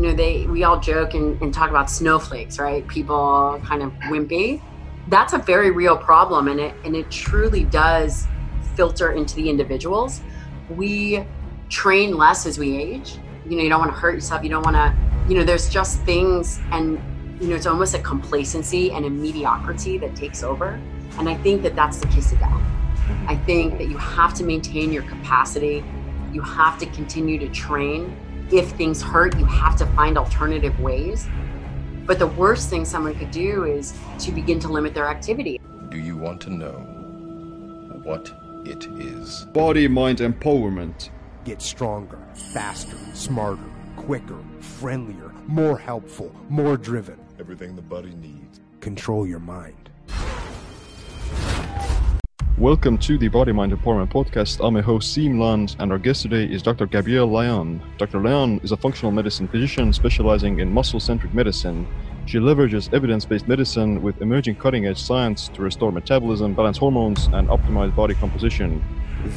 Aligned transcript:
you 0.00 0.06
know, 0.06 0.14
they 0.14 0.46
we 0.46 0.64
all 0.64 0.80
joke 0.80 1.12
and, 1.12 1.40
and 1.42 1.52
talk 1.52 1.68
about 1.68 1.90
snowflakes, 1.90 2.58
right? 2.58 2.86
People 2.88 3.60
kind 3.66 3.82
of 3.82 3.92
wimpy. 4.08 4.62
That's 5.08 5.34
a 5.34 5.38
very 5.38 5.70
real 5.70 5.94
problem, 5.94 6.48
and 6.48 6.58
it 6.58 6.74
and 6.84 6.96
it 6.96 7.10
truly 7.10 7.64
does 7.64 8.26
filter 8.74 9.12
into 9.12 9.36
the 9.36 9.50
individuals. 9.50 10.22
We 10.70 11.26
train 11.68 12.16
less 12.16 12.46
as 12.46 12.58
we 12.58 12.78
age. 12.78 13.18
You 13.46 13.58
know, 13.58 13.62
you 13.62 13.68
don't 13.68 13.80
want 13.80 13.92
to 13.92 13.98
hurt 13.98 14.14
yourself. 14.14 14.42
You 14.42 14.48
don't 14.48 14.64
want 14.64 14.76
to, 14.76 14.96
you 15.28 15.36
know, 15.36 15.44
there's 15.44 15.68
just 15.68 16.00
things, 16.04 16.60
and 16.70 16.98
you 17.38 17.48
know, 17.48 17.56
it's 17.56 17.66
almost 17.66 17.94
a 17.94 17.98
complacency 17.98 18.92
and 18.92 19.04
a 19.04 19.10
mediocrity 19.10 19.98
that 19.98 20.16
takes 20.16 20.42
over. 20.42 20.80
And 21.18 21.28
I 21.28 21.34
think 21.34 21.60
that 21.62 21.76
that's 21.76 21.98
the 21.98 22.06
kiss 22.06 22.32
of 22.32 22.38
death. 22.38 22.50
Mm-hmm. 22.52 23.28
I 23.28 23.36
think 23.36 23.76
that 23.76 23.88
you 23.88 23.98
have 23.98 24.32
to 24.34 24.44
maintain 24.44 24.92
your 24.94 25.02
capacity. 25.02 25.84
You 26.32 26.40
have 26.40 26.78
to 26.78 26.86
continue 26.86 27.38
to 27.38 27.48
train. 27.50 28.16
If 28.52 28.72
things 28.72 29.00
hurt, 29.00 29.38
you 29.38 29.44
have 29.44 29.76
to 29.76 29.86
find 29.86 30.18
alternative 30.18 30.78
ways. 30.80 31.28
But 32.04 32.18
the 32.18 32.26
worst 32.26 32.68
thing 32.68 32.84
someone 32.84 33.14
could 33.14 33.30
do 33.30 33.64
is 33.64 33.94
to 34.18 34.32
begin 34.32 34.58
to 34.60 34.68
limit 34.68 34.92
their 34.92 35.06
activity. 35.06 35.60
Do 35.88 35.98
you 35.98 36.16
want 36.16 36.40
to 36.42 36.50
know 36.50 36.72
what 38.02 38.32
it 38.64 38.86
is? 38.98 39.44
Body 39.52 39.86
mind 39.86 40.18
empowerment. 40.18 41.10
Get 41.44 41.62
stronger, 41.62 42.18
faster, 42.34 42.96
smarter, 43.14 43.62
quicker, 43.96 44.38
friendlier, 44.58 45.32
more 45.46 45.78
helpful, 45.78 46.34
more 46.48 46.76
driven. 46.76 47.20
Everything 47.38 47.76
the 47.76 47.82
body 47.82 48.14
needs. 48.16 48.60
Control 48.80 49.26
your 49.26 49.38
mind. 49.38 49.79
Welcome 52.60 52.98
to 52.98 53.16
the 53.16 53.28
Body 53.28 53.52
Mind 53.52 53.72
Empowerment 53.72 54.12
Podcast. 54.12 54.62
I'm 54.62 54.74
your 54.74 54.82
host, 54.82 55.16
Siim 55.16 55.40
Land, 55.40 55.76
and 55.78 55.90
our 55.90 55.96
guest 55.98 56.20
today 56.20 56.44
is 56.44 56.62
Dr. 56.62 56.84
Gabrielle 56.84 57.26
Lyon. 57.26 57.80
Dr. 57.96 58.20
Lyon 58.20 58.60
is 58.62 58.70
a 58.70 58.76
functional 58.76 59.12
medicine 59.12 59.48
physician 59.48 59.94
specializing 59.94 60.58
in 60.58 60.70
muscle 60.70 61.00
centric 61.00 61.32
medicine. 61.32 61.88
She 62.26 62.36
leverages 62.36 62.92
evidence 62.92 63.24
based 63.24 63.48
medicine 63.48 64.02
with 64.02 64.20
emerging 64.20 64.56
cutting 64.56 64.86
edge 64.86 64.98
science 64.98 65.48
to 65.54 65.62
restore 65.62 65.90
metabolism, 65.90 66.52
balance 66.52 66.76
hormones, 66.76 67.28
and 67.32 67.48
optimize 67.48 67.96
body 67.96 68.12
composition. 68.12 68.84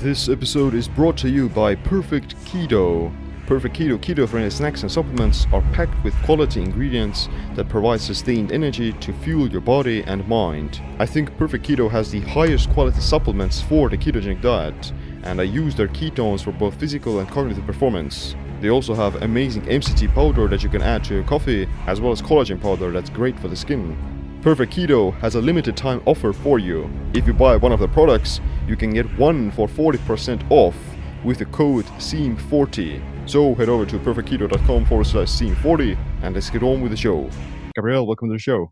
This 0.02 0.28
episode 0.28 0.74
is 0.74 0.90
brought 0.90 1.16
to 1.20 1.30
you 1.30 1.48
by 1.48 1.76
Perfect 1.76 2.36
Keto. 2.44 3.10
Perfect 3.54 3.78
Keto 3.78 4.00
keto 4.00 4.28
friendly 4.28 4.50
snacks 4.50 4.82
and 4.82 4.92
supplements 4.92 5.46
are 5.54 5.62
packed 5.74 6.04
with 6.04 6.20
quality 6.24 6.60
ingredients 6.60 7.30
that 7.54 7.70
provide 7.70 8.02
sustained 8.02 8.52
energy 8.52 8.94
to 8.94 9.14
fuel 9.14 9.48
your 9.48 9.62
body 9.62 10.02
and 10.08 10.28
mind. 10.28 10.82
I 10.98 11.06
think 11.06 11.38
Perfect 11.38 11.64
Keto 11.64 11.88
has 11.92 12.10
the 12.10 12.22
highest 12.22 12.72
quality 12.72 13.00
supplements 13.00 13.62
for 13.62 13.90
the 13.90 13.98
ketogenic 13.98 14.42
diet, 14.42 14.92
and 15.22 15.40
I 15.40 15.44
use 15.44 15.76
their 15.76 15.88
ketones 15.88 16.44
for 16.44 16.52
both 16.52 16.80
physical 16.80 17.20
and 17.20 17.30
cognitive 17.30 17.68
performance. 17.68 18.36
They 18.60 18.72
also 18.72 18.96
have 18.96 19.22
amazing 19.22 19.68
MCT 19.68 20.16
powder 20.16 20.48
that 20.48 20.64
you 20.64 20.70
can 20.70 20.82
add 20.82 21.04
to 21.04 21.14
your 21.14 21.24
coffee, 21.24 21.68
as 21.86 22.02
well 22.02 22.12
as 22.12 22.24
collagen 22.24 22.60
powder 22.60 22.90
that's 22.90 23.12
great 23.12 23.40
for 23.40 23.50
the 23.50 23.56
skin. 23.56 23.96
Perfect 24.42 24.74
Keto 24.74 25.14
has 25.20 25.36
a 25.36 25.42
limited 25.42 25.78
time 25.78 26.02
offer 26.08 26.34
for 26.34 26.58
you. 26.58 26.90
If 27.14 27.28
you 27.28 27.34
buy 27.34 27.58
one 27.58 27.72
of 27.72 27.80
the 27.80 27.88
products, 27.88 28.42
you 28.68 28.76
can 28.76 28.96
get 28.96 29.06
one 29.16 29.52
for 29.52 29.68
40% 29.68 30.44
off 30.50 30.76
with 31.24 31.40
the 31.40 31.46
code 31.46 31.86
SEAM40. 31.98 33.30
So 33.30 33.56
head 33.56 33.70
over 33.70 33.86
to 33.86 33.98
perfectketo.com 34.00 34.86
forward 34.86 35.08
slash 35.08 35.30
SEAM40 35.30 35.98
and 36.22 36.36
let's 36.36 36.50
get 36.50 36.64
on 36.64 36.82
with 36.82 36.92
the 36.92 36.98
show. 36.98 37.30
Gabrielle, 37.76 38.06
welcome 38.06 38.30
to 38.30 38.34
the 38.34 38.40
show. 38.40 38.72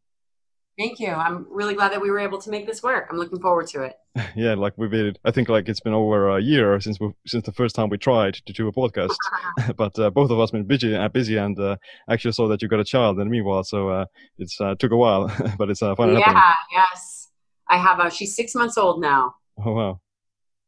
Thank 0.77 0.99
you. 0.99 1.09
I'm 1.09 1.45
really 1.49 1.73
glad 1.73 1.91
that 1.91 2.01
we 2.01 2.09
were 2.09 2.19
able 2.19 2.39
to 2.41 2.49
make 2.49 2.65
this 2.65 2.81
work. 2.81 3.07
I'm 3.11 3.17
looking 3.17 3.39
forward 3.39 3.67
to 3.67 3.83
it. 3.83 3.95
yeah, 4.35 4.53
like 4.53 4.73
we've 4.77 4.89
been, 4.89 5.15
I 5.25 5.31
think 5.31 5.49
like 5.49 5.69
it's 5.69 5.79
been 5.79 5.93
over 5.93 6.29
a 6.29 6.41
year 6.41 6.79
since 6.79 6.99
we 6.99 7.11
since 7.27 7.45
the 7.45 7.51
first 7.51 7.75
time 7.75 7.89
we 7.89 7.97
tried 7.97 8.35
to 8.35 8.53
do 8.53 8.67
a 8.67 8.71
podcast. 8.71 9.15
but 9.75 9.97
uh, 9.99 10.09
both 10.09 10.31
of 10.31 10.39
us 10.39 10.51
been 10.51 10.65
busy, 10.65 10.95
uh, 10.95 11.07
busy, 11.09 11.37
and 11.37 11.59
uh, 11.59 11.75
actually 12.09 12.31
saw 12.31 12.47
that 12.47 12.61
you 12.61 12.67
got 12.67 12.79
a 12.79 12.85
child 12.85 13.19
in 13.19 13.27
the 13.27 13.31
meanwhile. 13.31 13.63
So 13.63 13.89
uh, 13.89 14.05
it's 14.37 14.59
uh, 14.59 14.75
took 14.75 14.91
a 14.91 14.97
while, 14.97 15.31
but 15.57 15.69
it's 15.69 15.81
uh, 15.81 15.93
finally 15.95 16.19
yeah, 16.19 16.33
happening. 16.33 16.53
yes. 16.71 17.29
I 17.69 17.77
have 17.77 17.99
a. 17.99 18.09
She's 18.09 18.35
six 18.35 18.55
months 18.55 18.77
old 18.77 19.01
now. 19.01 19.35
Oh 19.63 19.73
wow, 19.73 19.99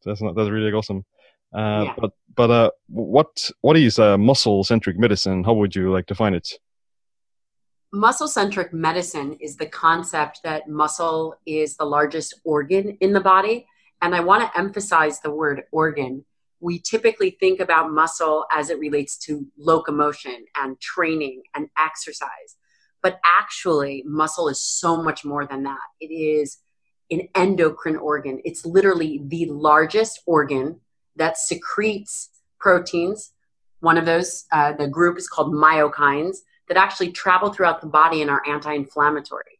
that's 0.05 0.21
not 0.21 0.35
that's 0.35 0.49
really 0.49 0.71
awesome. 0.71 1.03
Uh, 1.53 1.83
Yeah. 1.85 1.93
But 1.97 2.11
but 2.35 2.49
uh, 2.49 2.71
what 2.87 3.51
what 3.61 3.77
is 3.77 3.99
uh, 3.99 4.17
muscle 4.17 4.63
centric 4.63 4.97
medicine? 4.97 5.43
How 5.43 5.53
would 5.53 5.75
you 5.75 5.91
like 5.91 6.07
to 6.07 6.13
define 6.13 6.33
it? 6.33 6.49
Muscle 7.91 8.27
centric 8.27 8.73
medicine 8.73 9.37
is 9.39 9.55
the 9.55 9.67
concept 9.67 10.41
that 10.43 10.67
muscle 10.67 11.35
is 11.45 11.77
the 11.77 11.85
largest 11.85 12.33
organ 12.43 12.97
in 13.01 13.13
the 13.13 13.21
body. 13.21 13.67
And 14.01 14.15
I 14.15 14.19
want 14.21 14.41
to 14.43 14.59
emphasize 14.59 15.19
the 15.19 15.29
word 15.29 15.63
organ. 15.71 16.25
We 16.59 16.79
typically 16.79 17.37
think 17.39 17.59
about 17.59 17.91
muscle 17.91 18.45
as 18.51 18.69
it 18.71 18.79
relates 18.79 19.17
to 19.25 19.45
locomotion 19.57 20.45
and 20.55 20.79
training 20.81 21.43
and 21.53 21.69
exercise. 21.77 22.57
But 23.03 23.19
actually, 23.23 24.03
muscle 24.07 24.49
is 24.49 24.61
so 24.61 25.03
much 25.03 25.23
more 25.23 25.45
than 25.45 25.63
that. 25.63 25.87
It 25.99 26.07
is 26.11 26.57
an 27.11 27.27
endocrine 27.35 27.97
organ. 27.97 28.41
It's 28.43 28.65
literally 28.65 29.21
the 29.27 29.45
largest 29.45 30.21
organ 30.25 30.79
that 31.15 31.37
secretes 31.37 32.29
proteins. 32.59 33.33
One 33.79 33.97
of 33.97 34.05
those, 34.05 34.45
uh, 34.51 34.73
the 34.73 34.87
group 34.87 35.17
is 35.17 35.27
called 35.27 35.53
myokines, 35.53 36.37
that 36.67 36.77
actually 36.77 37.11
travel 37.11 37.51
throughout 37.51 37.81
the 37.81 37.87
body 37.87 38.21
and 38.21 38.31
are 38.31 38.41
anti 38.47 38.73
inflammatory. 38.73 39.59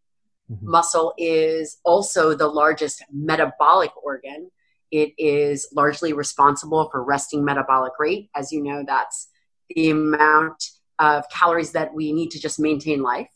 Mhm. 0.51 0.61
Muscle 0.61 1.13
is 1.17 1.77
also 1.83 2.33
the 2.33 2.47
largest 2.47 3.03
metabolic 3.11 3.91
organ. 4.01 4.51
It 4.91 5.13
is 5.17 5.67
largely 5.73 6.13
responsible 6.13 6.89
for 6.89 7.03
resting 7.03 7.43
metabolic 7.43 7.93
rate. 7.99 8.29
As 8.35 8.51
you 8.51 8.61
know, 8.63 8.83
that's 8.85 9.27
the 9.69 9.89
amount 9.89 10.71
of 10.99 11.27
calories 11.29 11.71
that 11.71 11.93
we 11.93 12.13
need 12.13 12.31
to 12.31 12.39
just 12.39 12.59
maintain 12.59 13.01
life. 13.01 13.29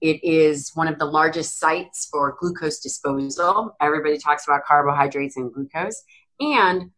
It 0.00 0.22
is 0.22 0.70
one 0.74 0.86
of 0.86 0.98
the 0.98 1.06
largest 1.06 1.58
sites 1.58 2.06
for 2.10 2.36
glucose 2.38 2.78
disposal. 2.78 3.74
Everybody 3.80 4.18
talks 4.18 4.46
about 4.46 4.64
carbohydrates 4.64 5.36
and 5.36 5.52
glucose, 5.52 6.02
and 6.40 6.92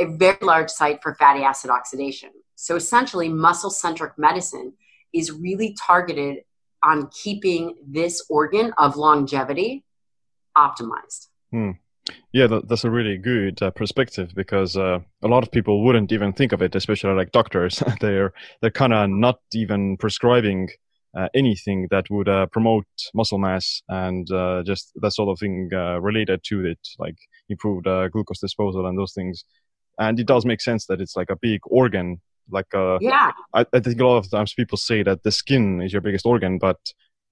a 0.00 0.06
very 0.06 0.38
large 0.42 0.70
site 0.70 1.02
for 1.02 1.14
fatty 1.14 1.42
acid 1.42 1.70
oxidation. 1.70 2.30
So 2.56 2.76
essentially, 2.76 3.28
muscle 3.28 3.70
centric 3.70 4.18
medicine 4.18 4.72
is 5.12 5.30
really 5.32 5.76
targeted 5.86 6.44
on 6.82 7.08
keeping 7.08 7.74
this 7.86 8.24
organ 8.30 8.72
of 8.78 8.96
longevity 8.96 9.84
optimized. 10.56 11.28
Yeah, 12.32 12.46
that, 12.46 12.68
that's 12.68 12.84
a 12.84 12.90
really 12.90 13.18
good 13.18 13.62
uh, 13.62 13.70
perspective 13.70 14.32
because 14.34 14.76
uh, 14.76 15.00
a 15.22 15.28
lot 15.28 15.42
of 15.42 15.52
people 15.52 15.84
wouldn't 15.84 16.12
even 16.12 16.32
think 16.32 16.52
of 16.52 16.62
it, 16.62 16.74
especially 16.74 17.14
like 17.14 17.32
doctors. 17.32 17.82
they're 18.00 18.32
they're 18.60 18.70
kind 18.70 18.92
of 18.92 19.10
not 19.10 19.38
even 19.52 19.96
prescribing 19.96 20.68
uh, 21.16 21.28
anything 21.34 21.88
that 21.90 22.08
would 22.10 22.28
uh, 22.28 22.46
promote 22.46 22.86
muscle 23.14 23.38
mass 23.38 23.82
and 23.88 24.30
uh, 24.30 24.62
just 24.64 24.92
that 24.96 25.12
sort 25.12 25.28
of 25.28 25.38
thing 25.38 25.68
uh, 25.72 26.00
related 26.00 26.40
to 26.44 26.64
it, 26.64 26.78
like 26.98 27.16
improved 27.48 27.86
uh, 27.86 28.08
glucose 28.08 28.38
disposal 28.38 28.86
and 28.86 28.98
those 28.98 29.12
things. 29.12 29.44
And 30.00 30.18
it 30.18 30.26
does 30.26 30.44
make 30.44 30.60
sense 30.60 30.86
that 30.86 31.00
it's 31.00 31.14
like 31.14 31.30
a 31.30 31.36
big 31.36 31.60
organ. 31.66 32.20
Like 32.50 32.74
uh, 32.74 32.98
Yeah, 33.00 33.30
I, 33.54 33.64
I 33.72 33.78
think 33.78 34.00
a 34.00 34.06
lot 34.06 34.16
of 34.16 34.30
times 34.30 34.54
people 34.54 34.78
say 34.78 35.04
that 35.04 35.22
the 35.22 35.30
skin 35.30 35.80
is 35.82 35.92
your 35.92 36.02
biggest 36.02 36.26
organ, 36.26 36.58
but 36.58 36.78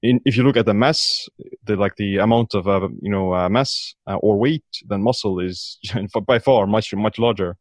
in, 0.02 0.20
if 0.24 0.36
you 0.36 0.44
look 0.44 0.56
at 0.56 0.66
the 0.66 0.74
mass, 0.74 1.28
the 1.64 1.74
like 1.74 1.96
the 1.96 2.18
amount 2.18 2.54
of 2.54 2.68
uh, 2.68 2.88
you 3.00 3.10
know 3.10 3.34
uh, 3.34 3.48
mass 3.48 3.94
uh, 4.06 4.16
or 4.16 4.38
weight, 4.38 4.64
then 4.86 5.02
muscle 5.02 5.40
is 5.40 5.78
by 6.26 6.38
far 6.38 6.66
much 6.66 6.94
much 6.94 7.18
larger. 7.18 7.56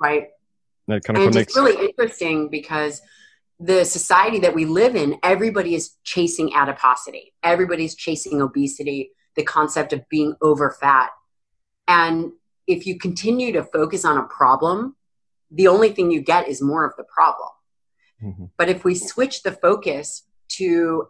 right. 0.00 0.28
That 0.88 1.04
kind 1.04 1.16
of 1.16 1.22
and 1.22 1.32
connects. 1.32 1.56
it's 1.56 1.56
really 1.56 1.86
interesting 1.86 2.48
because 2.48 3.02
the 3.60 3.84
society 3.84 4.40
that 4.40 4.52
we 4.52 4.64
live 4.64 4.96
in, 4.96 5.16
everybody 5.22 5.76
is 5.76 5.94
chasing 6.02 6.52
adiposity. 6.54 7.32
Everybody's 7.44 7.94
chasing 7.94 8.42
obesity, 8.42 9.12
the 9.36 9.44
concept 9.44 9.92
of 9.92 10.08
being 10.08 10.34
over 10.42 10.76
fat. 10.80 11.10
And 11.86 12.32
if 12.72 12.86
you 12.86 12.98
continue 12.98 13.52
to 13.52 13.64
focus 13.64 14.04
on 14.04 14.18
a 14.18 14.24
problem, 14.24 14.96
the 15.50 15.68
only 15.68 15.90
thing 15.90 16.10
you 16.10 16.20
get 16.20 16.48
is 16.48 16.62
more 16.62 16.84
of 16.84 16.96
the 16.96 17.04
problem. 17.04 17.50
Mhm. 18.22 18.50
But 18.56 18.68
if 18.68 18.84
we 18.84 18.94
switch 18.94 19.42
the 19.42 19.52
focus 19.52 20.24
to 20.58 21.08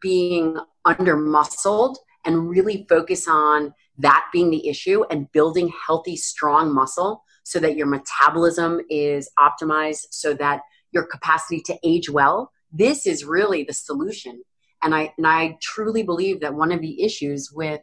being 0.00 0.56
under 0.84 1.16
muscled 1.16 1.98
and 2.24 2.48
really 2.48 2.86
focus 2.88 3.26
on 3.28 3.74
that 3.98 4.26
being 4.32 4.50
the 4.50 4.68
issue 4.68 5.04
and 5.10 5.30
building 5.32 5.72
healthy, 5.86 6.16
strong 6.16 6.72
muscle 6.72 7.24
so 7.42 7.58
that 7.58 7.76
your 7.76 7.86
metabolism 7.86 8.80
is 8.88 9.30
optimized, 9.38 10.06
so 10.10 10.34
that 10.34 10.62
your 10.92 11.04
capacity 11.04 11.60
to 11.60 11.78
age 11.82 12.08
well, 12.10 12.52
this 12.72 13.06
is 13.06 13.24
really 13.24 13.64
the 13.64 13.72
solution. 13.72 14.42
And 14.82 14.94
I, 14.94 15.12
and 15.16 15.26
I 15.26 15.58
truly 15.60 16.02
believe 16.02 16.40
that 16.40 16.54
one 16.54 16.72
of 16.72 16.80
the 16.80 17.02
issues 17.02 17.50
with 17.52 17.82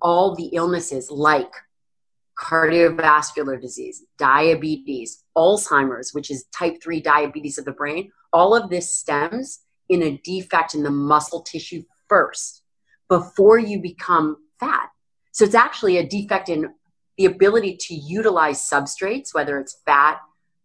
all 0.00 0.34
the 0.34 0.46
illnesses 0.46 1.10
like 1.10 1.52
cardiovascular 2.40 3.60
disease, 3.60 4.04
diabetes, 4.18 5.22
Alzheimer's, 5.36 6.14
which 6.14 6.30
is 6.30 6.46
type 6.56 6.82
3 6.82 7.00
diabetes 7.00 7.58
of 7.58 7.64
the 7.64 7.72
brain, 7.72 8.10
all 8.32 8.54
of 8.56 8.70
this 8.70 8.94
stems 8.94 9.60
in 9.88 10.02
a 10.02 10.16
defect 10.24 10.74
in 10.74 10.82
the 10.82 10.90
muscle 10.90 11.42
tissue 11.42 11.82
first 12.08 12.62
before 13.08 13.58
you 13.58 13.80
become 13.80 14.36
fat. 14.58 14.88
So 15.32 15.44
it's 15.44 15.54
actually 15.54 15.98
a 15.98 16.06
defect 16.06 16.48
in 16.48 16.72
the 17.18 17.26
ability 17.26 17.76
to 17.76 17.94
utilize 17.94 18.58
substrates, 18.58 19.34
whether 19.34 19.58
it's 19.58 19.80
fat, 19.84 20.20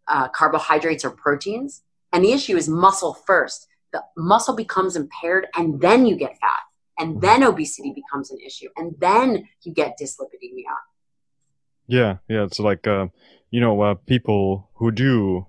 uh, 0.07 0.30
carbohydrates, 0.30 1.04
or 1.04 1.12
proteins, 1.12 1.81
And 2.13 2.24
the 2.24 2.31
issue 2.31 2.56
is 2.56 2.69
muscle 2.69 3.13
first. 3.13 3.68
The 3.92 4.01
muscle 4.16 4.56
becomes 4.56 4.95
impaired, 4.95 5.48
and 5.54 5.81
then 5.81 6.06
you 6.06 6.16
get 6.16 6.39
fat, 6.39 6.63
and 6.98 7.19
then 7.19 7.44
obesity 7.44 7.92
becomes 7.94 8.31
an 8.31 8.38
issue, 8.39 8.69
and 8.78 8.95
then 9.00 9.50
you 9.63 9.74
get 9.74 10.00
dyslipidemia. 10.00 10.75
Yeah, 11.87 12.17
yeah. 12.27 12.43
It's 12.43 12.59
like 12.59 12.87
uh, 12.87 13.07
you 13.51 13.61
know, 13.61 13.79
uh, 13.81 13.95
people 14.07 14.69
who 14.75 14.91
do 14.91 15.45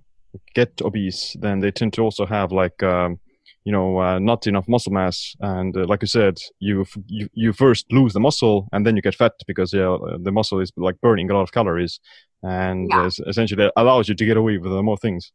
get 0.55 0.81
obese, 0.83 1.37
then 1.41 1.61
they 1.61 1.71
tend 1.71 1.93
to 1.95 2.03
also 2.03 2.27
have 2.27 2.53
like 2.53 2.83
um, 2.83 3.19
you 3.65 3.73
know 3.73 3.99
uh, 4.01 4.19
not 4.19 4.47
enough 4.47 4.69
muscle 4.69 4.93
mass, 4.93 5.35
and 5.41 5.77
uh, 5.77 5.87
like 5.87 6.03
you 6.03 6.09
said, 6.09 6.39
you, 6.59 6.83
f- 6.83 6.97
you 7.07 7.29
you 7.33 7.53
first 7.53 7.91
lose 7.93 8.13
the 8.13 8.21
muscle, 8.21 8.69
and 8.73 8.87
then 8.87 8.97
you 8.97 9.03
get 9.03 9.15
fat 9.15 9.33
because 9.47 9.73
yeah, 9.73 9.97
the 10.21 10.33
muscle 10.33 10.61
is 10.61 10.73
like 10.77 11.01
burning 11.01 11.31
a 11.31 11.35
lot 11.35 11.43
of 11.43 11.53
calories, 11.53 12.01
and 12.43 12.91
Yeah. 12.91 13.07
uh, 13.07 13.11
essentially 13.27 13.65
it 13.65 13.73
allows 13.77 14.09
you 14.09 14.15
to 14.15 14.25
get 14.27 14.37
away 14.37 14.59
with 14.59 14.73
uh, 14.73 14.83
more 14.83 14.99
things. 14.99 15.33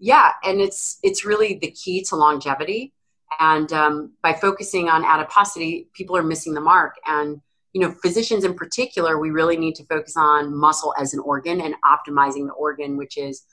yeah 0.00 0.32
and 0.44 0.60
it's 0.60 0.98
it's 1.02 1.24
really 1.24 1.54
the 1.60 1.70
key 1.70 2.02
to 2.02 2.16
longevity 2.16 2.92
and 3.40 3.72
um, 3.72 4.12
by 4.22 4.32
focusing 4.32 4.88
on 4.88 5.04
adiposity 5.04 5.88
people 5.94 6.16
are 6.16 6.22
missing 6.22 6.54
the 6.54 6.60
mark 6.60 6.96
and 7.06 7.40
you 7.72 7.80
know 7.80 7.94
physicians 8.02 8.44
in 8.44 8.54
particular 8.54 9.18
we 9.18 9.30
really 9.30 9.56
need 9.56 9.74
to 9.74 9.84
focus 9.84 10.14
on 10.16 10.54
muscle 10.56 10.94
as 10.98 11.14
an 11.14 11.20
organ 11.20 11.60
and 11.60 11.74
optimizing 11.84 12.46
the 12.46 12.54
organ 12.58 12.96
which 12.96 13.16
is 13.16 13.44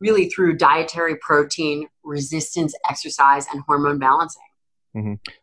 really 0.00 0.28
through 0.28 0.56
dietary 0.56 1.16
protein 1.16 1.88
resistance 2.04 2.74
exercise 2.88 3.46
and 3.52 3.62
hormone 3.66 3.98
balancing 3.98 4.42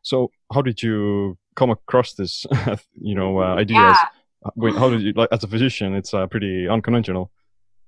So, 0.02 0.32
how 0.54 0.62
did 0.62 0.84
you 0.84 1.38
come 1.56 1.70
across 1.70 2.16
this, 2.16 2.46
you 3.02 3.16
know, 3.16 3.40
uh, 3.40 3.56
ideas? 3.56 3.78
yeah 3.78 4.08
how 4.56 4.90
did 4.90 5.02
you 5.02 5.14
like 5.14 5.30
as 5.32 5.44
a 5.44 5.48
physician? 5.48 5.94
It's 5.96 6.14
uh, 6.14 6.28
pretty 6.28 6.68
unconventional. 6.68 7.32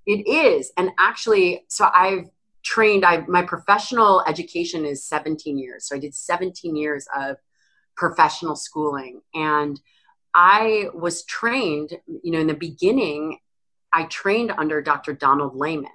It 0.06 0.28
is. 0.28 0.72
And 0.78 0.92
actually, 0.98 1.66
so 1.70 1.90
I've 1.94 2.26
trained, 2.64 3.06
I 3.06 3.26
my 3.28 3.44
professional 3.44 4.24
education 4.28 4.86
is 4.86 5.06
17 5.06 5.58
years. 5.58 5.88
So 5.88 5.96
I 5.96 6.00
did 6.00 6.16
17 6.16 6.76
years 6.76 7.08
of 7.16 7.38
professional 7.96 8.56
schooling. 8.56 9.22
And 9.34 9.80
I 10.34 10.88
was 10.94 11.24
trained, 11.26 11.98
you 12.08 12.32
know, 12.32 12.40
in 12.40 12.48
the 12.48 12.54
beginning, 12.54 13.40
I 13.92 14.04
trained 14.04 14.52
under 14.52 14.82
Dr. 14.82 15.14
Donald 15.14 15.56
Layman. 15.56 15.92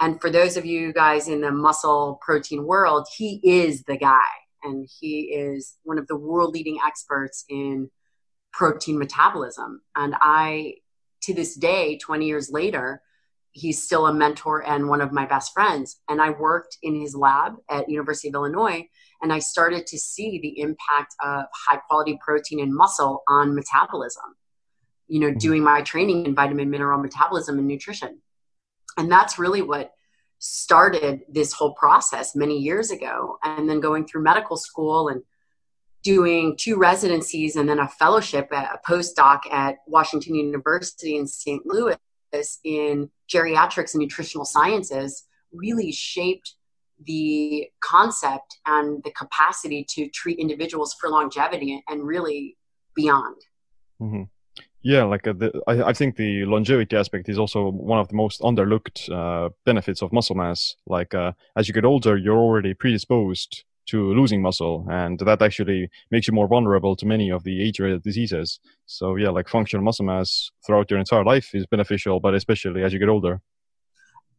And 0.00 0.20
for 0.20 0.30
those 0.30 0.56
of 0.56 0.64
you 0.64 0.92
guys 0.92 1.28
in 1.28 1.42
the 1.42 1.52
muscle 1.52 2.18
protein 2.22 2.64
world, 2.64 3.06
he 3.16 3.40
is 3.44 3.84
the 3.84 3.96
guy. 3.96 4.24
And 4.62 4.88
he 5.00 5.32
is 5.32 5.76
one 5.84 5.98
of 5.98 6.06
the 6.06 6.16
world 6.16 6.54
leading 6.54 6.78
experts 6.84 7.44
in 7.48 7.90
protein 8.52 8.98
metabolism. 8.98 9.82
And 9.94 10.14
I, 10.20 10.76
to 11.22 11.34
this 11.34 11.54
day, 11.54 11.98
20 11.98 12.26
years 12.26 12.50
later, 12.50 13.02
he's 13.52 13.82
still 13.82 14.06
a 14.06 14.14
mentor 14.14 14.64
and 14.66 14.88
one 14.88 15.00
of 15.00 15.12
my 15.12 15.26
best 15.26 15.52
friends 15.52 16.00
and 16.08 16.20
i 16.20 16.30
worked 16.30 16.78
in 16.82 17.00
his 17.00 17.14
lab 17.14 17.54
at 17.68 17.88
university 17.88 18.28
of 18.28 18.34
illinois 18.34 18.86
and 19.22 19.32
i 19.32 19.38
started 19.38 19.86
to 19.86 19.98
see 19.98 20.38
the 20.40 20.60
impact 20.60 21.14
of 21.22 21.44
high 21.54 21.76
quality 21.76 22.18
protein 22.24 22.60
and 22.60 22.74
muscle 22.74 23.22
on 23.28 23.54
metabolism 23.54 24.34
you 25.08 25.20
know 25.20 25.30
Mhm. 25.30 25.38
doing 25.38 25.62
my 25.62 25.82
training 25.82 26.26
in 26.26 26.34
vitamin 26.34 26.70
mineral 26.70 27.00
metabolism 27.00 27.58
and 27.58 27.66
nutrition 27.66 28.20
and 28.96 29.10
that's 29.10 29.38
really 29.38 29.62
what 29.62 29.92
started 30.38 31.22
this 31.28 31.52
whole 31.52 31.74
process 31.74 32.34
many 32.34 32.58
years 32.58 32.90
ago 32.90 33.38
and 33.42 33.68
then 33.68 33.78
going 33.80 34.06
through 34.06 34.22
medical 34.22 34.56
school 34.56 35.08
and 35.08 35.22
doing 36.02 36.56
two 36.56 36.78
residencies 36.78 37.56
and 37.56 37.68
then 37.68 37.78
a 37.78 37.86
fellowship 37.86 38.48
at 38.52 38.74
a 38.74 38.90
postdoc 38.90 39.40
at 39.50 39.76
washington 39.86 40.34
university 40.34 41.16
in 41.16 41.26
st 41.26 41.66
louis 41.66 41.96
in 42.64 43.10
geriatrics 43.28 43.92
and 43.92 44.00
nutritional 44.00 44.46
sciences 44.46 45.24
really 45.52 45.92
shaped 45.92 46.54
the 47.06 47.68
concept 47.82 48.58
and 48.66 49.02
the 49.04 49.10
capacity 49.12 49.84
to 49.90 50.08
treat 50.10 50.38
individuals 50.38 50.94
for 51.00 51.08
longevity 51.08 51.82
and 51.88 52.06
really 52.06 52.56
beyond. 52.94 53.36
hmm 53.98 54.22
Yeah, 54.82 55.04
like 55.04 55.26
uh, 55.26 55.34
the, 55.34 55.52
I, 55.66 55.90
I 55.90 55.92
think 55.92 56.16
the 56.16 56.44
longevity 56.44 56.96
aspect 56.96 57.28
is 57.28 57.38
also 57.38 57.70
one 57.70 57.98
of 57.98 58.08
the 58.08 58.16
most 58.16 58.40
underlooked 58.40 59.10
uh, 59.10 59.50
benefits 59.64 60.02
of 60.02 60.12
muscle 60.12 60.36
mass. 60.36 60.76
Like 60.86 61.14
uh, 61.14 61.32
as 61.56 61.68
you 61.68 61.74
get 61.74 61.84
older, 61.84 62.16
you're 62.16 62.38
already 62.38 62.74
predisposed 62.74 63.64
to 63.86 64.14
losing 64.14 64.40
muscle, 64.40 64.86
and 64.90 65.18
that 65.18 65.42
actually 65.42 65.88
makes 66.10 66.28
you 66.28 66.34
more 66.34 66.46
vulnerable 66.48 66.94
to 66.96 67.06
many 67.06 67.30
of 67.30 67.42
the 67.44 67.60
age-related 67.62 68.02
diseases. 68.02 68.60
So 68.86 69.16
yeah, 69.16 69.30
like 69.30 69.48
functional 69.48 69.84
muscle 69.84 70.04
mass 70.04 70.50
throughout 70.64 70.90
your 70.90 71.00
entire 71.00 71.24
life 71.24 71.54
is 71.54 71.66
beneficial, 71.66 72.20
but 72.20 72.34
especially 72.34 72.82
as 72.84 72.92
you 72.92 72.98
get 72.98 73.08
older. 73.08 73.40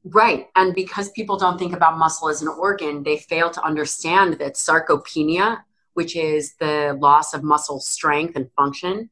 Right. 0.04 0.48
And 0.56 0.74
because 0.74 1.10
people 1.12 1.38
don't 1.38 1.60
think 1.60 1.74
about 1.74 1.98
muscle 1.98 2.30
as 2.30 2.42
an 2.42 2.48
organ, 2.48 3.04
they 3.04 3.18
fail 3.18 3.52
to 3.52 3.64
understand 3.64 4.34
that 4.40 4.56
sarcopenia, 4.56 5.62
which 5.94 6.16
is 6.16 6.56
the 6.56 6.98
loss 7.00 7.34
of 7.34 7.44
muscle 7.44 7.80
strength 7.80 8.36
and 8.36 8.50
function, 8.54 9.10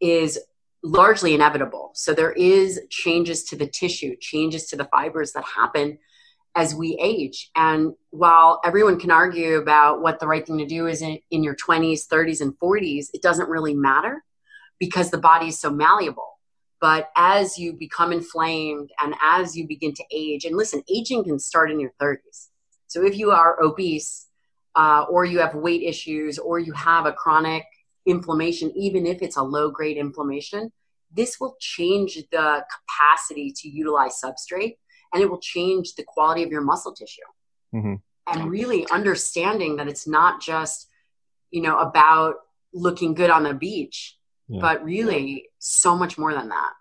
is 0.00 0.38
largely 0.82 1.34
inevitable. 1.34 1.92
So 1.94 2.12
there 2.12 2.32
is 2.32 2.80
changes 2.88 3.44
to 3.44 3.56
the 3.56 3.66
tissue, 3.66 4.16
changes 4.20 4.66
to 4.68 4.76
the 4.76 4.86
fibers 4.86 5.32
that 5.32 5.44
happen 5.44 5.98
as 6.56 6.74
we 6.74 6.98
age. 7.00 7.50
And 7.54 7.94
while 8.10 8.60
everyone 8.64 8.98
can 8.98 9.12
argue 9.12 9.56
about 9.56 10.02
what 10.02 10.18
the 10.18 10.26
right 10.26 10.44
thing 10.44 10.58
to 10.58 10.66
do 10.66 10.86
is 10.88 11.02
in, 11.02 11.20
in 11.30 11.44
your 11.44 11.54
20s, 11.54 12.08
30s, 12.08 12.40
and 12.40 12.58
40s, 12.58 13.08
it 13.12 13.22
doesn't 13.22 13.48
really 13.48 13.74
matter 13.74 14.24
because 14.80 15.10
the 15.10 15.18
body 15.18 15.48
is 15.48 15.60
so 15.60 15.70
malleable. 15.70 16.39
But 16.80 17.10
as 17.16 17.58
you 17.58 17.74
become 17.74 18.12
inflamed 18.12 18.90
and 19.02 19.14
as 19.22 19.56
you 19.56 19.66
begin 19.66 19.92
to 19.94 20.04
age, 20.10 20.44
and 20.44 20.56
listen, 20.56 20.82
aging 20.88 21.24
can 21.24 21.38
start 21.38 21.70
in 21.70 21.78
your 21.78 21.92
30s. 22.00 22.48
So 22.86 23.04
if 23.04 23.16
you 23.18 23.30
are 23.30 23.62
obese 23.62 24.26
uh, 24.74 25.04
or 25.10 25.24
you 25.24 25.38
have 25.40 25.54
weight 25.54 25.82
issues 25.82 26.38
or 26.38 26.58
you 26.58 26.72
have 26.72 27.06
a 27.06 27.12
chronic 27.12 27.64
inflammation, 28.06 28.72
even 28.74 29.06
if 29.06 29.20
it's 29.20 29.36
a 29.36 29.42
low 29.42 29.70
grade 29.70 29.98
inflammation, 29.98 30.72
this 31.14 31.38
will 31.38 31.56
change 31.60 32.16
the 32.30 32.64
capacity 32.88 33.52
to 33.56 33.68
utilize 33.68 34.20
substrate 34.22 34.76
and 35.12 35.22
it 35.22 35.30
will 35.30 35.40
change 35.40 35.94
the 35.94 36.04
quality 36.04 36.42
of 36.42 36.50
your 36.50 36.62
muscle 36.62 36.94
tissue. 36.94 37.22
hmm 37.72 37.94
And 38.26 38.50
really 38.50 38.86
understanding 38.90 39.76
that 39.76 39.88
it's 39.88 40.06
not 40.06 40.40
just, 40.40 40.88
you 41.50 41.62
know, 41.62 41.78
about 41.78 42.36
looking 42.72 43.14
good 43.14 43.30
on 43.30 43.42
the 43.42 43.54
beach, 43.54 44.16
Yeah. 44.50 44.60
but 44.60 44.84
really 44.84 45.48
so 45.60 45.96
much 45.96 46.18
more 46.18 46.34
than 46.34 46.48
that. 46.48 46.72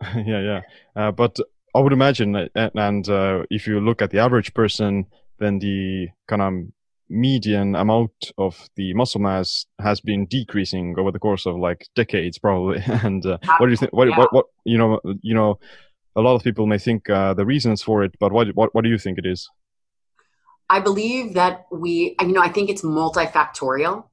yeah, 0.26 0.40
yeah. 0.40 0.60
Uh, 0.96 1.10
but 1.12 1.38
I 1.74 1.80
would 1.80 1.92
imagine, 1.92 2.34
and, 2.34 2.70
and 2.74 3.08
uh, 3.08 3.42
if 3.50 3.66
you 3.66 3.80
look 3.80 4.00
at 4.00 4.10
the 4.10 4.18
average 4.18 4.54
person, 4.54 5.06
then 5.38 5.58
the 5.58 6.08
kind 6.26 6.42
of 6.42 6.72
median 7.10 7.76
amount 7.76 8.32
of 8.38 8.68
the 8.76 8.94
muscle 8.94 9.20
mass 9.20 9.66
has 9.78 10.00
been 10.00 10.24
decreasing 10.26 10.94
over 10.98 11.12
the 11.12 11.18
course 11.18 11.44
of 11.44 11.56
like 11.56 11.86
decades, 11.94 12.38
probably. 12.38 12.82
and 12.86 13.26
uh, 13.26 13.36
what 13.58 13.66
do 13.66 13.70
you 13.70 13.76
think? 13.76 13.92
What, 13.92 14.08
Yeah. 14.08 14.18
what, 14.18 14.32
what, 14.32 14.46
you 14.64 14.78
know, 14.78 14.98
you 15.20 15.34
know, 15.34 15.58
a 16.16 16.22
lot 16.22 16.34
of 16.34 16.42
people 16.42 16.66
may 16.66 16.78
think 16.78 17.10
uh, 17.10 17.34
the 17.34 17.44
reasons 17.44 17.82
for 17.82 18.02
it, 18.04 18.14
but 18.18 18.32
what, 18.32 18.48
what, 18.54 18.74
what 18.74 18.84
do 18.84 18.90
you 18.90 18.98
think 18.98 19.18
it 19.18 19.26
is? 19.26 19.50
I 20.70 20.80
believe 20.80 21.34
that 21.34 21.66
we, 21.70 22.16
you 22.20 22.28
know, 22.28 22.40
I 22.40 22.48
think 22.48 22.70
it's 22.70 22.82
multifactorial. 22.82 24.04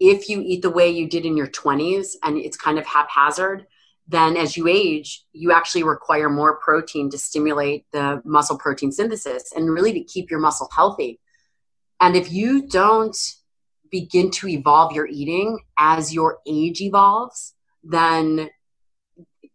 If 0.00 0.28
you 0.28 0.42
eat 0.44 0.62
the 0.62 0.70
way 0.70 0.90
you 0.90 1.08
did 1.08 1.24
in 1.24 1.36
your 1.36 1.46
20s 1.46 2.16
and 2.22 2.36
it's 2.38 2.56
kind 2.56 2.78
of 2.78 2.86
haphazard, 2.86 3.66
then 4.08 4.36
as 4.36 4.56
you 4.56 4.66
age, 4.66 5.24
you 5.32 5.52
actually 5.52 5.84
require 5.84 6.28
more 6.28 6.56
protein 6.56 7.08
to 7.10 7.18
stimulate 7.18 7.86
the 7.92 8.20
muscle 8.24 8.58
protein 8.58 8.90
synthesis 8.90 9.52
and 9.54 9.70
really 9.70 9.92
to 9.92 10.04
keep 10.04 10.30
your 10.30 10.40
muscle 10.40 10.68
healthy. 10.74 11.20
And 12.00 12.16
if 12.16 12.32
you 12.32 12.66
don't 12.66 13.16
begin 13.90 14.30
to 14.32 14.48
evolve 14.48 14.92
your 14.92 15.06
eating 15.06 15.60
as 15.78 16.12
your 16.12 16.38
age 16.46 16.80
evolves, 16.80 17.54
then 17.84 18.50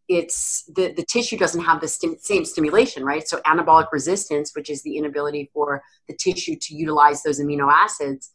it's 0.07 0.63
the, 0.73 0.93
the 0.93 1.03
tissue 1.03 1.37
doesn't 1.37 1.63
have 1.63 1.81
the 1.81 1.87
stim- 1.87 2.17
same 2.19 2.45
stimulation, 2.45 3.03
right? 3.03 3.27
So 3.27 3.39
anabolic 3.41 3.91
resistance, 3.91 4.55
which 4.55 4.69
is 4.69 4.81
the 4.83 4.95
inability 4.95 5.49
for 5.53 5.83
the 6.07 6.15
tissue 6.15 6.55
to 6.55 6.75
utilize 6.75 7.23
those 7.23 7.41
amino 7.41 7.69
acids, 7.71 8.31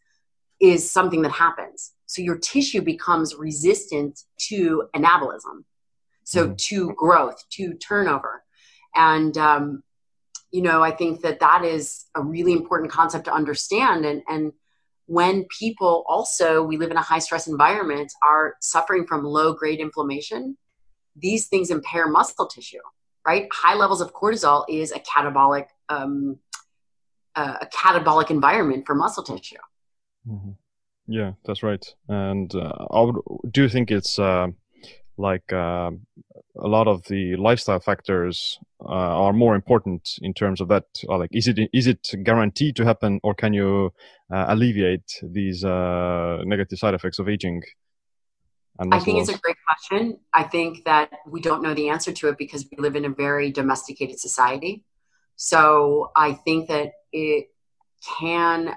is 0.63 0.89
something 0.89 1.23
that 1.23 1.33
happens. 1.33 1.93
So 2.07 2.23
your 2.23 2.39
tissue 2.39 2.83
becomes 2.83 3.35
resistant 3.35 4.21
to 4.49 4.85
anabolism, 4.95 5.65
so 6.25 6.49
Mhm. 6.49 6.59
to 6.69 6.93
growth, 6.95 7.43
to 7.57 7.75
turnover, 7.75 8.45
and 8.95 9.37
um, 9.37 9.83
you 10.53 10.63
know 10.63 10.83
I 10.83 10.93
think 10.93 11.23
that 11.23 11.41
that 11.41 11.65
is 11.65 12.07
a 12.15 12.23
really 12.23 12.53
important 12.53 12.93
concept 12.93 13.25
to 13.25 13.35
understand. 13.35 14.07
And 14.07 14.23
and 14.29 14.53
when 15.07 15.45
people 15.59 16.05
also 16.07 16.63
we 16.63 16.77
live 16.77 16.93
in 16.93 16.97
a 16.97 17.03
high 17.03 17.19
stress 17.19 17.49
environment 17.49 18.13
are 18.23 18.55
suffering 18.61 19.05
from 19.07 19.25
low 19.25 19.53
grade 19.53 19.81
inflammation, 19.81 20.57
these 21.17 21.49
things 21.49 21.71
impair 21.71 22.07
muscle 22.09 22.47
tissue. 22.47 22.79
Right, 23.27 23.49
high 23.53 23.75
levels 23.75 24.01
of 24.01 24.13
cortisol 24.13 24.65
is 24.69 24.93
a 24.93 25.01
catabolic 25.01 25.67
um, 25.89 26.39
uh, 27.35 27.57
a 27.63 27.67
catabolic 27.67 28.31
environment 28.31 28.85
for 28.87 28.95
muscle 28.95 29.23
tissue. 29.25 29.57
Hmm 30.27 30.53
Yeah, 31.07 31.33
that's 31.45 31.63
right. 31.63 31.85
And 32.09 32.55
uh, 32.55 32.73
I 32.91 33.01
would, 33.01 33.17
do 33.51 33.69
think 33.69 33.91
it's 33.91 34.19
uh, 34.19 34.49
like 35.17 35.53
uh, 35.53 35.91
a 36.57 36.69
lot 36.69 36.89
of 36.89 37.05
the 37.07 37.37
lifestyle 37.37 37.81
factors 37.81 38.59
uh, 38.81 39.13
are 39.25 39.33
more 39.33 39.55
important 39.55 40.09
in 40.23 40.35
terms 40.35 40.61
of 40.61 40.69
that. 40.69 40.85
Like, 41.05 41.31
is 41.33 41.49
it 41.49 41.59
is 41.73 41.87
it 41.87 42.09
guaranteed 42.25 42.77
to 42.77 42.85
happen, 42.85 43.21
or 43.23 43.35
can 43.35 43.53
you 43.53 43.93
uh, 44.33 44.47
alleviate 44.49 45.21
these 45.23 45.65
uh, 45.65 46.43
negative 46.45 46.79
side 46.79 46.95
effects 46.95 47.19
of 47.19 47.29
aging? 47.29 47.63
I 48.91 48.99
think 48.99 49.19
it's 49.19 49.29
a 49.29 49.39
great 49.39 49.57
question. 49.69 50.19
I 50.35 50.45
think 50.45 50.85
that 50.85 51.11
we 51.27 51.41
don't 51.41 51.63
know 51.63 51.75
the 51.75 51.89
answer 51.91 52.13
to 52.13 52.29
it 52.29 52.39
because 52.39 52.67
we 52.71 52.79
live 52.79 52.97
in 52.97 53.05
a 53.05 53.11
very 53.11 53.53
domesticated 53.53 54.19
society. 54.19 54.83
So 55.37 56.11
I 56.17 56.33
think 56.33 56.69
that 56.69 56.93
it 57.13 57.49
can 58.19 58.75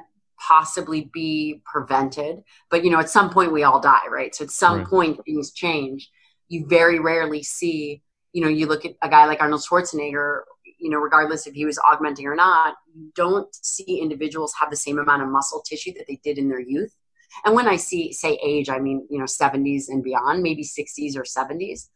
possibly 0.47 1.09
be 1.13 1.61
prevented. 1.65 2.43
But 2.69 2.83
you 2.83 2.91
know, 2.91 2.99
at 2.99 3.09
some 3.09 3.29
point 3.29 3.51
we 3.51 3.63
all 3.63 3.79
die, 3.79 4.07
right? 4.09 4.33
So 4.33 4.45
at 4.45 4.51
some 4.51 4.79
right. 4.79 4.87
point 4.87 5.19
things 5.25 5.51
change. 5.51 6.09
You 6.47 6.65
very 6.67 6.99
rarely 6.99 7.43
see, 7.43 8.01
you 8.33 8.41
know, 8.41 8.49
you 8.49 8.67
look 8.67 8.85
at 8.85 8.93
a 9.01 9.09
guy 9.09 9.25
like 9.25 9.41
Arnold 9.41 9.61
Schwarzenegger, 9.61 10.41
you 10.77 10.89
know, 10.89 10.97
regardless 10.97 11.47
if 11.47 11.53
he 11.53 11.65
was 11.65 11.79
augmenting 11.79 12.27
or 12.27 12.35
not, 12.35 12.75
you 12.93 13.11
don't 13.15 13.53
see 13.55 13.99
individuals 13.99 14.53
have 14.59 14.69
the 14.69 14.75
same 14.75 14.99
amount 14.99 15.23
of 15.23 15.29
muscle 15.29 15.61
tissue 15.61 15.93
that 15.93 16.05
they 16.07 16.19
did 16.23 16.37
in 16.37 16.49
their 16.49 16.59
youth. 16.59 16.95
And 17.43 17.55
when 17.55 17.67
I 17.67 17.75
see 17.75 18.13
say 18.13 18.39
age, 18.43 18.69
I 18.69 18.79
mean, 18.79 19.07
you 19.09 19.17
know, 19.17 19.25
70s 19.25 19.85
and 19.89 20.03
beyond, 20.03 20.43
maybe 20.43 20.63
60s 20.63 21.17
or 21.17 21.23
70s. 21.23 21.89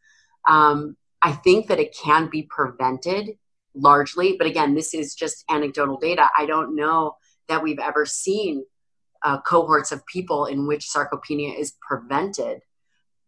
Um, 0.47 0.97
I 1.21 1.33
think 1.33 1.67
that 1.67 1.79
it 1.79 1.95
can 1.95 2.29
be 2.29 2.43
prevented 2.43 3.31
largely, 3.75 4.35
but 4.37 4.47
again, 4.47 4.73
this 4.73 4.93
is 4.93 5.13
just 5.13 5.45
anecdotal 5.49 5.97
data. 5.97 6.29
I 6.37 6.45
don't 6.45 6.75
know 6.75 7.15
that 7.49 7.61
we've 7.61 7.79
ever 7.79 8.05
seen 8.05 8.63
uh, 9.23 9.41
cohorts 9.41 9.91
of 9.91 10.05
people 10.05 10.45
in 10.45 10.65
which 10.67 10.87
sarcopenia 10.87 11.57
is 11.57 11.73
prevented. 11.81 12.61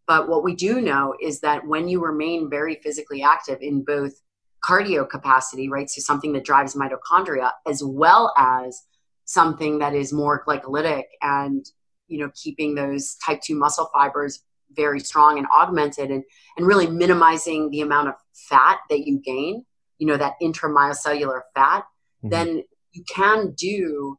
But 0.06 0.28
what 0.28 0.42
we 0.42 0.54
do 0.54 0.80
know 0.80 1.14
is 1.20 1.40
that 1.40 1.66
when 1.66 1.88
you 1.88 2.02
remain 2.04 2.48
very 2.48 2.76
physically 2.76 3.22
active 3.22 3.58
in 3.60 3.84
both 3.84 4.20
cardio 4.64 5.08
capacity, 5.08 5.68
right, 5.68 5.90
so 5.90 6.00
something 6.00 6.32
that 6.32 6.44
drives 6.44 6.74
mitochondria, 6.74 7.50
as 7.66 7.82
well 7.84 8.32
as 8.36 8.82
something 9.24 9.78
that 9.78 9.94
is 9.94 10.12
more 10.12 10.44
glycolytic 10.44 11.04
and 11.20 11.66
you 12.08 12.18
know 12.18 12.30
keeping 12.34 12.74
those 12.74 13.14
type 13.24 13.40
2 13.40 13.54
muscle 13.54 13.88
fibers 13.92 14.42
very 14.74 15.00
strong 15.00 15.38
and 15.38 15.46
augmented 15.54 16.10
and, 16.10 16.24
and 16.56 16.66
really 16.66 16.86
minimizing 16.86 17.70
the 17.70 17.82
amount 17.82 18.08
of 18.08 18.14
fat 18.32 18.78
that 18.90 19.06
you 19.06 19.20
gain 19.24 19.64
you 19.98 20.06
know 20.06 20.16
that 20.16 20.34
intramyocellular 20.42 21.40
fat 21.54 21.84
mm-hmm. 22.24 22.30
then 22.30 22.64
you 22.92 23.04
can 23.04 23.52
do 23.52 24.18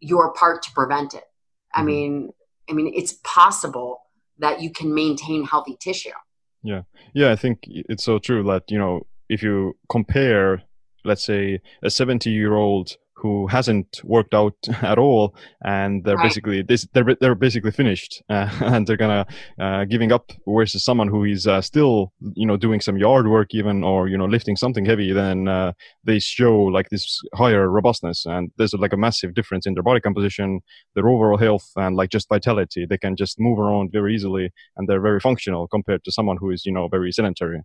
your 0.00 0.32
part 0.32 0.62
to 0.62 0.72
prevent 0.72 1.14
it. 1.14 1.24
I 1.74 1.78
mm-hmm. 1.78 1.86
mean, 1.86 2.32
I 2.70 2.72
mean, 2.72 2.92
it's 2.94 3.14
possible 3.24 4.00
that 4.38 4.60
you 4.60 4.70
can 4.70 4.94
maintain 4.94 5.44
healthy 5.44 5.76
tissue. 5.80 6.10
Yeah, 6.62 6.82
yeah, 7.14 7.30
I 7.30 7.36
think 7.36 7.60
it's 7.66 8.04
so 8.04 8.18
true 8.18 8.42
that 8.44 8.64
you 8.68 8.78
know 8.78 9.06
if 9.28 9.42
you 9.42 9.76
compare, 9.88 10.62
let's 11.04 11.24
say, 11.24 11.60
a 11.82 11.90
seventy-year-old 11.90 12.96
who 13.16 13.46
hasn't 13.46 14.00
worked 14.04 14.34
out 14.34 14.56
at 14.82 14.98
all 14.98 15.34
and 15.64 16.04
they're 16.04 16.16
right. 16.16 16.24
basically 16.24 16.62
they're, 16.62 17.16
they're 17.20 17.34
basically 17.34 17.70
finished 17.70 18.22
uh, 18.28 18.48
and 18.60 18.86
they're 18.86 18.96
gonna 18.96 19.26
uh, 19.60 19.84
giving 19.84 20.12
up 20.12 20.32
versus 20.46 20.84
someone 20.84 21.08
who 21.08 21.24
is 21.24 21.46
uh, 21.46 21.60
still 21.60 22.12
you 22.34 22.46
know 22.46 22.56
doing 22.56 22.80
some 22.80 22.96
yard 22.96 23.28
work 23.28 23.48
even 23.52 23.82
or 23.82 24.08
you 24.08 24.18
know 24.18 24.26
lifting 24.26 24.56
something 24.56 24.84
heavy 24.84 25.12
then 25.12 25.48
uh, 25.48 25.72
they 26.04 26.18
show 26.18 26.54
like 26.54 26.88
this 26.90 27.20
higher 27.34 27.68
robustness 27.70 28.24
and 28.26 28.50
there's 28.56 28.74
like 28.74 28.92
a 28.92 28.96
massive 28.96 29.34
difference 29.34 29.66
in 29.66 29.74
their 29.74 29.82
body 29.82 30.00
composition 30.00 30.60
their 30.94 31.08
overall 31.08 31.38
health 31.38 31.70
and 31.76 31.96
like 31.96 32.10
just 32.10 32.28
vitality. 32.28 32.86
They 32.86 32.98
can 32.98 33.16
just 33.16 33.38
move 33.38 33.58
around 33.58 33.90
very 33.92 34.14
easily 34.14 34.52
and 34.76 34.88
they're 34.88 35.00
very 35.00 35.20
functional 35.20 35.68
compared 35.68 36.04
to 36.04 36.12
someone 36.12 36.36
who 36.38 36.50
is 36.50 36.64
you 36.66 36.72
know 36.72 36.88
very 36.88 37.12
sedentary. 37.12 37.62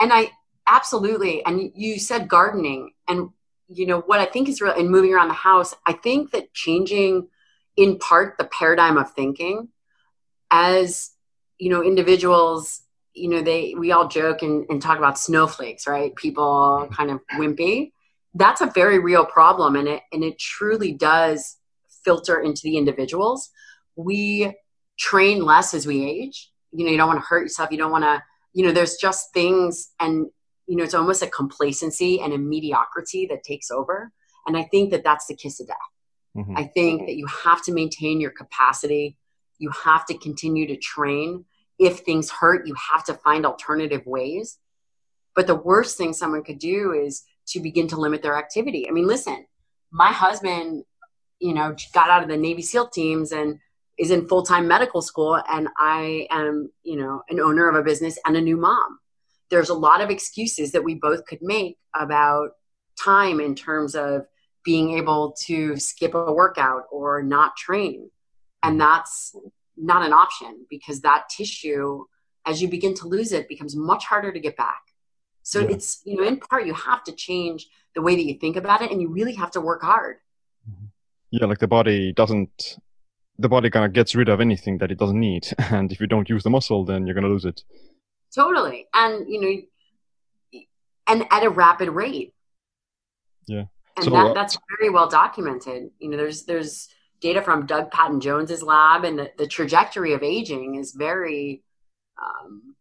And 0.00 0.12
i 0.12 0.30
absolutely. 0.66 1.44
And 1.44 1.72
you 1.74 1.98
said 1.98 2.28
gardening 2.28 2.92
and 3.08 3.30
you 3.68 3.86
know 3.86 4.00
what 4.00 4.20
i 4.20 4.24
think 4.24 4.48
is 4.48 4.60
real 4.60 4.72
and 4.72 4.90
moving 4.90 5.12
around 5.12 5.28
the 5.28 5.34
house 5.34 5.74
i 5.86 5.92
think 5.92 6.30
that 6.30 6.52
changing 6.52 7.28
in 7.76 7.98
part 7.98 8.36
the 8.38 8.44
paradigm 8.44 8.98
of 8.98 9.10
thinking 9.12 9.68
as 10.50 11.10
you 11.58 11.70
know 11.70 11.82
individuals 11.82 12.82
you 13.14 13.28
know 13.28 13.42
they 13.42 13.74
we 13.76 13.92
all 13.92 14.08
joke 14.08 14.42
and, 14.42 14.66
and 14.68 14.80
talk 14.80 14.98
about 14.98 15.18
snowflakes 15.18 15.86
right? 15.86 16.14
People 16.16 16.88
kind 16.92 17.10
of 17.10 17.20
wimpy. 17.34 17.92
That's 18.34 18.60
a 18.60 18.66
very 18.66 18.98
real 18.98 19.26
problem 19.26 19.76
and 19.76 19.88
it 19.88 20.02
and 20.12 20.24
it 20.24 20.38
truly 20.38 20.92
does 20.92 21.56
filter 22.04 22.40
into 22.40 22.62
the 22.64 22.76
individuals. 22.76 23.50
We 23.96 24.54
train 24.98 25.44
less 25.44 25.74
as 25.74 25.86
we 25.86 26.04
age. 26.04 26.50
You 26.72 26.84
know 26.84 26.90
you 26.90 26.96
don't 26.96 27.08
want 27.08 27.20
to 27.20 27.26
hurt 27.26 27.42
yourself. 27.42 27.70
You 27.70 27.78
don't 27.78 27.92
want 27.92 28.04
to 28.04 28.22
you 28.54 28.64
know 28.64 28.72
there's 28.72 28.96
just 28.96 29.32
things 29.32 29.90
and 30.00 30.26
you 30.72 30.78
know, 30.78 30.84
it's 30.84 30.94
almost 30.94 31.22
a 31.22 31.26
complacency 31.26 32.18
and 32.22 32.32
a 32.32 32.38
mediocrity 32.38 33.26
that 33.26 33.42
takes 33.42 33.70
over. 33.70 34.10
And 34.46 34.56
I 34.56 34.62
think 34.62 34.90
that 34.92 35.04
that's 35.04 35.26
the 35.26 35.36
kiss 35.36 35.60
of 35.60 35.66
death. 35.66 35.76
Mm-hmm. 36.34 36.56
I 36.56 36.64
think 36.64 37.02
that 37.02 37.14
you 37.14 37.26
have 37.26 37.62
to 37.64 37.74
maintain 37.74 38.22
your 38.22 38.30
capacity. 38.30 39.18
You 39.58 39.70
have 39.84 40.06
to 40.06 40.16
continue 40.16 40.66
to 40.68 40.76
train. 40.78 41.44
If 41.78 41.98
things 41.98 42.30
hurt, 42.30 42.66
you 42.66 42.74
have 42.90 43.04
to 43.04 43.12
find 43.12 43.44
alternative 43.44 44.06
ways. 44.06 44.56
But 45.36 45.46
the 45.46 45.54
worst 45.54 45.98
thing 45.98 46.14
someone 46.14 46.42
could 46.42 46.58
do 46.58 46.92
is 46.94 47.24
to 47.48 47.60
begin 47.60 47.86
to 47.88 48.00
limit 48.00 48.22
their 48.22 48.38
activity. 48.38 48.88
I 48.88 48.92
mean, 48.92 49.06
listen, 49.06 49.44
my 49.90 50.10
husband, 50.10 50.84
you 51.38 51.52
know, 51.52 51.76
got 51.92 52.08
out 52.08 52.22
of 52.22 52.30
the 52.30 52.38
Navy 52.38 52.62
SEAL 52.62 52.88
teams 52.88 53.30
and 53.30 53.58
is 53.98 54.10
in 54.10 54.26
full 54.26 54.42
time 54.42 54.66
medical 54.66 55.02
school. 55.02 55.38
And 55.50 55.68
I 55.76 56.28
am, 56.30 56.70
you 56.82 56.96
know, 56.96 57.24
an 57.28 57.40
owner 57.40 57.68
of 57.68 57.74
a 57.74 57.82
business 57.82 58.18
and 58.24 58.38
a 58.38 58.40
new 58.40 58.56
mom 58.56 59.00
there's 59.52 59.68
a 59.68 59.74
lot 59.74 60.00
of 60.00 60.08
excuses 60.08 60.72
that 60.72 60.82
we 60.82 60.94
both 60.94 61.26
could 61.26 61.42
make 61.42 61.76
about 61.94 62.52
time 62.98 63.38
in 63.38 63.54
terms 63.54 63.94
of 63.94 64.26
being 64.64 64.96
able 64.96 65.36
to 65.44 65.76
skip 65.76 66.14
a 66.14 66.32
workout 66.32 66.84
or 66.90 67.22
not 67.22 67.54
train. 67.54 68.10
And 68.62 68.80
that's 68.80 69.36
not 69.76 70.06
an 70.06 70.14
option 70.14 70.66
because 70.70 71.02
that 71.02 71.24
tissue, 71.28 72.04
as 72.46 72.62
you 72.62 72.68
begin 72.68 72.94
to 72.94 73.06
lose 73.06 73.32
it, 73.32 73.46
becomes 73.46 73.76
much 73.76 74.06
harder 74.06 74.32
to 74.32 74.40
get 74.40 74.56
back. 74.56 74.80
So 75.42 75.60
yeah. 75.60 75.74
it's, 75.74 76.00
you 76.06 76.16
know, 76.16 76.26
in 76.26 76.38
part, 76.38 76.64
you 76.64 76.72
have 76.72 77.04
to 77.04 77.12
change 77.12 77.66
the 77.94 78.00
way 78.00 78.16
that 78.16 78.24
you 78.24 78.38
think 78.38 78.56
about 78.56 78.80
it 78.80 78.90
and 78.90 79.02
you 79.02 79.08
really 79.10 79.34
have 79.34 79.50
to 79.50 79.60
work 79.60 79.82
hard. 79.82 80.16
Mm-hmm. 80.66 80.86
Yeah, 81.30 81.44
like 81.44 81.58
the 81.58 81.68
body 81.68 82.14
doesn't, 82.14 82.78
the 83.38 83.50
body 83.50 83.68
kind 83.68 83.84
of 83.84 83.92
gets 83.92 84.14
rid 84.14 84.30
of 84.30 84.40
anything 84.40 84.78
that 84.78 84.90
it 84.90 84.98
doesn't 84.98 85.20
need. 85.20 85.46
And 85.58 85.92
if 85.92 86.00
you 86.00 86.06
don't 86.06 86.30
use 86.30 86.42
the 86.42 86.50
muscle, 86.50 86.86
then 86.86 87.06
you're 87.06 87.14
going 87.14 87.24
to 87.24 87.30
lose 87.30 87.44
it. 87.44 87.62
Totally. 88.34 88.86
And, 88.94 89.28
you 89.28 89.40
know, 89.40 90.60
and 91.06 91.26
at 91.30 91.44
a 91.44 91.50
rapid 91.50 91.90
rate. 91.90 92.34
Yeah. 93.46 93.64
And 93.96 94.04
so, 94.04 94.10
that, 94.10 94.34
that's 94.34 94.56
very 94.78 94.90
well 94.90 95.08
documented. 95.08 95.90
You 95.98 96.10
know, 96.10 96.16
there's, 96.16 96.44
there's 96.44 96.88
data 97.20 97.42
from 97.42 97.66
Doug 97.66 97.90
Paddon-Jones's 97.90 98.62
lab 98.62 99.04
and 99.04 99.18
the, 99.18 99.30
the 99.36 99.46
trajectory 99.46 100.12
of 100.14 100.22
aging 100.22 100.76
is 100.76 100.92
very, 100.92 101.62
um, 102.20 102.74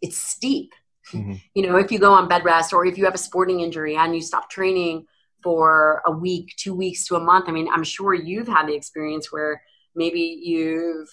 it's 0.00 0.18
steep. 0.18 0.72
Mm-hmm. 1.12 1.34
You 1.54 1.66
know, 1.66 1.76
if 1.76 1.90
you 1.90 1.98
go 1.98 2.12
on 2.12 2.28
bed 2.28 2.44
rest 2.44 2.72
or 2.72 2.86
if 2.86 2.96
you 2.96 3.04
have 3.04 3.14
a 3.14 3.18
sporting 3.18 3.60
injury 3.60 3.96
and 3.96 4.14
you 4.14 4.22
stop 4.22 4.48
training 4.48 5.06
for 5.42 6.00
a 6.06 6.12
week, 6.12 6.54
two 6.56 6.74
weeks 6.74 7.06
to 7.06 7.16
a 7.16 7.20
month, 7.20 7.48
I 7.48 7.52
mean, 7.52 7.68
I'm 7.70 7.82
sure 7.82 8.14
you've 8.14 8.48
had 8.48 8.66
the 8.66 8.74
experience 8.74 9.32
where 9.32 9.62
maybe 9.94 10.20
you've 10.20 11.08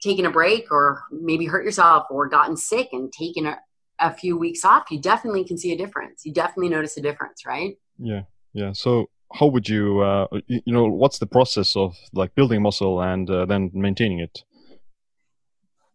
taken 0.00 0.26
a 0.26 0.30
break 0.30 0.70
or 0.70 1.02
maybe 1.10 1.46
hurt 1.46 1.64
yourself 1.64 2.06
or 2.10 2.28
gotten 2.28 2.56
sick 2.56 2.88
and 2.92 3.12
taken 3.12 3.46
a, 3.46 3.58
a 3.98 4.12
few 4.12 4.36
weeks 4.36 4.64
off, 4.64 4.90
you 4.90 5.00
definitely 5.00 5.44
can 5.44 5.58
see 5.58 5.72
a 5.72 5.76
difference. 5.76 6.24
You 6.24 6.32
definitely 6.32 6.68
notice 6.68 6.96
a 6.96 7.02
difference, 7.02 7.44
right? 7.46 7.76
Yeah. 7.98 8.22
Yeah. 8.52 8.72
So 8.72 9.10
how 9.34 9.46
would 9.46 9.68
you, 9.68 10.00
uh, 10.00 10.26
you 10.46 10.72
know, 10.72 10.86
what's 10.86 11.18
the 11.18 11.26
process 11.26 11.76
of 11.76 11.96
like 12.12 12.34
building 12.34 12.62
muscle 12.62 13.00
and 13.02 13.28
uh, 13.28 13.44
then 13.46 13.70
maintaining 13.74 14.20
it? 14.20 14.44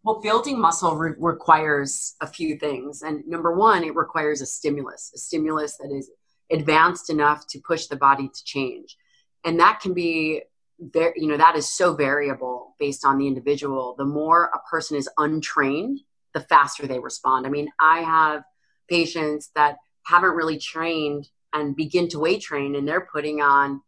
Well, 0.04 0.20
building 0.22 0.60
muscle 0.60 0.96
re- 0.98 1.16
requires 1.18 2.16
a 2.20 2.28
few 2.28 2.58
things. 2.58 3.02
And 3.04 3.26
number 3.26 3.56
one, 3.56 3.86
it 3.86 3.96
requires 3.96 4.42
a 4.42 4.46
stimulus, 4.46 5.12
a 5.16 5.18
stimulus 5.18 5.78
that 5.78 5.92
is 5.92 6.12
advanced 6.52 7.10
enough 7.10 7.48
to 7.48 7.60
push 7.60 7.88
the 7.88 7.96
body 7.96 8.28
to 8.28 8.44
change. 8.44 8.98
And 9.46 9.60
that 9.62 9.80
can 9.80 9.94
be 9.94 10.44
there 10.92 11.14
you 11.16 11.28
know 11.28 11.38
that 11.38 11.56
is 11.56 11.70
so 11.70 11.94
variable 11.94 12.53
based 12.80 13.06
on 13.06 13.18
the 13.18 13.28
individual 13.28 13.96
the 13.98 14.06
more 14.06 14.46
a 14.54 14.60
person 14.70 14.98
is 14.98 15.10
untrained 15.18 16.00
the 16.34 16.42
faster 16.42 16.88
they 16.88 17.00
respond. 17.00 17.46
I 17.46 17.50
mean 17.50 17.70
i 17.80 18.00
have 18.00 18.44
patients 18.90 19.52
that 19.56 19.78
haven't 20.06 20.32
really 20.32 20.58
trained 20.58 21.30
and 21.54 21.76
begin 21.76 22.08
to 22.10 22.20
weight 22.20 22.42
train 22.42 22.76
and 22.76 22.88
they're 22.88 23.08
putting 23.12 23.42
on 23.42 23.82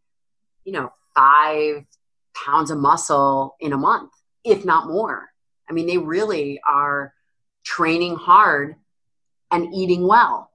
you 0.64 0.72
know 0.72 0.92
five 1.14 1.84
pounds 2.34 2.70
of 2.70 2.78
muscle 2.78 3.56
in 3.60 3.72
a 3.72 3.78
month 3.78 4.12
if 4.44 4.64
not 4.64 4.86
more. 4.86 5.28
I 5.68 5.72
mean 5.72 5.86
they 5.86 5.98
really 5.98 6.60
are 6.66 7.12
training 7.64 8.14
hard 8.14 8.76
and 9.50 9.74
eating 9.74 10.06
well. 10.06 10.50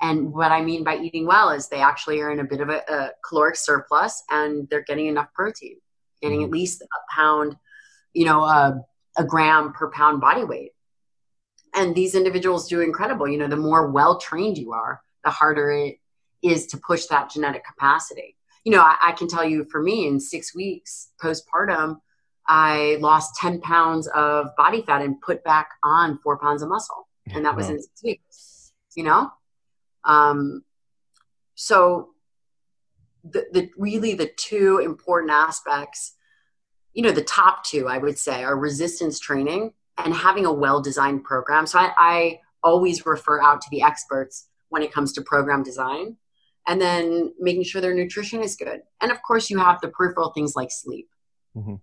And 0.00 0.32
what 0.32 0.52
I 0.52 0.62
mean 0.62 0.84
by 0.84 0.96
eating 0.98 1.26
well 1.26 1.50
is 1.50 1.68
they 1.68 1.80
actually 1.80 2.20
are 2.20 2.30
in 2.30 2.40
a 2.40 2.44
bit 2.44 2.60
of 2.60 2.68
a, 2.68 2.82
a 2.88 3.10
caloric 3.26 3.56
surplus 3.56 4.22
and 4.30 4.68
they're 4.68 4.82
getting 4.82 5.06
enough 5.06 5.32
protein, 5.32 5.76
getting 6.20 6.42
at 6.42 6.46
mm-hmm. 6.46 6.54
least 6.54 6.82
a 6.82 7.14
pound, 7.14 7.56
you 8.16 8.24
know, 8.24 8.42
a, 8.44 8.82
a 9.18 9.24
gram 9.24 9.72
per 9.74 9.90
pound 9.90 10.20
body 10.20 10.42
weight. 10.42 10.72
and 11.74 11.94
these 11.94 12.14
individuals 12.14 12.66
do 12.66 12.80
incredible. 12.80 13.28
You 13.28 13.38
know, 13.38 13.48
the 13.48 13.56
more 13.68 13.90
well 13.90 14.18
trained 14.18 14.56
you 14.56 14.72
are, 14.72 15.02
the 15.22 15.30
harder 15.30 15.70
it 15.70 15.98
is 16.42 16.66
to 16.68 16.78
push 16.78 17.04
that 17.06 17.30
genetic 17.30 17.62
capacity. 17.64 18.36
You 18.64 18.72
know, 18.72 18.80
I, 18.80 18.96
I 19.08 19.12
can 19.12 19.28
tell 19.28 19.44
you 19.44 19.64
for 19.70 19.82
me 19.82 20.08
in 20.08 20.18
six 20.18 20.54
weeks 20.54 21.10
postpartum, 21.22 22.00
I 22.48 22.96
lost 23.00 23.36
10 23.36 23.60
pounds 23.60 24.08
of 24.08 24.48
body 24.56 24.82
fat 24.82 25.02
and 25.02 25.20
put 25.20 25.44
back 25.44 25.68
on 25.82 26.18
four 26.18 26.38
pounds 26.38 26.62
of 26.62 26.68
muscle. 26.70 27.06
And 27.34 27.44
that 27.44 27.56
was 27.56 27.68
in 27.68 27.82
six 27.82 28.02
weeks, 28.02 28.72
you 28.94 29.02
know? 29.02 29.30
Um, 30.04 30.64
so 31.56 32.10
the, 33.24 33.46
the 33.52 33.70
really 33.76 34.14
the 34.14 34.30
two 34.36 34.78
important 34.78 35.32
aspects, 35.32 36.14
you 36.96 37.02
know, 37.02 37.12
the 37.12 37.22
top 37.22 37.62
two, 37.62 37.88
I 37.88 37.98
would 37.98 38.18
say, 38.18 38.42
are 38.42 38.56
resistance 38.56 39.20
training 39.20 39.74
and 39.98 40.14
having 40.14 40.46
a 40.46 40.52
well-designed 40.52 41.24
program. 41.24 41.66
So 41.66 41.78
I, 41.78 41.92
I 41.98 42.40
always 42.62 43.04
refer 43.04 43.40
out 43.42 43.60
to 43.60 43.68
the 43.70 43.82
experts 43.82 44.48
when 44.70 44.82
it 44.82 44.90
comes 44.90 45.12
to 45.12 45.20
program 45.20 45.62
design 45.62 46.16
and 46.66 46.80
then 46.80 47.34
making 47.38 47.64
sure 47.64 47.82
their 47.82 47.94
nutrition 47.94 48.42
is 48.42 48.56
good. 48.56 48.80
And 49.02 49.12
of 49.12 49.22
course 49.22 49.50
you 49.50 49.58
have 49.58 49.78
the 49.82 49.88
peripheral 49.88 50.30
things 50.30 50.56
like 50.56 50.70
sleep. 50.70 51.10
Mm-hmm. 51.54 51.74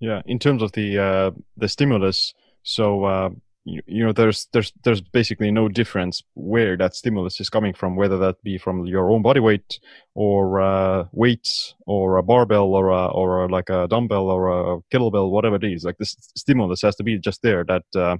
Yeah, 0.00 0.22
in 0.24 0.38
terms 0.38 0.62
of 0.62 0.72
the 0.72 0.98
uh, 0.98 1.30
the 1.56 1.68
stimulus, 1.68 2.34
so 2.62 3.04
uh, 3.04 3.30
you, 3.64 4.04
know 4.04 4.12
there's 4.12 4.48
there's 4.52 4.72
there's 4.84 5.00
basically 5.00 5.50
no 5.50 5.68
difference 5.68 6.22
where 6.34 6.76
that 6.76 6.94
stimulus 6.94 7.40
is 7.40 7.50
coming 7.50 7.74
from, 7.74 7.96
whether 7.96 8.18
that 8.18 8.42
be 8.42 8.58
from 8.58 8.86
your 8.86 9.10
own 9.10 9.22
body 9.22 9.40
weight 9.40 9.78
or 10.14 10.60
uh, 10.60 11.04
weights 11.12 11.74
or 11.86 12.16
a 12.16 12.22
barbell 12.22 12.74
or 12.74 12.88
a, 12.88 13.06
or 13.06 13.44
a, 13.44 13.48
like 13.48 13.68
a 13.68 13.86
dumbbell 13.88 14.28
or 14.30 14.48
a 14.48 14.80
kettlebell, 14.92 15.30
whatever 15.30 15.56
it 15.56 15.64
is. 15.64 15.84
Like 15.84 15.98
this 15.98 16.16
stimulus 16.36 16.82
has 16.82 16.96
to 16.96 17.02
be 17.02 17.18
just 17.18 17.42
there 17.42 17.64
that 17.64 17.84
uh, 17.94 18.16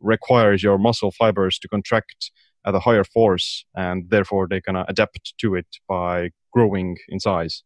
requires 0.00 0.62
your 0.62 0.78
muscle 0.78 1.10
fibers 1.10 1.58
to 1.58 1.68
contract 1.68 2.30
at 2.66 2.74
a 2.74 2.80
higher 2.80 3.04
force, 3.04 3.64
and 3.74 4.08
therefore 4.10 4.46
they 4.48 4.60
can 4.60 4.76
adapt 4.76 5.34
to 5.38 5.54
it 5.54 5.66
by 5.88 6.30
growing 6.52 6.96
in 7.08 7.20
size, 7.20 7.62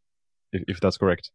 if, 0.52 0.62
if 0.69 0.81
that's 0.81 0.97
correct. 0.97 1.31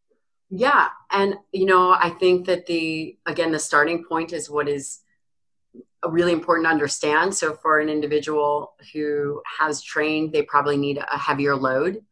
Yeah. 0.49 0.89
And, 1.11 1.35
you 1.51 1.65
know, 1.65 1.91
I 1.99 2.11
think 2.11 2.45
that 2.45 2.67
the, 2.67 3.17
again, 3.25 3.51
the 3.51 3.59
starting 3.59 4.05
point 4.05 4.31
is 4.31 4.49
what 4.49 4.69
is 4.69 4.99
really 6.11 6.31
important 6.31 6.65
to 6.65 6.71
understand. 6.71 7.35
So 7.35 7.53
for 7.53 7.79
an 7.79 7.89
individual 7.89 8.73
who 8.93 9.41
has 9.59 9.81
trained, 9.81 10.33
they 10.33 10.41
probably 10.41 10.77
need 10.77 10.97
a 10.97 11.17
heavier 11.17 11.55
load. 11.55 12.03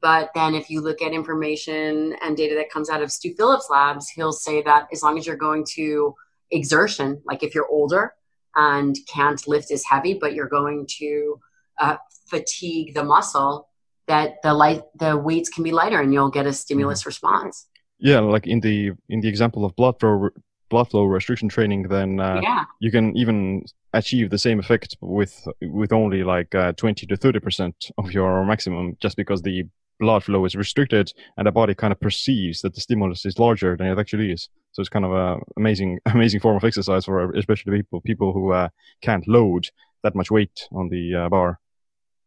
But 0.00 0.30
then 0.34 0.54
if 0.54 0.68
you 0.68 0.80
look 0.80 1.00
at 1.00 1.12
information 1.12 2.14
and 2.22 2.36
data 2.36 2.54
that 2.56 2.70
comes 2.70 2.90
out 2.90 3.02
of 3.02 3.10
Stu 3.10 3.34
Phillips 3.34 3.68
labs, 3.70 4.10
he'll 4.10 4.32
say 4.32 4.62
that 4.62 4.88
as 4.92 5.02
long 5.02 5.18
as 5.18 5.26
you're 5.26 5.36
going 5.36 5.64
to 5.74 6.14
exertion, 6.50 7.22
like 7.24 7.42
if 7.42 7.54
you're 7.54 7.68
older 7.68 8.14
and 8.54 8.96
can't 9.08 9.46
lift 9.48 9.70
as 9.70 9.84
heavy, 9.84 10.14
but 10.14 10.34
you're 10.34 10.48
going 10.48 10.86
to 10.98 11.40
uh, 11.80 11.96
fatigue 12.28 12.94
the 12.94 13.02
muscle, 13.02 13.68
that 14.06 14.42
the 14.42 14.52
light 14.52 14.82
the 14.98 15.16
weights 15.16 15.48
can 15.48 15.64
be 15.64 15.72
lighter 15.72 16.00
and 16.00 16.12
you'll 16.12 16.30
get 16.30 16.46
a 16.46 16.52
stimulus 16.52 17.00
mm-hmm. 17.00 17.08
response 17.08 17.66
yeah 17.98 18.20
like 18.20 18.46
in 18.46 18.60
the 18.60 18.92
in 19.08 19.20
the 19.20 19.28
example 19.28 19.64
of 19.64 19.74
blood 19.76 19.98
flow 19.98 20.28
blood 20.68 20.90
flow 20.90 21.04
restriction 21.04 21.48
training 21.48 21.82
then 21.84 22.20
uh, 22.20 22.40
yeah. 22.42 22.64
you 22.80 22.90
can 22.90 23.16
even 23.16 23.64
achieve 23.92 24.30
the 24.30 24.38
same 24.38 24.58
effect 24.58 24.96
with 25.00 25.46
with 25.62 25.92
only 25.92 26.24
like 26.24 26.54
uh, 26.54 26.72
20 26.72 27.06
to 27.06 27.16
30 27.16 27.40
percent 27.40 27.90
of 27.98 28.12
your 28.12 28.44
maximum 28.44 28.96
just 29.00 29.16
because 29.16 29.42
the 29.42 29.64
blood 30.00 30.24
flow 30.24 30.44
is 30.44 30.56
restricted 30.56 31.12
and 31.36 31.46
the 31.46 31.52
body 31.52 31.74
kind 31.74 31.92
of 31.92 32.00
perceives 32.00 32.60
that 32.62 32.74
the 32.74 32.80
stimulus 32.80 33.24
is 33.24 33.38
larger 33.38 33.76
than 33.76 33.86
it 33.86 33.98
actually 33.98 34.32
is 34.32 34.48
so 34.72 34.80
it's 34.80 34.88
kind 34.88 35.04
of 35.04 35.12
a 35.12 35.36
amazing 35.56 35.98
amazing 36.06 36.40
form 36.40 36.56
of 36.56 36.64
exercise 36.64 37.04
for 37.04 37.32
especially 37.32 37.76
people 37.76 38.00
people 38.00 38.32
who 38.32 38.52
uh, 38.52 38.68
can't 39.02 39.28
load 39.28 39.68
that 40.02 40.14
much 40.14 40.30
weight 40.30 40.68
on 40.72 40.88
the 40.88 41.14
uh, 41.14 41.28
bar 41.28 41.60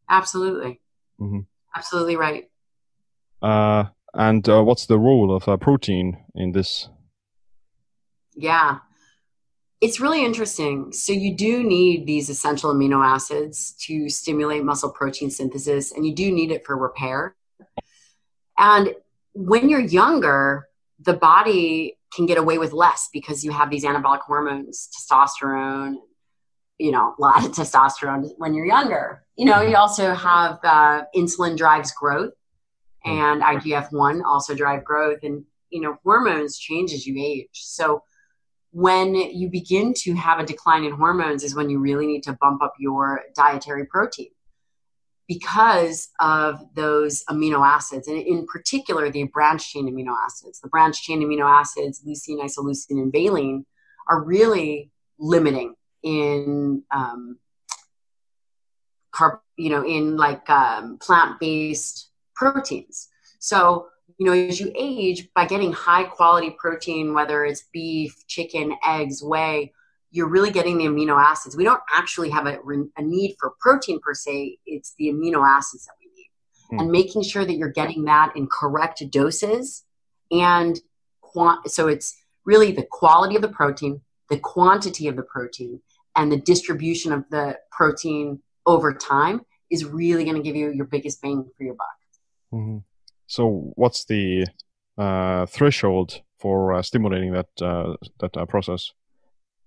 absolutely 0.10 0.80
mm-hmm. 1.20 1.42
absolutely 1.76 2.16
right 2.16 2.50
uh 3.42 3.84
and 4.18 4.50
uh, 4.50 4.64
what's 4.64 4.88
the 4.88 4.98
role 4.98 5.34
of 5.36 5.48
uh, 5.48 5.58
protein 5.58 6.18
in 6.36 6.52
this? 6.52 6.90
Yeah, 8.38 8.80
it's 9.82 10.00
really 10.00 10.24
interesting. 10.24 10.94
So, 10.94 11.14
you 11.14 11.36
do 11.36 11.64
need 11.64 12.06
these 12.06 12.30
essential 12.30 12.74
amino 12.74 13.06
acids 13.06 13.74
to 13.86 14.10
stimulate 14.10 14.64
muscle 14.64 14.92
protein 14.92 15.30
synthesis, 15.30 15.92
and 15.92 16.06
you 16.06 16.14
do 16.14 16.32
need 16.32 16.52
it 16.52 16.66
for 16.66 16.78
repair. 16.78 17.36
And 18.58 18.96
when 19.34 19.70
you're 19.70 19.80
younger, 19.80 20.68
the 21.00 21.14
body 21.14 21.98
can 22.14 22.26
get 22.26 22.38
away 22.38 22.58
with 22.58 22.74
less 22.74 23.10
because 23.12 23.44
you 23.44 23.52
have 23.52 23.70
these 23.70 23.84
anabolic 23.84 24.22
hormones, 24.22 24.90
testosterone, 24.96 25.96
you 26.80 26.92
know, 26.92 27.14
a 27.18 27.22
lot 27.22 27.46
of 27.46 27.52
testosterone 27.52 28.30
when 28.38 28.54
you're 28.54 28.66
younger. 28.66 29.24
You 29.36 29.46
know, 29.46 29.62
you 29.62 29.76
also 29.76 30.14
have 30.14 30.60
uh, 30.64 31.04
insulin 31.16 31.58
drives 31.58 31.92
growth 31.92 32.34
and 33.08 33.42
IGF-1 33.42 34.22
also 34.24 34.54
drive 34.54 34.84
growth 34.84 35.20
and 35.24 35.44
you 35.70 35.82
know 35.82 35.98
hormones 36.04 36.58
change 36.58 36.94
as 36.94 37.06
you 37.06 37.16
age 37.18 37.50
so 37.54 38.04
when 38.72 39.16
you 39.16 39.50
begin 39.50 39.94
to 39.94 40.14
have 40.14 40.40
a 40.40 40.46
decline 40.46 40.84
in 40.84 40.92
hormones 40.92 41.44
is 41.44 41.56
when 41.56 41.70
you 41.70 41.80
really 41.80 42.06
need 42.06 42.24
to 42.24 42.38
bump 42.40 42.62
up 42.62 42.74
your 42.80 43.22
dietary 43.36 43.86
protein 43.86 44.30
because 45.28 46.10
of 46.20 46.60
those 46.76 47.24
amino 47.30 47.66
acids 47.66 48.08
and 48.08 48.18
in 48.18 48.46
particular 48.46 49.10
the 49.10 49.24
branched 49.24 49.70
chain 49.72 49.88
amino 49.90 50.14
acids 50.26 50.60
the 50.60 50.70
branched 50.70 51.04
chain 51.04 51.22
amino 51.22 51.50
acids 51.50 52.02
leucine 52.06 52.40
isoleucine 52.40 53.02
and 53.02 53.12
valine 53.12 53.66
are 54.10 54.24
really 54.24 54.92
limiting 55.20 55.74
in 56.04 56.84
um, 56.92 57.38
carb 59.14 59.40
you 59.58 59.70
know 59.70 59.86
in 59.86 60.16
like 60.16 60.50
um, 60.50 60.98
plant-based 61.00 62.08
proteins. 62.38 63.10
So, 63.40 63.88
you 64.18 64.26
know, 64.26 64.34
as 64.34 64.60
you 64.60 64.72
age, 64.76 65.30
by 65.36 65.46
getting 65.46 65.72
high 65.72 66.04
quality 66.04 66.50
protein, 66.52 67.14
whether 67.14 67.46
it's 67.46 67.66
beef, 67.72 68.16
chicken, 68.28 68.76
eggs, 68.86 69.22
whey, 69.22 69.72
you're 70.12 70.30
really 70.30 70.52
getting 70.52 70.78
the 70.78 70.86
amino 70.86 71.22
acids. 71.22 71.56
We 71.56 71.64
don't 71.64 71.82
actually 71.94 72.30
have 72.32 72.48
a, 72.48 72.60
a 72.98 73.02
need 73.02 73.36
for 73.40 73.54
protein 73.60 74.00
per 74.00 74.14
se, 74.14 74.58
it's 74.66 74.96
the 74.98 75.10
amino 75.10 75.48
acids 75.48 75.86
that 75.86 75.94
we 76.00 76.10
need. 76.16 76.30
Mm. 76.72 76.82
And 76.82 76.92
making 76.92 77.24
sure 77.24 77.46
that 77.46 77.56
you're 77.56 77.70
getting 77.70 78.06
that 78.06 78.36
in 78.36 78.48
correct 78.48 79.04
doses 79.12 79.84
and 80.32 80.80
quant- 81.22 81.70
so 81.70 81.88
it's 81.88 82.16
really 82.46 82.72
the 82.72 82.88
quality 82.90 83.36
of 83.36 83.42
the 83.42 83.50
protein, 83.50 84.02
the 84.30 84.40
quantity 84.40 85.08
of 85.08 85.16
the 85.16 85.24
protein, 85.24 85.82
and 86.16 86.32
the 86.32 86.38
distribution 86.38 87.14
of 87.14 87.26
the 87.30 87.58
protein 87.72 88.42
over 88.66 88.94
time 88.94 89.42
is 89.70 89.86
really 89.86 90.24
going 90.24 90.36
to 90.36 90.42
give 90.42 90.56
you 90.56 90.72
your 90.72 90.86
biggest 90.86 91.22
bang 91.22 91.48
for 91.56 91.64
your 91.64 91.76
buck. 91.76 91.88
Mm-hmm. 92.54 92.78
So, 93.28 93.72
what's 93.76 94.06
the 94.06 94.48
uh, 94.98 95.46
threshold 95.46 96.22
for 96.40 96.74
uh, 96.74 96.82
stimulating 96.82 97.34
that 97.34 97.48
uh, 97.62 97.96
that 98.20 98.36
uh, 98.36 98.46
process? 98.46 98.92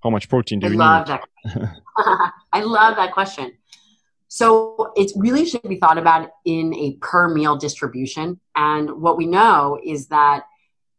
How 0.02 0.10
much 0.10 0.28
protein 0.28 0.60
do 0.60 0.66
I 0.66 0.70
you 0.70 0.76
love 0.76 1.08
need? 1.08 1.18
That. 1.44 1.76
I 2.52 2.62
love 2.62 2.96
that 2.96 3.12
question. 3.12 3.52
So 4.32 4.92
it 4.94 5.10
really 5.16 5.44
should 5.44 5.62
be 5.62 5.76
thought 5.76 5.98
about 5.98 6.30
in 6.44 6.72
a 6.74 6.96
per 7.00 7.28
meal 7.28 7.56
distribution. 7.56 8.38
And 8.54 9.02
what 9.02 9.16
we 9.16 9.26
know 9.26 9.80
is 9.84 10.06
that 10.06 10.44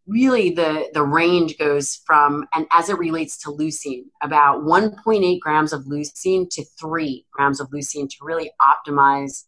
really 0.06 0.50
the, 0.50 0.90
the 0.94 1.04
range 1.04 1.58
goes 1.58 2.02
from, 2.06 2.46
and 2.54 2.68
as 2.72 2.90
it 2.90 2.98
relates 2.98 3.38
to 3.44 3.50
leucine, 3.50 4.04
about 4.22 4.64
1.8 4.64 5.40
grams 5.40 5.72
of 5.72 5.86
leucine 5.86 6.50
to 6.50 6.66
3 6.78 7.26
grams 7.32 7.62
of 7.62 7.70
leucine 7.70 8.10
to 8.10 8.18
really 8.22 8.52
optimize 8.62 9.46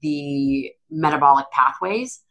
the 0.00 0.72
metabolic 0.90 1.50
pathways. 1.50 2.22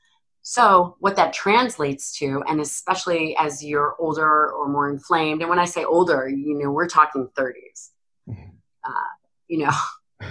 So, 0.43 0.95
what 0.99 1.15
that 1.17 1.33
translates 1.33 2.17
to, 2.17 2.43
and 2.47 2.59
especially 2.59 3.35
as 3.37 3.63
you're 3.63 3.95
older 3.99 4.51
or 4.51 4.67
more 4.67 4.89
inflamed, 4.89 5.41
and 5.41 5.49
when 5.49 5.59
I 5.59 5.65
say 5.65 5.83
older, 5.83 6.27
you 6.27 6.57
know, 6.57 6.71
we're 6.71 6.87
talking 6.87 7.29
30s, 7.37 7.89
mm-hmm. 8.27 8.49
uh, 8.83 9.11
you 9.47 9.59
know, 9.59 9.71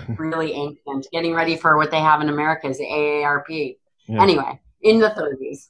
really 0.18 0.52
ancient, 0.52 1.06
getting 1.12 1.32
ready 1.32 1.56
for 1.56 1.76
what 1.76 1.92
they 1.92 2.00
have 2.00 2.20
in 2.20 2.28
America 2.28 2.66
is 2.68 2.78
the 2.78 2.84
AARP. 2.84 3.76
Yeah. 4.08 4.22
Anyway, 4.22 4.60
in 4.82 4.98
the 4.98 5.10
30s, 5.10 5.68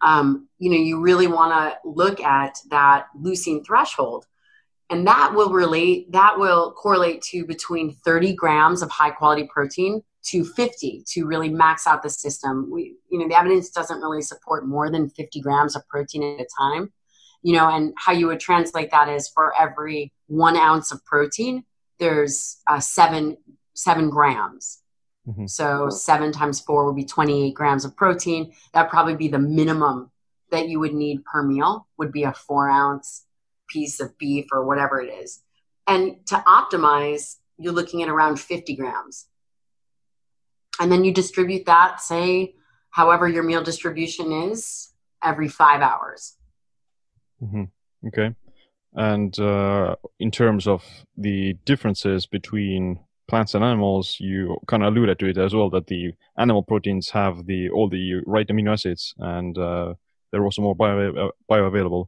um, 0.00 0.48
you 0.58 0.70
know, 0.70 0.76
you 0.76 1.00
really 1.00 1.26
want 1.26 1.52
to 1.52 1.88
look 1.88 2.20
at 2.20 2.58
that 2.70 3.08
leucine 3.18 3.64
threshold. 3.64 4.26
And 4.88 5.06
that 5.08 5.34
will 5.34 5.50
relate, 5.50 6.12
that 6.12 6.38
will 6.38 6.72
correlate 6.72 7.20
to 7.22 7.44
between 7.44 7.96
30 8.04 8.34
grams 8.34 8.82
of 8.82 8.90
high 8.90 9.10
quality 9.10 9.48
protein 9.52 10.02
to 10.28 10.44
50 10.44 11.04
to 11.06 11.26
really 11.26 11.48
max 11.48 11.86
out 11.86 12.02
the 12.02 12.10
system. 12.10 12.70
We, 12.70 12.96
you 13.10 13.18
know, 13.18 13.28
the 13.28 13.38
evidence 13.38 13.70
doesn't 13.70 14.00
really 14.00 14.22
support 14.22 14.66
more 14.66 14.90
than 14.90 15.08
50 15.08 15.40
grams 15.40 15.76
of 15.76 15.86
protein 15.88 16.22
at 16.22 16.40
a 16.40 16.46
time. 16.58 16.92
You 17.42 17.54
know, 17.54 17.68
and 17.68 17.94
how 17.96 18.12
you 18.12 18.26
would 18.26 18.40
translate 18.40 18.90
that 18.90 19.08
is 19.08 19.28
for 19.28 19.52
every 19.58 20.12
one 20.26 20.56
ounce 20.56 20.90
of 20.90 21.04
protein, 21.04 21.64
there's 21.98 22.58
uh, 22.66 22.80
seven 22.80 23.36
seven 23.74 24.10
grams. 24.10 24.82
Mm-hmm. 25.28 25.46
So 25.46 25.90
seven 25.90 26.32
times 26.32 26.60
four 26.60 26.86
would 26.86 26.96
be 26.96 27.04
28 27.04 27.52
grams 27.52 27.84
of 27.84 27.96
protein. 27.96 28.52
That'd 28.72 28.90
probably 28.90 29.16
be 29.16 29.28
the 29.28 29.38
minimum 29.38 30.10
that 30.50 30.68
you 30.68 30.80
would 30.80 30.94
need 30.94 31.24
per 31.24 31.42
meal. 31.42 31.86
Would 31.98 32.10
be 32.10 32.24
a 32.24 32.32
four 32.32 32.68
ounce 32.68 33.26
piece 33.68 34.00
of 34.00 34.16
beef 34.18 34.46
or 34.52 34.64
whatever 34.64 35.00
it 35.00 35.12
is. 35.12 35.42
And 35.86 36.26
to 36.26 36.36
optimize, 36.36 37.36
you're 37.58 37.72
looking 37.72 38.02
at 38.02 38.08
around 38.08 38.40
50 38.40 38.74
grams. 38.76 39.26
And 40.80 40.90
then 40.90 41.04
you 41.04 41.12
distribute 41.12 41.66
that, 41.66 42.00
say, 42.00 42.54
however 42.90 43.28
your 43.28 43.42
meal 43.42 43.62
distribution 43.62 44.32
is, 44.32 44.92
every 45.22 45.48
five 45.48 45.80
hours. 45.80 46.36
Mm-hmm. 47.42 47.64
Okay. 48.08 48.34
And 48.94 49.38
uh, 49.38 49.96
in 50.18 50.30
terms 50.30 50.66
of 50.66 50.82
the 51.16 51.54
differences 51.64 52.26
between 52.26 53.00
plants 53.28 53.54
and 53.54 53.64
animals, 53.64 54.16
you 54.20 54.56
kind 54.66 54.82
of 54.82 54.92
alluded 54.92 55.18
to 55.18 55.26
it 55.26 55.38
as 55.38 55.54
well 55.54 55.68
that 55.70 55.88
the 55.88 56.12
animal 56.38 56.62
proteins 56.62 57.10
have 57.10 57.46
the 57.46 57.68
all 57.70 57.88
the 57.88 58.22
right 58.24 58.46
amino 58.48 58.72
acids 58.72 59.14
and 59.18 59.58
uh, 59.58 59.94
they're 60.30 60.44
also 60.44 60.62
more 60.62 60.74
bio, 60.74 61.28
uh, 61.28 61.30
bioavailable. 61.50 62.06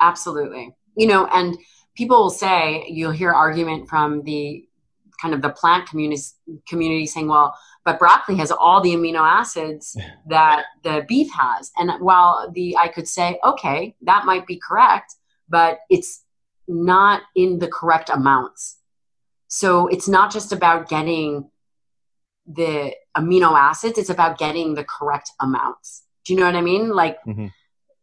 Absolutely. 0.00 0.74
You 0.96 1.06
know, 1.06 1.26
and 1.26 1.56
people 1.96 2.18
will 2.18 2.30
say 2.30 2.84
you'll 2.88 3.10
hear 3.10 3.32
argument 3.32 3.88
from 3.88 4.22
the 4.22 4.68
kind 5.20 5.34
of 5.34 5.42
the 5.42 5.50
plant 5.50 5.88
community 5.88 6.22
community 6.68 7.06
saying, 7.06 7.28
well, 7.28 7.56
but 7.84 7.98
broccoli 7.98 8.36
has 8.36 8.50
all 8.50 8.80
the 8.80 8.94
amino 8.94 9.20
acids 9.20 9.96
that 10.28 10.64
the 10.82 11.04
beef 11.08 11.30
has. 11.32 11.70
And 11.76 11.90
while 12.00 12.50
the 12.52 12.76
I 12.76 12.88
could 12.88 13.08
say, 13.08 13.38
okay, 13.44 13.94
that 14.02 14.24
might 14.24 14.46
be 14.46 14.60
correct, 14.66 15.14
but 15.48 15.78
it's 15.90 16.24
not 16.68 17.22
in 17.34 17.58
the 17.58 17.68
correct 17.68 18.10
amounts. 18.10 18.78
So 19.48 19.86
it's 19.86 20.08
not 20.08 20.32
just 20.32 20.52
about 20.52 20.88
getting 20.88 21.50
the 22.46 22.94
amino 23.16 23.56
acids, 23.58 23.98
it's 23.98 24.10
about 24.10 24.38
getting 24.38 24.74
the 24.74 24.84
correct 24.84 25.30
amounts. 25.40 26.02
Do 26.24 26.32
you 26.32 26.40
know 26.40 26.46
what 26.46 26.56
I 26.56 26.60
mean? 26.60 26.90
Like, 26.90 27.18
mm-hmm. 27.24 27.46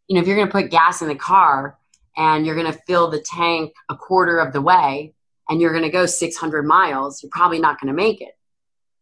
you 0.08 0.14
know, 0.14 0.20
if 0.20 0.26
you're 0.26 0.36
going 0.36 0.48
to 0.48 0.52
put 0.52 0.70
gas 0.70 1.02
in 1.02 1.08
the 1.08 1.14
car 1.14 1.78
and 2.16 2.46
you're 2.46 2.54
going 2.54 2.72
to 2.72 2.78
fill 2.86 3.10
the 3.10 3.20
tank 3.20 3.72
a 3.90 3.96
quarter 3.96 4.38
of 4.38 4.52
the 4.52 4.62
way 4.62 5.13
and 5.48 5.60
you're 5.60 5.72
going 5.72 5.84
to 5.84 5.90
go 5.90 6.06
600 6.06 6.62
miles, 6.62 7.22
you're 7.22 7.30
probably 7.30 7.58
not 7.58 7.80
going 7.80 7.94
to 7.94 7.96
make 7.96 8.20
it. 8.20 8.32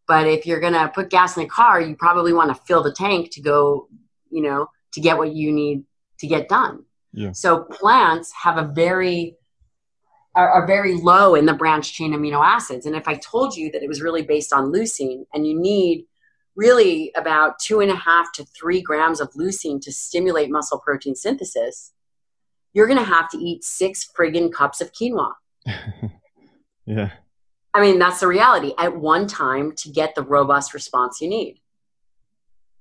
But 0.09 0.26
if 0.26 0.46
you're 0.46 0.61
going 0.61 0.72
to 0.72 0.88
put 0.88 1.11
gas 1.11 1.37
in 1.37 1.44
the 1.44 1.48
car, 1.48 1.81
you 1.81 1.94
probably 1.96 2.33
want 2.33 2.55
to 2.55 2.62
fill 2.66 2.83
the 2.83 2.92
tank 2.92 3.31
to 3.33 3.40
go, 3.40 3.88
you 4.31 4.42
know, 4.42 4.68
to 4.94 5.00
get 5.00 5.16
what 5.16 5.33
you 5.35 5.52
need 5.52 5.85
to 6.18 6.26
get 6.26 6.48
done. 6.48 6.85
Yeah. 7.12 7.33
So 7.33 7.64
plants 7.64 8.33
have 8.42 8.57
a 8.57 8.64
very 8.64 9.37
are, 10.35 10.48
are, 10.48 10.66
very 10.66 10.94
low 10.94 11.35
in 11.35 11.44
the 11.44 11.52
branch 11.52 11.92
chain 11.92 12.14
amino 12.14 12.42
acids. 12.42 12.87
And 12.87 12.96
if 12.96 13.07
I 13.07 13.16
told 13.16 13.55
you 13.55 13.70
that 13.72 13.83
it 13.83 13.88
was 13.88 14.00
really 14.00 14.22
based 14.22 14.50
on 14.50 14.72
leucine 14.72 15.26
and 15.35 15.46
you 15.46 15.59
need 15.59 16.07
really 16.57 17.12
about 17.16 17.59
two 17.59 17.81
and 17.81 17.90
a 17.90 17.96
half 17.96 18.33
to 18.33 18.44
three 18.44 18.81
grams 18.81 19.20
of 19.20 19.31
leucine 19.33 19.81
to 19.83 19.92
stimulate 19.92 20.50
muscle 20.50 20.78
protein 20.78 21.14
synthesis, 21.14 21.92
you're 22.72 22.87
going 22.87 22.98
to 22.98 23.05
have 23.05 23.28
to 23.31 23.38
eat 23.38 23.62
six 23.62 24.09
friggin' 24.18 24.52
cups 24.52 24.81
of 24.81 24.90
quinoa. 24.92 25.33
yeah. 26.86 27.10
I 27.74 27.80
mean, 27.80 27.98
that's 27.98 28.20
the 28.20 28.28
reality 28.28 28.72
at 28.78 28.96
one 28.96 29.26
time 29.26 29.72
to 29.76 29.88
get 29.88 30.14
the 30.14 30.22
robust 30.22 30.74
response 30.74 31.20
you 31.20 31.28
need. 31.28 31.58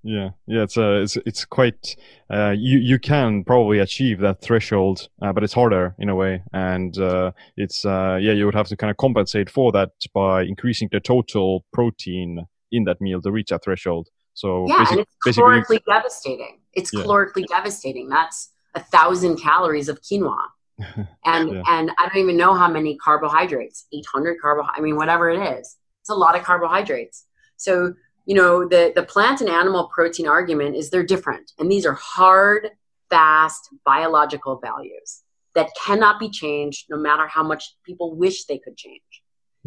Yeah, 0.04 0.32
yeah, 0.48 0.64
it's 0.64 0.78
uh, 0.78 1.02
it's 1.04 1.16
it's 1.28 1.46
quite. 1.46 1.96
Uh, 2.30 2.56
you 2.58 2.80
you 2.80 2.98
can 2.98 3.44
probably 3.44 3.78
achieve 3.78 4.20
that 4.22 4.42
threshold, 4.42 5.10
uh, 5.22 5.32
but 5.32 5.44
it's 5.44 5.54
harder 5.54 5.96
in 6.00 6.10
a 6.10 6.16
way, 6.16 6.42
and 6.54 6.98
uh, 6.98 7.32
it's 7.56 7.86
uh, 7.86 8.18
yeah, 8.20 8.32
you 8.32 8.46
would 8.46 8.56
have 8.56 8.68
to 8.70 8.76
kind 8.76 8.90
of 8.90 8.98
compensate 8.98 9.50
for 9.50 9.72
that 9.74 9.92
by 10.14 10.42
increasing 10.42 10.90
the 10.92 11.00
total 11.00 11.64
protein 11.72 12.48
in 12.72 12.86
that 12.86 13.00
meal 13.00 13.22
to 13.22 13.32
reach 13.32 13.50
that 13.50 13.64
threshold. 13.64 14.10
So 14.34 14.66
yeah, 14.68 14.88
and 14.90 15.02
it's 15.02 15.38
calorically 15.38 15.80
devastating. 15.86 16.60
It's 16.74 16.92
yeah. 16.92 17.02
calorically 17.02 17.46
devastating. 17.46 18.10
That's 18.10 18.50
a 18.74 18.80
thousand 18.80 19.38
calories 19.38 19.88
of 19.88 20.02
quinoa, 20.02 20.46
and 21.26 21.52
yeah. 21.52 21.64
and 21.68 21.92
I 21.98 22.08
don't 22.08 22.18
even 22.18 22.38
know 22.38 22.54
how 22.54 22.70
many 22.70 22.98
carbohydrates. 22.98 23.88
Eight 23.94 24.06
hundred 24.12 24.38
carbohydrates. 24.42 24.80
I 24.80 24.82
mean, 24.82 24.96
whatever 24.96 25.30
it 25.30 25.60
is, 25.60 25.78
it's 26.02 26.10
a 26.10 26.16
lot 26.16 26.36
of 26.36 26.44
carbohydrates. 26.44 27.26
So 27.58 27.94
you 28.26 28.36
know 28.36 28.68
the 28.68 28.92
the 28.96 29.04
plant 29.04 29.42
and 29.42 29.50
animal 29.50 29.90
protein 29.94 30.28
argument 30.28 30.76
is 30.76 30.90
they're 30.90 31.04
different 31.04 31.52
and 31.60 31.72
these 31.72 31.86
are 31.86 31.94
hard 31.94 32.70
fast 33.10 33.70
biological 33.86 34.60
values 34.64 35.24
that 35.54 35.70
cannot 35.84 36.20
be 36.20 36.30
changed 36.30 36.86
no 36.90 36.98
matter 36.98 37.28
how 37.28 37.44
much 37.44 37.76
people 37.86 38.16
wish 38.16 38.46
they 38.46 38.58
could 38.58 38.78
change 38.78 39.02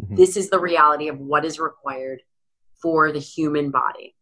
mm-hmm. 0.01 0.15
this 0.15 0.37
is 0.37 0.49
the 0.49 0.59
reality 0.59 1.07
of 1.09 1.19
what 1.19 1.45
is 1.45 1.59
required 1.59 2.21
for 2.81 3.11
the 3.11 3.19
human 3.19 3.71
body 3.71 4.15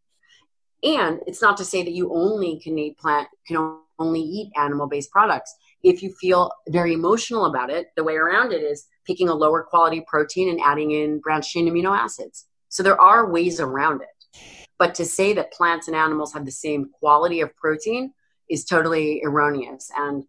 and 0.83 1.19
it's 1.27 1.41
not 1.41 1.57
to 1.57 1.65
say 1.65 1.83
that 1.83 1.93
you 1.93 2.13
only 2.13 2.59
can 2.59 2.77
eat 2.77 2.97
plant 2.97 3.27
can 3.47 3.77
only 3.99 4.21
eat 4.21 4.51
animal 4.57 4.87
based 4.87 5.11
products 5.11 5.55
if 5.83 6.01
you 6.01 6.13
feel 6.19 6.51
very 6.69 6.93
emotional 6.93 7.45
about 7.45 7.69
it 7.69 7.87
the 7.95 8.03
way 8.03 8.15
around 8.15 8.51
it 8.51 8.63
is 8.63 8.87
picking 9.05 9.29
a 9.29 9.33
lower 9.33 9.63
quality 9.63 10.03
protein 10.07 10.49
and 10.49 10.59
adding 10.63 10.91
in 10.91 11.19
branched 11.19 11.51
chain 11.51 11.67
amino 11.69 11.97
acids 11.97 12.47
so 12.69 12.81
there 12.81 12.99
are 12.99 13.31
ways 13.31 13.59
around 13.59 14.01
it 14.01 14.41
but 14.79 14.95
to 14.95 15.05
say 15.05 15.33
that 15.33 15.53
plants 15.53 15.87
and 15.87 15.95
animals 15.95 16.33
have 16.33 16.45
the 16.45 16.51
same 16.51 16.89
quality 16.99 17.41
of 17.41 17.55
protein 17.55 18.13
is 18.49 18.65
totally 18.65 19.21
erroneous 19.23 19.89
and 19.95 20.23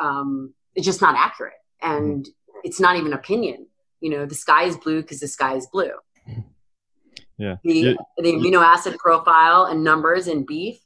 um, 0.00 0.54
it's 0.74 0.86
just 0.86 1.02
not 1.02 1.16
accurate. 1.16 1.54
And 1.82 2.28
it's 2.64 2.80
not 2.80 2.96
even 2.96 3.12
opinion. 3.12 3.66
You 4.00 4.10
know, 4.10 4.26
the 4.26 4.34
sky 4.34 4.64
is 4.64 4.76
blue 4.76 5.02
because 5.02 5.20
the 5.20 5.28
sky 5.28 5.56
is 5.56 5.66
blue. 5.66 5.92
Yeah. 7.40 7.54
The, 7.62 7.72
yeah. 7.72 7.94
the 8.16 8.32
amino 8.32 8.64
acid 8.64 8.98
profile 8.98 9.66
and 9.66 9.84
numbers 9.84 10.26
in 10.26 10.44
beef 10.44 10.80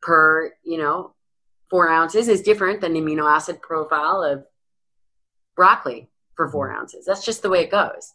per, 0.00 0.52
you 0.62 0.78
know, 0.78 1.15
four 1.70 1.88
ounces 1.88 2.28
is 2.28 2.42
different 2.42 2.80
than 2.80 2.92
the 2.92 3.00
amino 3.00 3.30
acid 3.30 3.60
profile 3.62 4.22
of 4.22 4.44
broccoli 5.54 6.08
for 6.34 6.48
four 6.48 6.68
mm-hmm. 6.68 6.80
ounces. 6.80 7.06
That's 7.06 7.24
just 7.24 7.42
the 7.42 7.50
way 7.50 7.62
it 7.62 7.70
goes. 7.70 8.14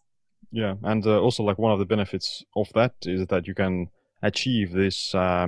Yeah, 0.51 0.75
and 0.83 1.05
uh, 1.05 1.19
also 1.21 1.43
like 1.43 1.57
one 1.57 1.71
of 1.71 1.79
the 1.79 1.85
benefits 1.85 2.43
of 2.55 2.67
that 2.73 2.93
is 3.03 3.27
that 3.27 3.47
you 3.47 3.55
can 3.55 3.87
achieve 4.21 4.71
this 4.71 5.15
uh, 5.15 5.47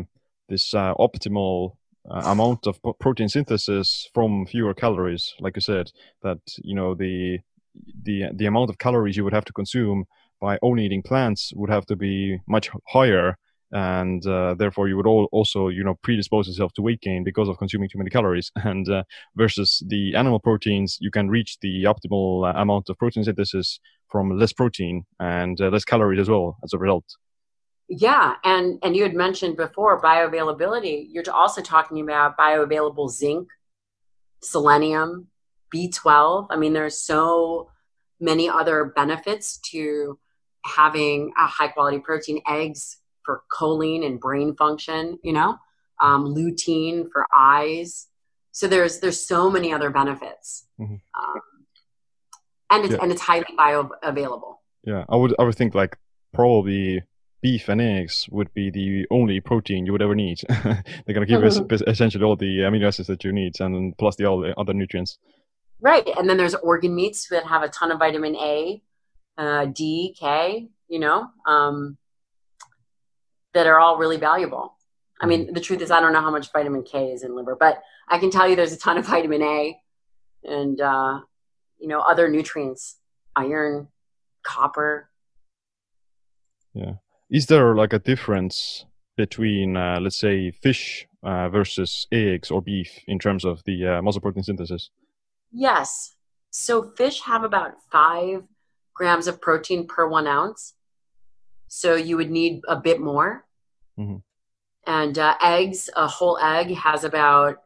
this 0.50 0.74
uh, 0.74 0.94
optimal 0.96 1.76
uh, 2.10 2.22
amount 2.26 2.68
of 2.68 2.80
protein 3.00 3.30
synthesis 3.30 4.10
from 4.14 4.46
fewer 4.46 4.74
calories. 4.74 5.34
Like 5.40 5.58
you 5.58 5.62
said, 5.62 5.92
that 6.22 6.40
you 6.62 6.76
know 6.76 6.96
the 6.96 7.40
the 8.04 8.26
the 8.34 8.46
amount 8.46 8.70
of 8.70 8.78
calories 8.78 9.18
you 9.18 9.24
would 9.24 9.34
have 9.34 9.46
to 9.46 9.54
consume 9.54 10.06
by 10.40 10.58
only 10.62 10.86
eating 10.86 11.04
plants 11.04 11.52
would 11.56 11.70
have 11.70 11.86
to 11.86 11.96
be 11.96 12.40
much 12.48 12.70
higher 12.90 13.38
and 13.74 14.26
uh, 14.28 14.54
therefore 14.54 14.88
you 14.88 14.96
would 14.96 15.08
all 15.08 15.28
also 15.32 15.68
you 15.68 15.84
know 15.84 15.96
predispose 16.04 16.48
yourself 16.48 16.72
to 16.74 16.82
weight 16.82 17.02
gain 17.02 17.24
because 17.24 17.50
of 17.50 17.58
consuming 17.58 17.90
too 17.90 17.98
many 17.98 18.10
calories. 18.10 18.52
And 18.64 18.88
uh, 18.88 19.04
versus 19.36 19.84
the 19.88 20.16
animal 20.16 20.40
proteins 20.40 20.98
you 21.02 21.12
can 21.12 21.30
reach 21.30 21.58
the 21.62 21.84
optimal 21.84 22.48
uh, 22.48 22.60
amount 22.60 22.90
of 22.90 22.98
protein 22.98 23.24
synthesis 23.24 23.80
from 24.10 24.38
less 24.38 24.54
protein 24.54 25.06
and 25.20 25.60
uh, 25.60 25.70
less 25.70 25.84
calories 25.84 26.20
as 26.20 26.30
well 26.30 26.58
as 26.64 26.74
a 26.74 26.78
result. 26.78 27.06
Yeah 27.90 28.36
and 28.44 28.80
and 28.84 28.96
you 28.96 29.04
had 29.04 29.16
mentioned 29.16 29.58
before 29.58 30.02
bioavailability. 30.02 31.08
You're 31.10 31.24
also 31.34 31.62
talking 31.62 32.00
about 32.00 32.38
bioavailable 32.38 33.10
zinc 33.10 33.50
selenium 34.42 35.28
b12 35.74 36.48
i 36.50 36.56
mean 36.58 36.74
there's 36.74 36.98
so 36.98 37.70
many 38.20 38.50
other 38.50 38.86
benefits 38.86 39.58
to 39.58 40.20
having 40.66 41.32
a 41.38 41.46
high 41.46 41.68
quality 41.68 42.00
protein. 42.00 42.42
Eggs 42.48 42.98
for 43.26 43.44
choline 43.52 44.06
and 44.06 44.20
brain 44.20 44.56
function, 44.56 45.20
you 45.24 45.34
know, 45.34 45.58
um, 46.02 46.26
lutein 46.26 47.08
for 47.12 47.26
eyes. 47.36 48.08
So 48.52 48.68
there's 48.68 49.00
there's 49.00 49.26
so 49.26 49.50
many 49.50 49.74
other 49.74 49.90
benefits, 49.90 50.68
mm-hmm. 50.80 50.94
um, 50.94 51.42
and 52.70 52.86
it's 52.86 52.94
yeah. 52.94 53.00
and 53.02 53.12
it's 53.12 53.22
highly 53.22 53.48
bioavailable. 53.58 54.58
Yeah, 54.84 55.06
I 55.10 55.16
would 55.16 55.34
I 55.40 55.44
would 55.44 55.56
think 55.56 55.74
like 55.74 55.98
probably 56.34 57.02
beef 57.42 57.68
and 57.68 57.82
eggs 57.82 58.28
would 58.32 58.54
be 58.54 58.70
the 58.70 59.06
only 59.12 59.40
protein 59.40 59.86
you 59.86 59.92
would 59.92 60.02
ever 60.02 60.16
need. 60.16 60.40
They're 60.48 61.14
gonna 61.14 61.26
give 61.26 61.44
us 61.44 61.60
essentially 61.88 62.24
all 62.24 62.36
the 62.36 62.60
amino 62.60 62.88
acids 62.88 63.08
that 63.08 63.24
you 63.24 63.32
need, 63.32 63.60
and 63.60 63.98
plus 63.98 64.18
the 64.18 64.26
all 64.26 64.42
the 64.42 64.58
other 64.60 64.74
nutrients. 64.74 65.18
Right, 65.82 66.08
and 66.18 66.30
then 66.30 66.38
there's 66.38 66.56
organ 66.56 66.96
meats 66.96 67.28
that 67.30 67.46
have 67.46 67.64
a 67.64 67.70
ton 67.70 67.92
of 67.92 68.00
vitamin 68.00 68.36
A, 68.36 68.82
uh, 69.38 69.66
D, 69.66 70.16
K. 70.20 70.70
You 70.88 71.00
know, 71.00 71.28
um, 71.48 71.98
that 73.54 73.68
are 73.68 73.80
all 73.80 73.98
really 73.98 74.18
valuable. 74.18 74.78
I 75.22 75.26
mean, 75.26 75.46
mm-hmm. 75.46 75.54
the 75.54 75.62
truth 75.62 75.82
is, 75.82 75.92
I 75.92 76.00
don't 76.02 76.14
know 76.14 76.22
how 76.22 76.32
much 76.32 76.52
vitamin 76.52 76.84
K 76.84 77.12
is 77.12 77.24
in 77.24 77.36
liver, 77.36 77.56
but 77.56 77.82
I 78.08 78.18
can 78.18 78.30
tell 78.30 78.48
you 78.48 78.56
there's 78.56 78.74
a 78.74 78.78
ton 78.78 78.98
of 78.98 79.06
vitamin 79.14 79.42
A 79.42 79.78
and, 80.44 80.80
uh, 80.82 81.22
you 81.80 81.88
know, 81.88 82.00
other 82.00 82.30
nutrients, 82.30 82.98
iron, 83.36 83.88
copper. 84.44 85.10
Yeah. 86.74 86.94
Is 87.30 87.48
there 87.48 87.74
like 87.76 87.94
a 87.94 88.00
difference 88.00 88.86
between, 89.16 89.78
uh, 89.78 90.00
let's 90.02 90.18
say, 90.18 90.52
fish 90.52 91.08
uh, 91.24 91.50
versus 91.50 92.08
eggs 92.12 92.52
or 92.52 92.62
beef 92.62 93.00
in 93.08 93.20
terms 93.20 93.46
of 93.46 93.64
the 93.66 93.88
uh, 93.88 94.02
muscle 94.02 94.22
protein 94.22 94.44
synthesis? 94.44 94.90
Yes. 95.52 96.16
So 96.50 96.92
fish 96.98 97.22
have 97.22 97.44
about 97.44 97.76
five 97.92 98.44
grams 98.94 99.28
of 99.28 99.42
protein 99.42 99.88
per 99.88 100.08
one 100.08 100.28
ounce 100.28 100.74
so 101.76 101.96
you 101.96 102.18
would 102.18 102.30
need 102.30 102.62
a 102.68 102.76
bit 102.76 103.02
more. 103.02 103.44
Mm-hmm. 103.98 104.18
And 104.86 105.18
uh, 105.18 105.36
eggs, 105.42 105.90
a 105.96 106.06
whole 106.06 106.38
egg 106.38 106.72
has 106.76 107.04
about 107.04 107.64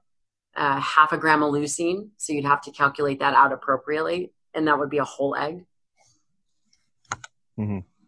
uh, 0.55 0.79
half 0.79 1.11
a 1.11 1.17
gram 1.17 1.43
of 1.43 1.53
leucine, 1.53 2.07
so 2.15 2.31
you'd 2.31 2.45
have 2.45 2.61
to 2.61 2.71
calculate 2.71 3.19
that 3.19 3.33
out 3.33 3.51
appropriately. 3.51 4.31
and 4.53 4.65
that 4.69 4.79
would 4.79 4.89
be 4.89 4.99
a 4.99 5.03
whole 5.03 5.35
egg. 5.35 5.65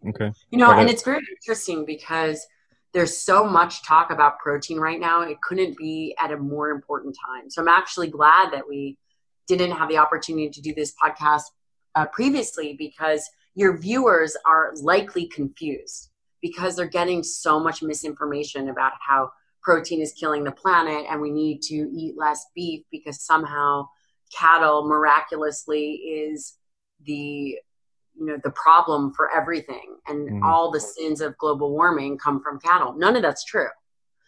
Okay. 0.07 0.31
You 0.51 0.57
know, 0.57 0.71
and 0.71 0.89
it's 0.89 1.03
very 1.03 1.21
interesting 1.35 1.83
because 1.85 2.47
there's 2.93 3.17
so 3.17 3.43
much 3.43 3.85
talk 3.85 4.09
about 4.09 4.39
protein 4.39 4.79
right 4.79 5.01
now. 5.01 5.23
It 5.23 5.41
couldn't 5.41 5.77
be 5.77 6.15
at 6.17 6.31
a 6.31 6.37
more 6.37 6.69
important 6.69 7.15
time. 7.27 7.49
So 7.49 7.61
I'm 7.61 7.67
actually 7.67 8.07
glad 8.07 8.53
that 8.53 8.67
we 8.67 8.97
didn't 9.47 9.71
have 9.71 9.89
the 9.89 9.97
opportunity 9.97 10.49
to 10.49 10.61
do 10.61 10.73
this 10.73 10.93
podcast 10.95 11.43
uh, 11.95 12.05
previously 12.05 12.75
because 12.79 13.29
your 13.59 13.77
viewers 13.77 14.37
are 14.45 14.71
likely 14.81 15.27
confused 15.27 16.11
because 16.41 16.77
they're 16.77 16.87
getting 16.87 17.21
so 17.21 17.59
much 17.59 17.83
misinformation 17.83 18.69
about 18.69 18.93
how 19.05 19.29
protein 19.61 20.01
is 20.01 20.13
killing 20.13 20.45
the 20.45 20.51
planet 20.51 21.05
and 21.09 21.19
we 21.19 21.29
need 21.29 21.61
to 21.61 21.75
eat 21.93 22.15
less 22.17 22.45
beef 22.55 22.85
because 22.89 23.21
somehow 23.21 23.85
cattle 24.33 24.87
miraculously 24.87 25.91
is 25.95 26.57
the 27.05 27.57
you 28.15 28.25
know 28.25 28.37
the 28.45 28.51
problem 28.51 29.13
for 29.13 29.29
everything. 29.35 29.97
And 30.07 30.29
Mhm. 30.29 30.45
all 30.45 30.71
the 30.71 30.79
sins 30.79 31.19
of 31.19 31.37
global 31.37 31.71
warming 31.73 32.17
come 32.17 32.41
from 32.41 32.61
cattle. 32.61 32.93
None 32.93 33.17
of 33.17 33.21
that's 33.21 33.43
true. 33.43 33.71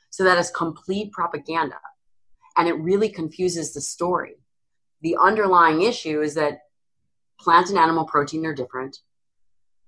So 0.10 0.26
that 0.26 0.38
is 0.40 0.52
complete 0.52 1.14
propaganda. 1.14 1.80
And 2.58 2.68
it 2.68 2.74
really 2.74 3.08
confuses 3.08 3.74
the 3.74 3.80
story. 3.80 4.44
The 5.02 5.16
underlying 5.16 5.84
issue 5.84 6.22
is 6.22 6.34
that 6.34 6.64
plant 7.40 7.70
and 7.70 7.78
animal 7.78 8.04
protein 8.06 8.46
are 8.46 8.54
different 8.54 9.00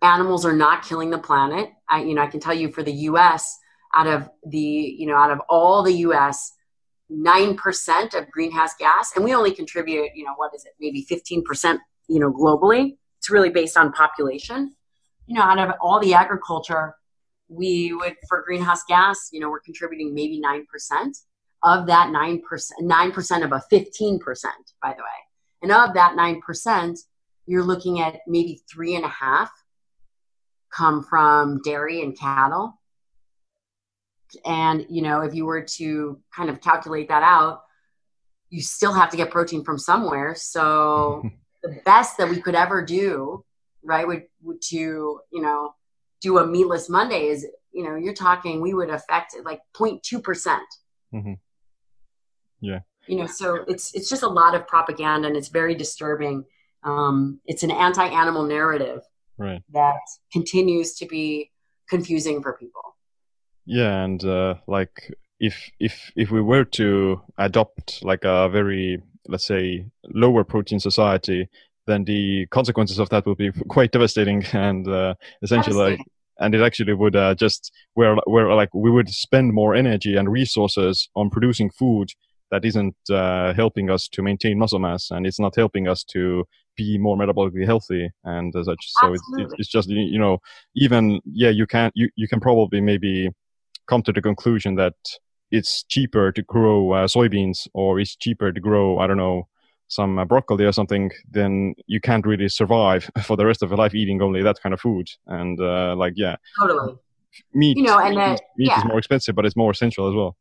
animals 0.03 0.45
are 0.45 0.53
not 0.53 0.83
killing 0.83 1.09
the 1.09 1.17
planet. 1.17 1.71
I, 1.89 2.01
you 2.03 2.13
know 2.13 2.21
i 2.21 2.27
can 2.27 2.39
tell 2.39 2.53
you 2.53 2.71
for 2.71 2.83
the 2.83 2.93
us 2.93 3.57
out 3.95 4.07
of 4.07 4.29
the 4.45 4.57
you 4.57 5.07
know 5.07 5.15
out 5.15 5.31
of 5.31 5.39
all 5.49 5.83
the 5.83 5.93
us 5.93 6.53
9% 7.11 8.15
of 8.15 8.31
greenhouse 8.31 8.73
gas 8.79 9.11
and 9.15 9.23
we 9.23 9.35
only 9.35 9.51
contribute 9.51 10.09
you 10.15 10.23
know 10.23 10.33
what 10.35 10.53
is 10.55 10.65
it 10.65 10.71
maybe 10.79 11.05
15% 11.09 11.77
you 12.07 12.19
know 12.19 12.31
globally. 12.31 12.97
It's 13.19 13.29
really 13.29 13.49
based 13.49 13.77
on 13.77 13.93
population. 13.93 14.75
You 15.27 15.35
know 15.35 15.43
out 15.43 15.59
of 15.59 15.75
all 15.81 15.99
the 15.99 16.13
agriculture 16.13 16.95
we 17.47 17.93
would 17.93 18.15
for 18.27 18.41
greenhouse 18.41 18.83
gas 18.87 19.29
you 19.31 19.39
know 19.39 19.49
we're 19.49 19.59
contributing 19.59 20.13
maybe 20.13 20.41
9% 20.41 20.63
of 21.63 21.87
that 21.87 22.07
9% 22.09 22.41
9% 22.81 23.43
of 23.45 23.51
a 23.51 23.63
15% 23.71 24.19
by 24.81 24.93
the 24.93 25.03
way. 25.03 25.19
And 25.61 25.71
of 25.71 25.93
that 25.93 26.15
9% 26.17 26.99
you're 27.45 27.63
looking 27.63 27.99
at 27.99 28.21
maybe 28.27 28.63
three 28.71 28.95
and 28.95 29.05
a 29.05 29.09
half 29.09 29.51
come 30.75 31.03
from 31.03 31.62
dairy 31.63 32.01
and 32.01 32.17
cattle. 32.17 32.79
And 34.45 34.86
you 34.89 35.01
know 35.01 35.21
if 35.21 35.36
you 35.36 35.45
were 35.45 35.62
to 35.62 36.19
kind 36.36 36.49
of 36.49 36.62
calculate 36.62 37.09
that 37.09 37.23
out 37.23 37.63
you 38.53 38.62
still 38.62 38.93
have 38.93 39.09
to 39.09 39.17
get 39.17 39.31
protein 39.31 39.63
from 39.63 39.79
somewhere. 39.79 40.36
So 40.36 41.23
the 41.63 41.81
best 41.86 42.17
that 42.19 42.29
we 42.29 42.39
could 42.39 42.53
ever 42.53 42.86
do 42.86 43.43
right 43.83 44.07
would, 44.07 44.23
would 44.43 44.62
to 44.62 45.19
you 45.31 45.41
know 45.41 45.73
do 46.21 46.38
a 46.38 46.47
meatless 46.47 46.88
monday 46.88 47.25
is 47.25 47.45
you 47.73 47.83
know 47.83 47.95
you're 47.95 48.13
talking 48.13 48.62
we 48.62 48.73
would 48.73 48.89
affect 48.89 49.36
like 49.43 49.62
0.2 49.73 50.23
percent. 50.23 50.63
Mm-hmm. 51.13 51.33
Yeah. 52.62 52.79
you 53.07 53.17
know 53.17 53.25
so 53.25 53.65
it's 53.67 53.93
it's 53.93 54.07
just 54.07 54.23
a 54.23 54.27
lot 54.27 54.55
of 54.55 54.67
propaganda 54.67 55.27
and 55.27 55.36
it's 55.36 55.49
very 55.49 55.73
disturbing. 55.75 56.45
Um, 56.83 57.39
it's 57.45 57.63
an 57.63 57.71
anti-animal 57.71 58.43
narrative 58.43 59.01
Right. 59.37 59.61
that 59.73 59.99
continues 60.31 60.93
to 60.95 61.05
be 61.05 61.51
confusing 61.89 62.41
for 62.41 62.53
people 62.53 62.81
Yeah, 63.65 64.03
and 64.03 64.23
uh, 64.23 64.55
like 64.67 65.13
if 65.39 65.69
if 65.79 66.11
if 66.15 66.31
we 66.31 66.41
were 66.41 66.65
to 66.65 67.21
adopt 67.37 68.03
like 68.03 68.23
a 68.23 68.49
very 68.49 69.01
let's 69.27 69.45
say 69.45 69.85
lower 70.13 70.43
protein 70.43 70.79
society, 70.79 71.47
then 71.87 72.03
the 72.05 72.45
consequences 72.47 72.99
of 72.99 73.09
that 73.09 73.25
would 73.25 73.37
be 73.37 73.51
quite 73.69 73.91
devastating, 73.91 74.43
and 74.53 74.87
uh, 74.87 75.13
essentially, 75.41 75.75
Devastating. 75.77 76.05
and 76.39 76.55
it 76.55 76.61
actually 76.61 76.93
would 76.93 77.15
uh, 77.15 77.35
just 77.35 77.71
where 77.93 78.15
where 78.25 78.53
like 78.53 78.73
we 78.73 78.91
would 78.91 79.09
spend 79.09 79.53
more 79.53 79.75
energy 79.75 80.15
and 80.15 80.31
resources 80.31 81.09
on 81.15 81.29
producing 81.29 81.69
food 81.71 82.09
that 82.51 82.65
isn't 82.65 82.95
uh, 83.09 83.53
helping 83.53 83.89
us 83.89 84.07
to 84.09 84.21
maintain 84.21 84.59
muscle 84.59 84.79
mass, 84.79 85.09
and 85.11 85.25
it's 85.25 85.39
not 85.39 85.55
helping 85.55 85.87
us 85.87 86.03
to 86.03 86.45
be 86.75 86.97
more 86.97 87.17
metabolically 87.17 87.65
healthy 87.65 88.09
and 88.23 88.55
as 88.55 88.65
such. 88.65 88.91
So 88.91 89.13
it's, 89.13 89.53
it's 89.57 89.67
just 89.69 89.89
you 89.89 90.19
know 90.19 90.39
even 90.75 91.19
yeah 91.25 91.49
you 91.49 91.65
can 91.67 91.91
you 91.95 92.09
you 92.15 92.27
can 92.27 92.39
probably 92.39 92.81
maybe 92.81 93.29
come 93.88 94.01
to 94.03 94.12
the 94.13 94.21
conclusion 94.21 94.75
that 94.75 94.93
it's 95.51 95.83
cheaper 95.83 96.31
to 96.31 96.41
grow 96.43 96.91
uh, 96.93 97.07
soybeans 97.07 97.67
or 97.73 97.99
it's 97.99 98.15
cheaper 98.15 98.51
to 98.51 98.59
grow 98.59 98.97
i 98.99 99.05
don't 99.07 99.17
know 99.17 99.47
some 99.88 100.17
uh, 100.17 100.25
broccoli 100.25 100.65
or 100.65 100.71
something 100.71 101.12
then 101.29 101.75
you 101.86 101.99
can't 101.99 102.25
really 102.25 102.47
survive 102.49 103.09
for 103.23 103.36
the 103.38 103.45
rest 103.45 103.62
of 103.62 103.69
your 103.69 103.77
life 103.77 103.93
eating 103.93 104.21
only 104.21 104.41
that 104.41 104.59
kind 104.63 104.73
of 104.73 104.79
food 104.79 105.07
and 105.27 105.59
uh, 105.59 105.93
like 105.95 106.13
yeah 106.15 106.36
totally 106.59 106.95
meat 107.53 107.77
You 107.77 107.83
know, 107.83 107.99
and 107.99 108.15
meat, 108.15 108.23
that- 108.23 108.41
meat 108.57 108.71
is 108.77 108.86
more 108.86 108.97
expensive 108.97 109.36
but 109.36 109.45
it's 109.45 109.55
more 109.55 109.71
essential 109.71 110.07
as 110.07 110.15
well 110.15 110.38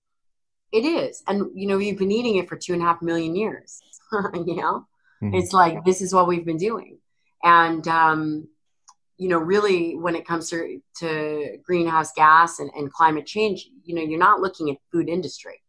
It 0.72 0.86
is. 0.86 1.22
And, 1.28 1.50
you 1.54 1.66
know, 1.68 1.78
you've 1.78 1.98
been 1.98 2.10
eating 2.10 2.36
it 2.36 2.48
for 2.48 2.56
two 2.56 2.72
and 2.72 2.82
a 2.82 2.86
half 2.86 3.02
million 3.02 3.36
years. 3.36 3.82
you 4.48 4.56
know, 4.56 4.86
Mhm. 5.22 5.38
it's 5.38 5.52
like, 5.52 5.84
this 5.84 6.02
is 6.02 6.12
what 6.12 6.26
we've 6.26 6.44
been 6.44 6.56
doing. 6.56 6.98
And, 7.44 7.86
um, 7.88 8.48
you 9.18 9.28
know, 9.28 9.38
really, 9.38 9.96
when 9.96 10.16
it 10.16 10.26
comes 10.26 10.50
to, 10.50 10.80
to 10.98 11.58
greenhouse 11.62 12.12
gas 12.12 12.58
and, 12.58 12.70
and 12.74 12.92
climate 12.92 13.26
change, 13.26 13.68
you 13.84 13.94
know, 13.94 14.02
you're 14.02 14.18
not 14.18 14.40
looking 14.40 14.70
at 14.70 14.78
food 14.90 15.08
industry. 15.08 15.62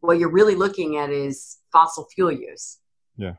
What 0.00 0.18
you're 0.18 0.30
really 0.30 0.54
looking 0.54 0.96
at 0.96 1.10
is 1.10 1.58
fossil 1.72 2.06
fuel 2.14 2.30
use. 2.30 2.78
Yeah. 3.16 3.34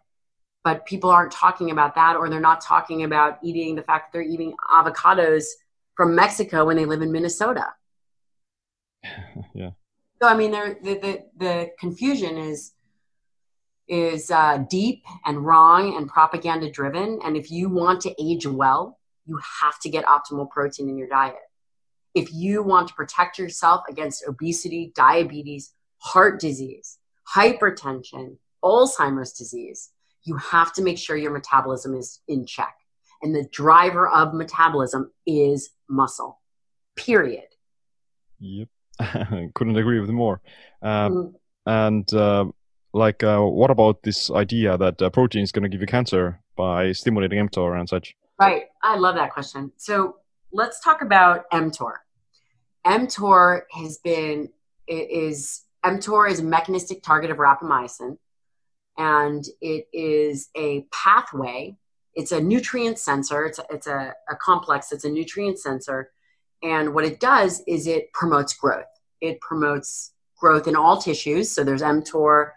But 0.63 0.85
people 0.85 1.09
aren't 1.09 1.31
talking 1.31 1.71
about 1.71 1.95
that, 1.95 2.15
or 2.17 2.27
they're 2.29 2.39
not 2.39 2.59
talking 2.59 3.03
about 3.03 3.37
eating 3.43 3.75
the 3.75 3.83
fact 3.83 4.11
that 4.11 4.17
they're 4.17 4.27
eating 4.27 4.53
avocados 4.73 5.45
from 5.95 6.15
Mexico 6.15 6.65
when 6.65 6.75
they 6.75 6.85
live 6.85 7.01
in 7.01 7.11
Minnesota. 7.11 7.67
yeah 9.53 9.71
So 10.21 10.27
I 10.27 10.35
mean, 10.35 10.51
there 10.51 10.77
the, 10.81 10.95
the 10.95 11.25
the 11.37 11.71
confusion 11.79 12.37
is 12.37 12.73
is 13.87 14.31
uh, 14.31 14.63
deep 14.69 15.03
and 15.25 15.45
wrong 15.45 15.95
and 15.95 16.07
propaganda 16.07 16.69
driven. 16.71 17.19
And 17.23 17.37
if 17.37 17.51
you 17.51 17.69
want 17.69 18.01
to 18.01 18.15
age 18.21 18.47
well, 18.47 18.99
you 19.25 19.39
have 19.61 19.79
to 19.81 19.89
get 19.89 20.05
optimal 20.05 20.49
protein 20.49 20.89
in 20.89 20.97
your 20.97 21.07
diet. 21.07 21.35
If 22.13 22.33
you 22.33 22.63
want 22.63 22.87
to 22.87 22.93
protect 22.93 23.37
yourself 23.37 23.83
against 23.89 24.25
obesity, 24.27 24.91
diabetes, 24.95 25.73
heart 25.97 26.39
disease, 26.39 26.97
hypertension, 27.35 28.37
Alzheimer's 28.63 29.33
disease, 29.33 29.91
you 30.23 30.37
have 30.37 30.73
to 30.73 30.81
make 30.81 30.97
sure 30.97 31.17
your 31.17 31.31
metabolism 31.31 31.93
is 31.95 32.21
in 32.27 32.45
check. 32.45 32.73
And 33.21 33.35
the 33.35 33.47
driver 33.51 34.07
of 34.07 34.33
metabolism 34.33 35.11
is 35.25 35.69
muscle. 35.89 36.39
Period. 36.95 37.43
yep 38.39 38.69
couldn't 39.55 39.75
agree 39.77 39.99
with 39.99 40.09
more 40.09 40.41
um, 40.81 41.11
Mm. 41.11 41.33
and 41.65 42.13
uh, 42.13 42.45
like 42.95 43.23
uh, 43.23 43.41
what 43.41 43.71
about 43.71 44.03
this 44.03 44.31
idea 44.31 44.77
that 44.77 45.01
uh, 45.01 45.09
protein 45.09 45.43
is 45.43 45.51
going 45.51 45.63
to 45.63 45.69
give 45.69 45.81
you 45.81 45.87
cancer 45.87 46.39
by 46.55 46.91
stimulating 46.93 47.47
mTOR 47.47 47.79
and 47.79 47.89
such 47.89 48.15
Right. 48.39 48.63
I 48.83 48.97
love 48.97 49.15
that 49.15 49.31
question. 49.31 49.71
So 49.77 50.17
let's 50.51 50.81
talk 50.81 51.01
about 51.01 51.49
mTOR. 51.51 51.93
mTOR 52.85 53.61
has 53.71 53.97
been 53.99 54.49
is 54.87 55.63
mTOR 55.85 56.29
is 56.29 56.39
a 56.39 56.43
mechanistic 56.43 57.01
target 57.01 57.31
of 57.31 57.37
rapamycin, 57.37 58.17
and 58.97 59.45
it 59.61 59.87
is 59.93 60.49
a 60.55 60.85
pathway. 60.91 61.77
It's 62.13 62.31
a 62.31 62.41
nutrient 62.41 62.99
sensor. 62.99 63.45
It's 63.45 63.59
a, 63.59 63.65
it's 63.69 63.87
a, 63.87 64.13
a 64.29 64.35
complex. 64.35 64.91
It's 64.91 65.05
a 65.05 65.09
nutrient 65.09 65.57
sensor, 65.59 66.11
and 66.61 66.93
what 66.93 67.05
it 67.05 67.19
does 67.19 67.63
is 67.67 67.87
it 67.87 68.11
promotes 68.13 68.53
growth. 68.53 68.85
It 69.21 69.39
promotes 69.39 70.11
growth 70.37 70.67
in 70.67 70.75
all 70.75 71.01
tissues. 71.01 71.49
So 71.51 71.63
there's 71.63 71.81
mTOR 71.81 72.51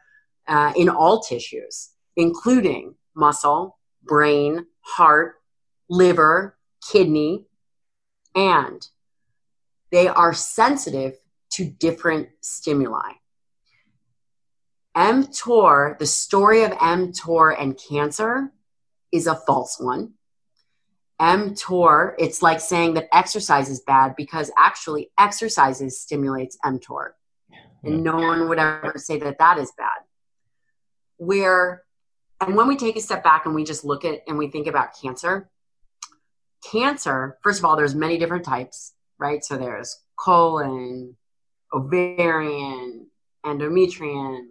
uh, 0.48 0.72
in 0.76 0.88
all 0.88 1.20
tissues, 1.20 1.90
including 2.16 2.94
muscle, 3.14 3.78
brain, 4.02 4.66
heart, 4.80 5.34
liver, 5.88 6.56
kidney, 6.90 7.44
and 8.34 8.86
they 9.90 10.08
are 10.08 10.34
sensitive 10.34 11.14
to 11.50 11.64
different 11.64 12.28
stimuli. 12.40 13.12
mTOR, 14.96 15.98
the 15.98 16.06
story 16.06 16.62
of 16.64 16.72
mTOR 16.72 17.54
and 17.58 17.78
cancer 17.78 18.52
is 19.12 19.26
a 19.26 19.34
false 19.34 19.78
one. 19.80 20.12
mTOR, 21.20 22.14
it's 22.18 22.42
like 22.42 22.60
saying 22.60 22.94
that 22.94 23.08
exercise 23.12 23.68
is 23.70 23.80
bad 23.80 24.14
because 24.16 24.50
actually 24.56 25.10
exercise 25.18 25.80
stimulates 26.00 26.58
mTOR. 26.64 27.10
And 27.84 28.02
no 28.02 28.16
one 28.16 28.48
would 28.48 28.58
ever 28.58 28.94
say 28.96 29.18
that 29.18 29.38
that 29.38 29.58
is 29.58 29.72
bad. 29.76 30.00
Where, 31.18 31.84
and 32.40 32.56
when 32.56 32.66
we 32.66 32.76
take 32.76 32.96
a 32.96 33.00
step 33.00 33.22
back 33.22 33.46
and 33.46 33.54
we 33.54 33.64
just 33.64 33.84
look 33.84 34.04
at 34.04 34.22
and 34.26 34.38
we 34.38 34.48
think 34.48 34.66
about 34.66 34.98
cancer, 35.00 35.50
cancer, 36.70 37.38
first 37.42 37.58
of 37.58 37.64
all, 37.64 37.76
there's 37.76 37.94
many 37.94 38.18
different 38.18 38.44
types, 38.44 38.94
right? 39.18 39.44
So 39.44 39.56
there's 39.56 40.02
colon, 40.16 41.16
ovarian, 41.72 43.06
endometrium, 43.44 44.46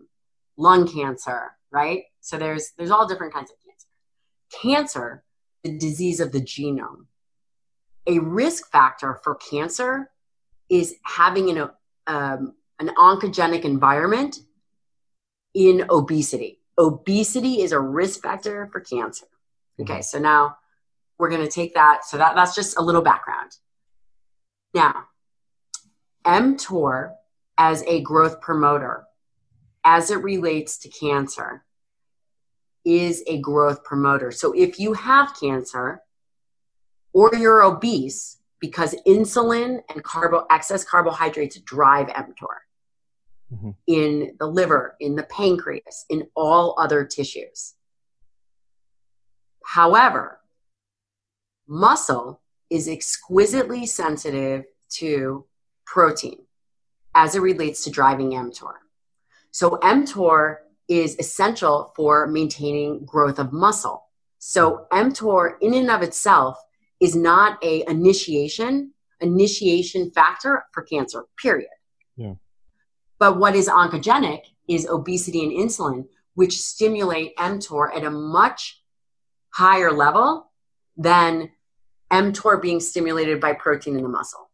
lung 0.57 0.87
cancer, 0.87 1.51
right? 1.71 2.03
So 2.21 2.37
there's 2.37 2.71
there's 2.77 2.91
all 2.91 3.07
different 3.07 3.33
kinds 3.33 3.51
of 3.51 3.57
cancer. 3.65 3.87
cancer, 4.61 5.23
the 5.63 5.77
disease 5.77 6.19
of 6.19 6.31
the 6.31 6.41
genome. 6.41 7.05
A 8.07 8.19
risk 8.19 8.71
factor 8.71 9.19
for 9.23 9.35
cancer 9.35 10.09
is 10.69 10.95
having 11.03 11.49
an, 11.49 11.69
um, 12.07 12.53
an 12.79 12.89
oncogenic 12.97 13.63
environment 13.63 14.39
in 15.57 15.83
obesity. 15.89 16.59
Obesity 16.77 17.61
is 17.61 17.71
a 17.71 17.79
risk 17.79 18.21
factor 18.21 18.69
for 18.71 18.79
cancer. 18.79 19.25
Okay, 19.81 20.03
so 20.03 20.19
now 20.19 20.55
we're 21.17 21.31
going 21.31 21.43
to 21.43 21.51
take 21.51 21.73
that. 21.73 22.05
So 22.05 22.17
that, 22.17 22.35
that's 22.35 22.53
just 22.53 22.77
a 22.77 22.81
little 22.81 23.01
background. 23.01 23.51
Now, 24.75 25.05
mTOR 26.23 27.13
as 27.57 27.83
a 27.87 28.01
growth 28.01 28.39
promoter, 28.39 29.05
as 29.83 30.11
it 30.11 30.21
relates 30.21 30.77
to 30.79 30.89
cancer, 30.89 31.65
is 32.85 33.23
a 33.25 33.39
growth 33.39 33.83
promoter. 33.83 34.31
So 34.31 34.53
if 34.53 34.79
you 34.79 34.93
have 34.93 35.35
cancer 35.39 36.01
or 37.13 37.31
you're 37.33 37.63
obese, 37.63 38.37
because 38.59 38.95
insulin 39.07 39.81
and 39.89 40.03
carbo 40.03 40.45
excess 40.51 40.83
carbohydrates 40.83 41.59
drive 41.61 42.07
mTOR 42.07 42.66
mm-hmm. 43.53 43.71
in 43.87 44.35
the 44.39 44.47
liver, 44.47 44.95
in 44.99 45.15
the 45.15 45.23
pancreas, 45.23 46.05
in 46.09 46.27
all 46.35 46.75
other 46.77 47.05
tissues. 47.05 47.73
However, 49.65 50.39
muscle 51.67 52.41
is 52.69 52.87
exquisitely 52.87 53.85
sensitive 53.85 54.65
to 54.89 55.45
protein 55.85 56.39
as 57.15 57.35
it 57.35 57.41
relates 57.41 57.83
to 57.83 57.89
driving 57.89 58.31
mTOR. 58.31 58.73
So 59.51 59.71
mTOR 59.81 60.57
is 60.87 61.17
essential 61.19 61.91
for 61.95 62.27
maintaining 62.27 63.05
growth 63.05 63.39
of 63.39 63.51
muscle. 63.51 64.03
So 64.39 64.85
mTOR 64.91 65.55
in 65.61 65.73
and 65.73 65.89
of 65.89 66.01
itself 66.01 66.57
is 66.99 67.15
not 67.15 67.63
a 67.63 67.83
initiation 67.89 68.93
initiation 69.19 70.11
factor 70.11 70.63
for 70.71 70.83
cancer 70.83 71.25
period. 71.41 71.69
Yeah. 72.15 72.35
But 73.19 73.37
what 73.37 73.55
is 73.55 73.67
oncogenic 73.67 74.41
is 74.67 74.87
obesity 74.87 75.43
and 75.43 75.51
insulin 75.51 76.05
which 76.35 76.59
stimulate 76.61 77.35
mTOR 77.37 77.95
at 77.95 78.03
a 78.03 78.11
much 78.11 78.83
higher 79.49 79.91
level 79.91 80.51
than 80.95 81.49
mTOR 82.11 82.61
being 82.61 82.79
stimulated 82.79 83.41
by 83.41 83.53
protein 83.53 83.95
in 83.95 84.03
the 84.03 84.09
muscle. 84.09 84.51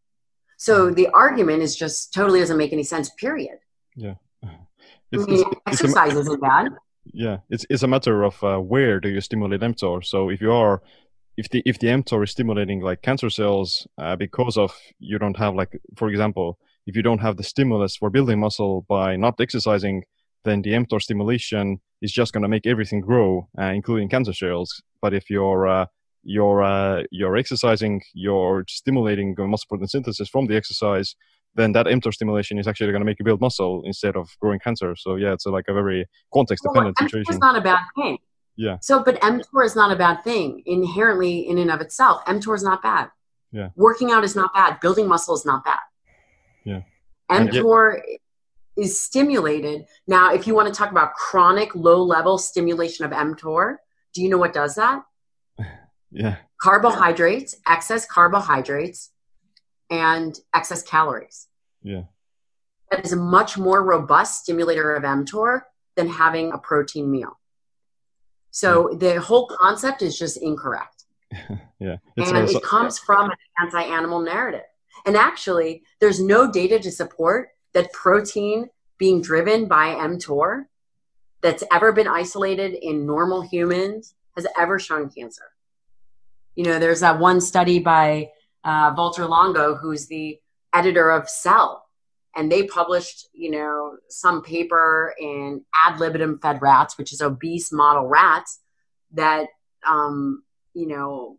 So 0.56 0.92
the 0.92 1.08
argument 1.10 1.62
is 1.62 1.76
just 1.76 2.14
totally 2.14 2.40
doesn't 2.40 2.58
make 2.58 2.72
any 2.72 2.84
sense, 2.84 3.10
period. 3.10 3.58
Yeah. 3.98 4.16
It's, 5.12 5.24
I 5.28 5.28
mean, 5.28 5.40
it's, 5.42 5.62
exercise 5.68 6.12
it's 6.12 6.16
a, 6.16 6.20
isn't 6.22 6.42
bad. 6.42 6.70
Yeah, 7.06 7.40
it's, 7.50 7.66
it's 7.70 7.84
a 7.84 7.88
matter 7.88 8.24
of 8.24 8.42
uh, 8.42 8.60
where 8.60 9.02
do 9.02 9.10
you 9.10 9.20
stimulate 9.20 9.60
mTOR. 9.60 10.06
So 10.06 10.30
if 10.30 10.40
you 10.40 10.54
are, 10.54 10.82
if 11.36 11.50
the 11.50 11.64
if 11.66 11.80
the 11.80 11.88
mTOR 11.88 12.24
is 12.24 12.32
stimulating 12.32 12.80
like 12.80 13.02
cancer 13.02 13.30
cells 13.30 13.88
uh, 13.98 14.16
because 14.16 14.58
of 14.58 14.74
you 15.00 15.20
don't 15.20 15.38
have 15.38 15.54
like, 15.54 15.78
for 15.96 16.08
example, 16.08 16.60
if 16.86 16.96
you 16.96 17.02
don't 17.02 17.20
have 17.20 17.38
the 17.38 17.44
stimulus 17.44 17.96
for 17.96 18.10
building 18.10 18.40
muscle 18.40 18.86
by 18.88 19.16
not 19.16 19.40
exercising, 19.40 20.04
then 20.44 20.62
the 20.62 20.72
mTOR 20.72 21.02
stimulation 21.02 21.80
is 22.02 22.12
just 22.12 22.34
going 22.34 22.42
to 22.42 22.50
make 22.50 22.66
everything 22.66 23.00
grow, 23.00 23.48
uh, 23.58 23.66
including 23.66 24.10
cancer 24.10 24.34
cells. 24.34 24.82
But 25.02 25.14
if 25.14 25.30
you're 25.30 25.68
uh, 25.68 25.86
you're 26.24 26.64
uh, 26.64 27.04
you're 27.12 27.38
exercising, 27.38 28.02
you're 28.14 28.66
stimulating 28.68 29.36
muscle 29.38 29.68
protein 29.70 29.88
synthesis 29.88 30.30
from 30.30 30.48
the 30.48 30.56
exercise, 30.56 31.16
then 31.56 31.72
that 31.74 31.86
mTOR 31.86 32.14
stimulation 32.14 32.58
is 32.58 32.68
actually 32.68 32.92
going 32.92 33.02
to 33.02 33.06
make 33.06 33.20
you 33.20 33.26
build 33.26 33.42
muscle 33.42 33.84
instead 33.86 34.16
of 34.16 34.30
growing 34.42 34.60
cancer. 34.60 34.96
So 34.98 35.16
yeah, 35.16 35.34
it's 35.34 35.46
a, 35.46 35.50
like 35.52 35.66
a 35.68 35.74
very 35.74 36.06
context 36.34 36.64
dependent 36.64 36.98
well, 37.00 37.08
situation. 37.08 37.34
It's 37.34 37.40
not 37.40 37.58
a 37.58 37.62
bad 37.62 37.84
thing. 37.96 38.18
Yeah. 38.56 38.78
So, 38.82 39.04
but 39.04 39.20
mTOR 39.22 39.66
is 39.66 39.76
not 39.76 39.92
a 39.92 39.96
bad 39.96 40.24
thing 40.24 40.62
inherently 40.66 41.48
in 41.48 41.58
and 41.58 41.72
of 41.72 41.82
itself. 41.82 42.24
mTOR 42.26 42.56
is 42.56 42.64
not 42.64 42.84
bad. 42.84 43.10
Yeah. 43.52 43.70
Working 43.76 44.12
out 44.12 44.24
is 44.24 44.36
not 44.36 44.54
bad. 44.54 44.80
Building 44.80 45.08
muscle 45.08 45.36
is 45.36 45.46
not 45.46 45.64
bad. 45.64 45.80
Yeah. 46.66 46.82
mTOR 47.30 48.02
is 48.78 49.00
stimulated. 49.00 49.86
Now, 50.08 50.34
if 50.34 50.48
you 50.48 50.56
want 50.56 50.68
to 50.68 50.78
talk 50.78 50.92
about 50.92 51.14
chronic 51.14 51.76
low 51.76 52.02
level 52.04 52.38
stimulation 52.38 53.06
of 53.06 53.12
mTOR, 53.12 53.78
do 54.14 54.22
you 54.22 54.30
know 54.30 54.38
what 54.38 54.54
does 54.54 54.76
that? 54.76 55.04
yeah. 56.12 56.38
Carbohydrates, 56.62 57.56
excess 57.68 58.06
carbohydrates, 58.06 59.12
and 59.90 60.40
excess 60.54 60.82
calories. 60.82 61.48
Yeah. 61.82 62.04
That 62.90 63.06
is 63.06 63.14
a 63.14 63.18
much 63.18 63.58
more 63.58 63.84
robust 63.84 64.44
stimulator 64.44 64.96
of 64.96 65.04
mTOR 65.04 65.62
than 65.96 66.08
having 66.08 66.52
a 66.52 66.58
protein 66.58 67.12
meal. 67.12 67.40
So 68.52 68.92
yeah. 68.92 68.98
the 68.98 69.22
whole 69.22 69.48
concept 69.48 70.02
is 70.02 70.18
just 70.18 70.38
incorrect. 70.38 71.06
yeah. 71.80 71.98
It's 72.16 72.30
and 72.30 72.38
also- 72.38 72.58
it 72.58 72.64
comes 72.64 73.00
from 73.00 73.32
an 73.32 73.38
anti 73.60 73.82
animal 73.82 74.20
narrative. 74.20 74.62
And 75.06 75.18
actually, 75.18 75.84
there's 76.00 76.20
no 76.20 76.50
data 76.52 76.80
to 76.80 76.92
support 76.92 77.50
that 77.74 77.92
protein 77.94 78.70
being 78.98 79.22
driven 79.22 79.68
by 79.68 79.96
mTOR 79.96 80.66
that's 81.42 81.64
ever 81.72 81.92
been 81.92 82.08
isolated 82.08 82.74
in 82.74 83.06
normal 83.06 83.42
humans 83.42 84.16
has 84.36 84.48
ever 84.58 84.80
shown 84.80 85.10
cancer. 85.10 85.44
You 86.56 86.64
know, 86.66 86.80
there's 86.80 87.02
that 87.02 87.20
one 87.20 87.42
study 87.42 87.80
by 87.80 88.30
uh, 88.64 88.96
Valter 88.96 89.28
Longo, 89.28 89.76
who's 89.76 90.08
the 90.08 90.40
editor 90.74 91.12
of 91.12 91.30
Cell, 91.30 91.86
and 92.36 92.52
they 92.52 92.64
published, 92.64 93.28
you 93.34 93.52
know, 93.52 93.98
some 94.10 94.42
paper 94.42 95.14
in 95.20 95.64
ad 95.86 96.00
libitum 96.00 96.40
fed 96.40 96.62
rats, 96.62 96.98
which 96.98 97.12
is 97.12 97.22
obese 97.22 97.72
model 97.72 98.08
rats, 98.08 98.60
that, 99.12 99.48
um, 99.88 100.44
you 100.74 100.88
know, 100.88 101.38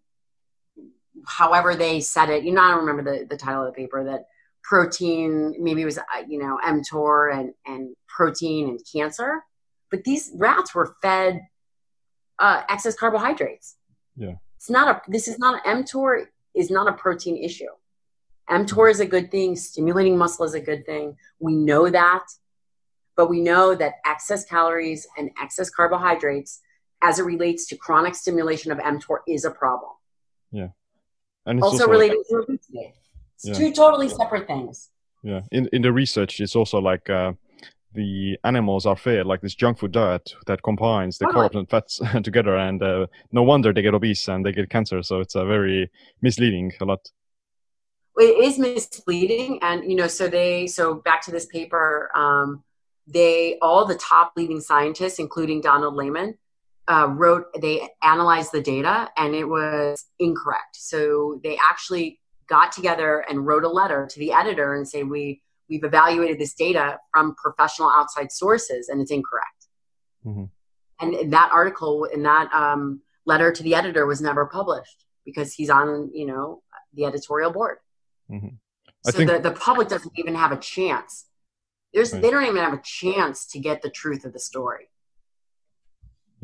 however 1.27 1.75
they 1.75 2.01
said 2.01 2.31
it, 2.31 2.45
you 2.45 2.53
know, 2.53 2.63
I 2.63 2.71
don't 2.71 2.85
remember 2.85 3.19
the, 3.19 3.27
the 3.27 3.37
title 3.37 3.67
of 3.67 3.75
the 3.75 3.81
paper, 3.81 4.05
that 4.05 4.27
protein, 4.63 5.55
maybe 5.59 5.83
it 5.83 5.85
was, 5.85 5.99
uh, 5.99 6.03
you 6.27 6.39
know, 6.39 6.59
mTOR 6.65 7.39
and, 7.39 7.55
and 7.67 7.95
protein 8.09 8.69
and 8.69 8.81
cancer, 8.91 9.43
but 9.91 10.05
these 10.05 10.33
rats 10.37 10.75
were 10.75 10.97
fed 11.03 11.41
uh, 12.39 12.63
excess 12.69 12.97
carbohydrates. 12.97 13.77
Yeah. 14.17 14.35
It's 14.57 14.71
not 14.71 14.89
a, 14.89 15.11
this 15.11 15.29
is 15.29 15.39
not, 15.39 15.63
mTOR 15.65 16.27
is 16.55 16.71
not 16.71 16.89
a 16.89 16.93
protein 16.93 17.37
issue. 17.37 17.69
mTOR 18.49 18.91
is 18.91 19.01
a 19.01 19.07
good 19.07 19.31
thing. 19.31 19.57
Stimulating 19.57 20.17
muscle 20.17 20.45
is 20.45 20.55
a 20.55 20.61
good 20.61 20.87
thing. 20.87 21.17
We 21.39 21.55
know 21.55 21.91
that. 21.91 22.25
But 23.17 23.31
we 23.31 23.41
know 23.41 23.75
that 23.77 23.95
excess 24.05 24.45
calories 24.45 25.07
and 25.17 25.31
excess 25.41 25.71
carbohydrates, 25.71 26.61
as 27.03 27.19
it 27.21 27.25
relates 27.25 27.67
to 27.67 27.77
chronic 27.77 28.15
stimulation 28.15 28.73
of 28.73 28.79
mTOR, 28.79 29.19
is 29.29 29.45
a 29.45 29.51
problem. 29.51 29.93
Yeah. 30.51 30.69
And 31.47 31.63
also, 31.63 31.85
also 31.85 31.91
related 31.91 32.19
like, 32.19 32.27
to 32.29 32.37
obesity. 32.37 32.95
It's 33.37 33.47
yeah. 33.47 33.55
two 33.55 33.73
totally 33.73 34.09
separate 34.09 34.47
things. 34.47 34.91
Yeah. 35.23 35.41
In, 35.53 35.69
in 35.73 35.83
the 35.83 35.93
research, 35.93 36.41
it's 36.41 36.57
also 36.57 36.79
like 36.79 37.09
uh, 37.11 37.33
the 37.95 38.39
animals 38.45 38.87
are 38.87 38.97
fed 38.97 39.27
like 39.27 39.41
this 39.41 39.55
junk 39.55 39.79
food 39.79 39.93
diet 39.93 40.35
that 40.47 40.63
combines 40.63 41.19
the 41.19 41.27
carbs 41.27 41.55
and 41.55 41.69
fats 41.69 42.01
together, 42.23 42.57
and 42.57 42.83
uh, 42.83 43.07
no 43.33 43.43
wonder 43.43 43.73
they 43.73 43.83
get 43.83 43.95
obese 43.95 44.29
and 44.29 44.45
they 44.45 44.53
get 44.53 44.69
cancer. 44.69 45.03
So 45.03 45.21
it's 45.21 45.35
a 45.35 45.45
very 45.45 45.91
misleading 46.21 46.73
a 46.81 46.85
lot. 46.85 47.11
It 48.17 48.45
is 48.45 48.59
misleading, 48.59 49.59
and 49.63 49.91
you 49.91 49.97
know, 49.97 50.09
so 50.09 50.29
they 50.29 50.67
so 50.67 50.95
back 50.95 51.23
to 51.23 51.31
this 51.31 51.47
paper, 51.47 52.11
um, 52.15 52.63
they 53.07 53.59
all 53.63 53.85
the 53.87 53.97
top 53.97 54.33
leading 54.37 54.61
scientists, 54.61 55.19
including 55.19 55.61
Donald 55.61 55.95
Layman, 55.95 56.37
uh, 56.89 57.09
wrote 57.11 57.47
they 57.61 57.89
analyzed 58.03 58.53
the 58.53 58.61
data, 58.61 59.11
and 59.17 59.35
it 59.35 59.45
was 59.45 60.05
incorrect. 60.19 60.77
So 60.77 61.41
they 61.43 61.59
actually 61.63 62.21
got 62.49 62.73
together 62.73 63.25
and 63.29 63.47
wrote 63.47 63.65
a 63.65 63.69
letter 63.69 64.07
to 64.11 64.19
the 64.19 64.33
editor 64.33 64.75
and 64.75 64.87
say 64.87 65.03
we 65.03 65.43
we've 65.69 65.85
evaluated 65.85 66.39
this 66.39 66.55
data 66.55 66.99
from 67.13 67.35
professional 67.37 67.91
outside 67.91 68.31
sources 68.31 68.89
and 68.89 69.01
it's 69.01 69.11
incorrect. 69.11 69.67
Mm-hmm. 70.25 70.45
And 71.01 71.33
that 71.33 71.51
article 71.53 72.05
in 72.05 72.23
that 72.25 72.53
um, 72.53 73.01
letter 73.25 73.51
to 73.51 73.63
the 73.63 73.75
editor 73.75 74.07
was 74.07 74.21
never 74.21 74.47
published 74.47 75.05
because 75.25 75.53
he's 75.53 75.71
on, 75.71 76.11
you 76.13 76.27
know, 76.27 76.63
the 76.93 77.07
editorial 77.07 77.51
board. 77.51 77.79
Mm-hmm. 78.31 78.49
so 79.05 79.13
think- 79.13 79.31
the, 79.31 79.39
the 79.39 79.53
public 79.53 79.89
doesn't 79.89 80.13
even 80.17 80.35
have 80.35 80.53
a 80.53 80.59
chance. 80.59 81.27
There's, 81.93 82.13
right. 82.13 82.23
They 82.23 82.31
don't 82.31 82.45
even 82.45 82.57
have 82.57 82.73
a 82.75 82.83
chance 82.83 83.47
to 83.49 83.59
get 83.59 83.83
the 83.83 83.91
truth 83.91 84.25
of 84.25 84.33
the 84.33 84.41
story. 84.41 84.89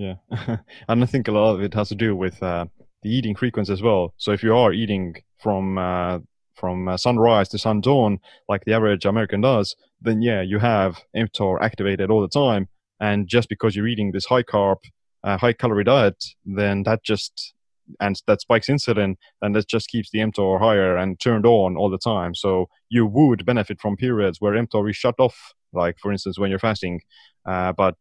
Yeah. 0.00 0.14
and 0.88 1.02
I 1.02 1.06
think 1.06 1.28
a 1.28 1.32
lot 1.32 1.54
of 1.54 1.60
it 1.60 1.74
has 1.74 1.90
to 1.90 1.94
do 1.94 2.16
with 2.16 2.42
uh, 2.42 2.64
the 3.02 3.10
eating 3.10 3.36
frequency 3.36 3.70
as 3.70 3.82
well. 3.82 4.14
So 4.16 4.32
if 4.32 4.42
you 4.42 4.56
are 4.56 4.72
eating 4.72 5.16
from 5.38 5.76
uh, 5.76 6.20
from 6.54 6.88
uh, 6.88 6.96
sunrise 6.96 7.50
to 7.50 7.58
sundown, 7.58 8.18
like 8.48 8.64
the 8.64 8.72
average 8.72 9.04
American 9.04 9.42
does, 9.42 9.76
then 10.00 10.22
yeah, 10.22 10.40
you 10.40 10.58
have 10.58 11.02
mTOR 11.14 11.60
activated 11.60 12.10
all 12.10 12.22
the 12.22 12.28
time. 12.28 12.68
And 12.98 13.28
just 13.28 13.50
because 13.50 13.76
you're 13.76 13.86
eating 13.86 14.12
this 14.12 14.24
high 14.24 14.42
carb, 14.42 14.78
uh, 15.22 15.36
high 15.36 15.52
calorie 15.52 15.84
diet, 15.84 16.24
then 16.46 16.82
that 16.84 17.02
just 17.02 17.52
and 18.00 18.22
that 18.26 18.40
spikes 18.40 18.68
insulin, 18.68 19.16
and 19.42 19.54
that 19.54 19.68
just 19.68 19.88
keeps 19.88 20.10
the 20.10 20.20
mTOR 20.20 20.58
higher 20.60 20.96
and 20.96 21.20
turned 21.20 21.44
on 21.44 21.76
all 21.76 21.90
the 21.90 21.98
time. 21.98 22.34
So 22.34 22.70
you 22.88 23.04
would 23.04 23.44
benefit 23.44 23.82
from 23.82 23.96
periods 23.98 24.40
where 24.40 24.54
mTOR 24.54 24.88
is 24.88 24.96
shut 24.96 25.16
off, 25.18 25.52
like 25.74 25.98
for 25.98 26.10
instance 26.10 26.38
when 26.38 26.48
you're 26.48 26.58
fasting. 26.58 27.02
Uh, 27.44 27.72
but 27.72 27.96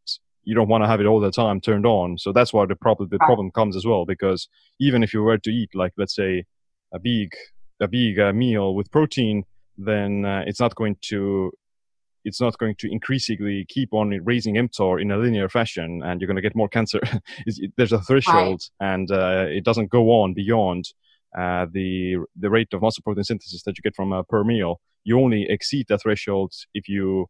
you 0.50 0.56
don't 0.58 0.72
want 0.74 0.84
to 0.84 0.88
have 0.91 1.02
it 1.04 1.08
all 1.12 1.20
the 1.28 1.32
time 1.43 1.58
turned 1.62 1.86
on. 1.86 2.18
So 2.24 2.30
that's 2.38 2.52
why 2.54 2.64
the 2.66 2.76
problem 2.86 3.10
the 3.16 3.20
problem 3.30 3.47
comes 3.60 3.76
as 3.80 3.86
well. 3.91 4.04
Because 4.14 4.41
even 4.88 5.00
if 5.06 5.10
you 5.14 5.22
were 5.28 5.38
to 5.47 5.52
eat 5.60 5.72
like 5.84 5.93
let's 6.02 6.16
say 6.22 6.32
a 6.97 7.00
big 7.10 7.30
a 7.80 7.88
big 7.88 8.14
uh, 8.20 8.34
meal 8.43 8.68
with 8.78 8.91
protein, 8.97 9.38
then 9.78 10.12
uh, 10.26 10.43
it's 10.50 10.60
not 10.66 10.74
going 10.76 10.95
to 11.12 11.52
it's 12.26 12.41
not 12.41 12.58
going 12.58 12.76
to 12.80 12.88
increasingly 12.91 13.66
keep 13.76 13.89
on 13.93 14.08
raising 14.32 14.56
mTOR 14.56 15.02
in 15.02 15.10
a 15.12 15.18
linear 15.18 15.47
fashion, 15.50 16.02
and 16.04 16.20
you're 16.20 16.28
going 16.28 16.41
to 16.43 16.47
get 16.50 16.56
more 16.62 16.70
cancer. 16.78 17.00
It- 17.47 17.74
There's 17.78 17.93
a 17.93 18.02
threshold, 18.10 18.62
and 18.91 19.08
uh, 19.12 19.45
it 19.58 19.64
doesn't 19.70 19.89
go 19.97 20.04
on 20.22 20.34
beyond 20.34 20.84
uh, 21.41 21.66
the 21.78 22.18
the 22.43 22.50
rate 22.58 22.74
of 22.74 22.82
muscle 22.82 23.04
protein 23.06 23.24
synthesis 23.24 23.64
that 23.64 23.76
you 23.78 23.82
get 23.88 23.95
from 23.95 24.12
uh, 24.12 24.24
per 24.32 24.43
meal. 24.43 24.72
You 25.08 25.20
only 25.26 25.41
exceed 25.56 25.86
that 25.89 26.02
threshold 26.02 26.52
if 26.80 26.86
you 26.93 27.28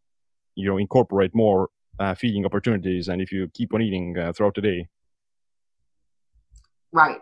you 0.55 0.65
know 0.69 0.77
incorporate 0.85 1.33
more 1.35 1.67
uh, 1.99 2.15
feeding 2.15 2.45
opportunities 2.45 3.07
and 3.09 3.21
if 3.21 3.31
you 3.31 3.47
keep 3.53 3.73
on 3.73 3.81
eating 3.81 4.17
uh, 4.17 4.31
throughout 4.33 4.55
the 4.55 4.61
day. 4.61 4.87
Right. 6.91 7.19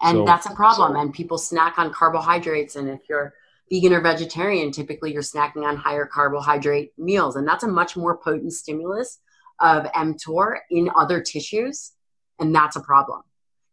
And 0.00 0.18
So- 0.18 0.24
that's 0.24 0.46
a 0.46 0.54
problem. 0.54 0.96
And 0.96 1.12
people 1.12 1.38
snack 1.38 1.78
on 1.78 1.92
carbohydrates. 1.92 2.76
And 2.76 2.88
if 2.88 3.00
you're 3.08 3.34
vegan 3.70 3.92
or 3.94 4.00
vegetarian, 4.00 4.70
typically 4.70 5.12
you're 5.12 5.22
snacking 5.22 5.64
on 5.64 5.76
higher 5.76 6.06
carbohydrate 6.06 6.92
meals. 6.98 7.36
And 7.36 7.46
that's 7.46 7.64
a 7.64 7.68
much 7.68 7.96
more 7.96 8.16
potent 8.18 8.52
stimulus 8.52 9.18
of 9.60 9.84
mTOR 9.92 10.58
in 10.70 10.90
other 10.96 11.20
tissues. 11.22 11.92
And 12.38 12.54
that's 12.54 12.76
a 12.76 12.80
problem. 12.80 13.22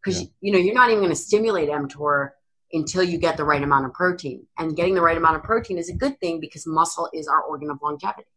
Because, 0.03 0.22
Yeah. 0.22 0.28
you 0.41 0.51
know, 0.53 0.60
you're 0.60 0.76
not 0.76 0.89
even 0.89 0.99
going 1.01 1.10
to 1.10 1.16
stimulate 1.16 1.70
mTOR 1.70 2.30
until 2.72 3.03
you 3.03 3.18
get 3.18 3.36
the 3.36 3.43
right 3.43 3.62
amount 3.64 3.86
of 3.88 3.93
protein. 3.93 4.45
And 4.57 4.76
getting 4.76 4.93
the 4.93 5.01
right 5.01 5.18
amount 5.18 5.36
of 5.36 5.43
protein 5.43 5.78
is 5.80 5.89
a 5.89 5.93
good 5.95 6.20
thing 6.20 6.39
because 6.39 6.66
muscle 6.68 7.10
is 7.14 7.28
our 7.28 7.41
organ 7.41 7.70
of 7.72 7.80
longevity. 7.82 8.28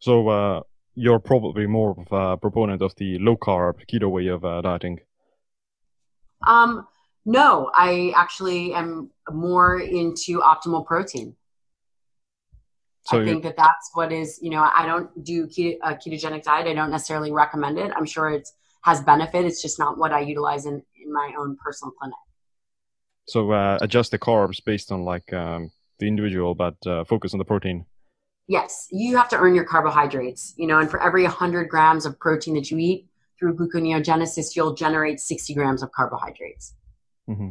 So 0.00 0.28
uh, 0.28 0.60
you're 0.94 1.18
probably 1.18 1.66
more 1.66 1.94
of 1.96 2.12
a 2.12 2.36
proponent 2.36 2.82
of 2.82 2.94
the 2.96 3.18
low 3.18 3.36
carb 3.36 3.86
keto 3.86 4.10
way 4.10 4.26
of 4.26 4.44
uh, 4.44 4.60
dieting. 4.62 5.00
Um, 6.46 6.86
no, 7.24 7.70
I 7.74 8.12
actually 8.16 8.72
am 8.72 9.10
more 9.30 9.78
into 9.78 10.40
optimal 10.40 10.86
protein. 10.86 11.36
So 13.06 13.20
I 13.20 13.24
think 13.24 13.42
that 13.42 13.56
that's 13.56 13.90
what 13.94 14.12
is, 14.12 14.38
you 14.42 14.50
know, 14.50 14.62
I 14.62 14.86
don't 14.86 15.24
do 15.24 15.46
keto, 15.46 15.78
a 15.82 15.94
ketogenic 15.94 16.44
diet. 16.44 16.66
I 16.66 16.74
don't 16.74 16.90
necessarily 16.90 17.32
recommend 17.32 17.78
it. 17.78 17.90
I'm 17.96 18.04
sure 18.04 18.30
it 18.30 18.48
has 18.82 19.00
benefit. 19.02 19.44
It's 19.44 19.60
just 19.60 19.78
not 19.78 19.98
what 19.98 20.12
I 20.12 20.20
utilize 20.20 20.66
in, 20.66 20.82
in 21.02 21.12
my 21.12 21.32
own 21.38 21.56
personal 21.62 21.92
clinic. 21.92 22.16
So 23.26 23.52
uh, 23.52 23.78
adjust 23.80 24.10
the 24.12 24.18
carbs 24.18 24.62
based 24.64 24.92
on 24.92 25.04
like 25.04 25.32
um, 25.32 25.70
the 25.98 26.08
individual, 26.08 26.54
but 26.54 26.76
uh, 26.86 27.04
focus 27.04 27.32
on 27.32 27.38
the 27.38 27.44
protein. 27.44 27.86
Yes, 28.50 28.88
you 28.90 29.16
have 29.16 29.28
to 29.28 29.36
earn 29.36 29.54
your 29.54 29.62
carbohydrates, 29.64 30.54
you 30.56 30.66
know, 30.66 30.80
and 30.80 30.90
for 30.90 31.00
every 31.00 31.22
100 31.22 31.68
grams 31.68 32.04
of 32.04 32.18
protein 32.18 32.54
that 32.54 32.68
you 32.68 32.78
eat 32.78 33.06
through 33.38 33.54
gluconeogenesis, 33.54 34.56
you'll 34.56 34.74
generate 34.74 35.20
60 35.20 35.54
grams 35.54 35.84
of 35.84 35.92
carbohydrates. 35.92 36.74
hmm 37.28 37.50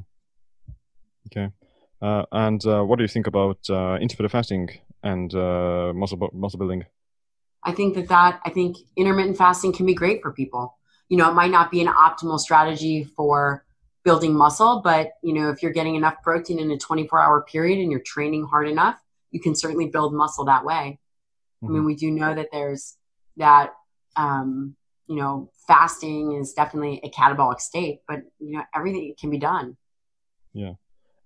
Okay. 1.27 1.51
Uh, 2.01 2.25
and 2.33 2.65
uh, 2.65 2.83
what 2.83 2.97
do 2.97 3.05
you 3.05 3.07
think 3.07 3.27
about 3.27 3.59
uh, 3.69 3.95
intermittent 4.01 4.31
fasting 4.33 4.69
and 5.01 5.33
uh, 5.35 5.93
muscle 5.95 6.17
bu- 6.17 6.31
muscle 6.33 6.59
building? 6.59 6.83
I 7.63 7.71
think 7.71 7.95
that 7.95 8.09
that 8.09 8.41
I 8.43 8.49
think 8.49 8.75
intermittent 8.97 9.37
fasting 9.37 9.71
can 9.71 9.85
be 9.85 9.93
great 9.93 10.21
for 10.21 10.33
people. 10.33 10.77
You 11.07 11.15
know, 11.15 11.29
it 11.29 11.33
might 11.33 11.51
not 11.51 11.71
be 11.71 11.79
an 11.79 11.87
optimal 11.87 12.39
strategy 12.41 13.05
for 13.05 13.63
building 14.03 14.35
muscle, 14.35 14.81
but 14.83 15.11
you 15.23 15.33
know, 15.33 15.49
if 15.49 15.63
you're 15.63 15.71
getting 15.71 15.95
enough 15.95 16.21
protein 16.23 16.59
in 16.59 16.69
a 16.71 16.77
24-hour 16.77 17.43
period 17.43 17.79
and 17.79 17.89
you're 17.89 18.01
training 18.01 18.43
hard 18.43 18.67
enough, 18.67 18.99
you 19.31 19.39
can 19.39 19.55
certainly 19.55 19.87
build 19.87 20.13
muscle 20.13 20.45
that 20.45 20.65
way. 20.65 20.99
I 21.61 21.67
mean, 21.67 21.83
we 21.83 21.95
do 21.95 22.09
know 22.09 22.33
that 22.33 22.47
there's 22.53 22.95
that 23.35 23.73
um, 24.15 24.75
you 25.07 25.15
know, 25.15 25.49
fasting 25.67 26.33
is 26.39 26.53
definitely 26.53 27.01
a 27.03 27.09
catabolic 27.09 27.59
state, 27.59 28.01
but 28.07 28.19
you 28.39 28.57
know, 28.57 28.63
everything 28.75 29.13
can 29.19 29.31
be 29.31 29.39
done. 29.39 29.75
Yeah. 30.53 30.73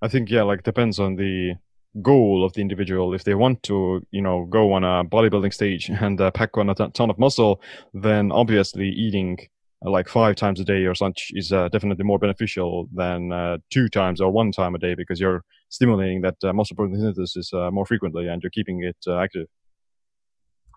I 0.01 0.07
think 0.07 0.29
yeah, 0.29 0.43
like 0.43 0.63
depends 0.63 0.99
on 0.99 1.15
the 1.15 1.55
goal 2.01 2.43
of 2.45 2.53
the 2.53 2.61
individual. 2.61 3.13
If 3.13 3.25
they 3.25 3.35
want 3.35 3.61
to, 3.63 4.01
you 4.11 4.21
know, 4.21 4.45
go 4.45 4.73
on 4.73 4.83
a 4.83 5.03
bodybuilding 5.03 5.53
stage 5.53 5.89
and 5.89 6.19
uh, 6.19 6.31
pack 6.31 6.57
on 6.57 6.69
a 6.69 6.75
ton 6.75 6.91
ton 6.91 7.09
of 7.09 7.19
muscle, 7.19 7.61
then 7.93 8.31
obviously 8.31 8.87
eating 8.89 9.37
uh, 9.85 9.89
like 9.89 10.07
five 10.07 10.35
times 10.35 10.59
a 10.59 10.65
day 10.65 10.85
or 10.85 10.95
such 10.95 11.31
is 11.33 11.51
uh, 11.51 11.67
definitely 11.69 12.05
more 12.05 12.19
beneficial 12.19 12.87
than 12.93 13.33
uh, 13.33 13.57
two 13.69 13.89
times 13.89 14.21
or 14.21 14.31
one 14.31 14.51
time 14.51 14.75
a 14.75 14.79
day 14.79 14.95
because 14.95 15.19
you're 15.19 15.43
stimulating 15.77 16.21
that 16.21 16.37
uh, 16.43 16.53
muscle 16.53 16.75
protein 16.77 16.99
synthesis 17.01 17.51
uh, 17.53 17.71
more 17.71 17.85
frequently 17.91 18.27
and 18.27 18.41
you're 18.43 18.55
keeping 18.57 18.83
it 18.83 18.99
uh, 19.07 19.17
active. 19.25 19.47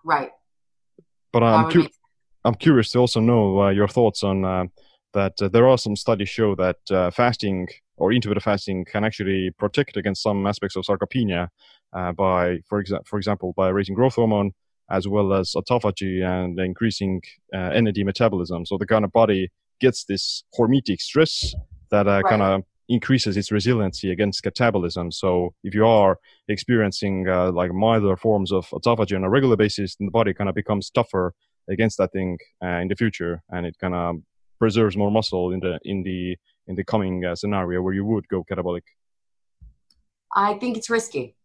Right. 0.03 0.31
But 1.33 1.43
I'm 1.43 1.69
cu- 1.71 1.89
I'm 2.45 2.55
curious 2.55 2.91
to 2.91 2.99
also 2.99 3.19
know 3.19 3.43
uh, 3.63 3.69
your 3.79 3.87
thoughts 3.97 4.23
on 4.23 4.37
uh, 4.45 4.65
that. 5.13 5.33
Uh, 5.41 5.49
there 5.49 5.67
are 5.67 5.77
some 5.77 5.95
studies 5.95 6.29
show 6.29 6.55
that 6.55 6.77
uh, 6.89 7.11
fasting 7.11 7.67
or 7.97 8.11
intermittent 8.13 8.43
fasting 8.43 8.85
can 8.85 9.03
actually 9.03 9.51
protect 9.59 9.97
against 9.97 10.23
some 10.23 10.47
aspects 10.47 10.75
of 10.77 10.85
sarcopenia 10.85 11.49
uh, 11.97 12.11
by, 12.13 12.59
for, 12.69 12.83
exa- 12.83 13.05
for 13.05 13.17
example, 13.17 13.53
by 13.61 13.69
raising 13.69 13.95
growth 13.95 14.15
hormone 14.15 14.51
as 14.89 15.07
well 15.07 15.33
as 15.33 15.53
autophagy 15.59 16.23
and 16.23 16.59
increasing 16.59 17.21
uh, 17.53 17.69
NAD 17.81 17.99
metabolism. 18.05 18.65
So 18.65 18.77
the 18.77 18.87
kind 18.87 19.03
of 19.03 19.11
body 19.11 19.51
gets 19.81 20.05
this 20.05 20.43
hormetic 20.57 21.01
stress 21.01 21.53
that 21.91 22.07
uh, 22.07 22.11
Right. 22.11 22.29
kind 22.29 22.41
of 22.41 22.63
increases 22.89 23.37
its 23.37 23.51
resiliency 23.51 24.11
against 24.11 24.43
catabolism. 24.43 25.13
So 25.13 25.53
if 25.63 25.73
you 25.73 25.85
are 25.85 26.17
experiencing 26.47 27.27
uh, 27.27 27.51
like 27.51 27.73
milder 27.73 28.15
forms 28.15 28.51
of 28.51 28.67
autophagy 28.69 29.15
on 29.15 29.23
a 29.23 29.29
regular 29.29 29.57
basis, 29.57 29.95
then 29.95 30.05
the 30.05 30.11
body 30.11 30.33
kind 30.33 30.49
of 30.49 30.55
becomes 30.55 30.89
tougher 30.89 31.33
against 31.69 31.97
that 31.97 32.11
thing 32.13 32.37
uh, 32.63 32.79
in 32.81 32.87
the 32.87 32.95
future, 32.95 33.43
and 33.49 33.65
it 33.65 33.75
kind 33.79 33.93
of 33.93 34.15
preserves 34.59 34.95
more 34.95 35.11
muscle 35.11 35.51
in 35.51 35.59
the 35.59 35.79
in 35.83 36.03
the 36.03 36.37
in 36.67 36.75
the 36.75 36.83
coming 36.83 37.25
uh, 37.25 37.35
scenario 37.35 37.81
where 37.81 37.93
you 37.93 38.05
would 38.05 38.27
go 38.27 38.43
catabolic. 38.43 38.83
I 40.33 40.55
think 40.55 40.77
it's 40.77 40.89
risky. 40.89 41.35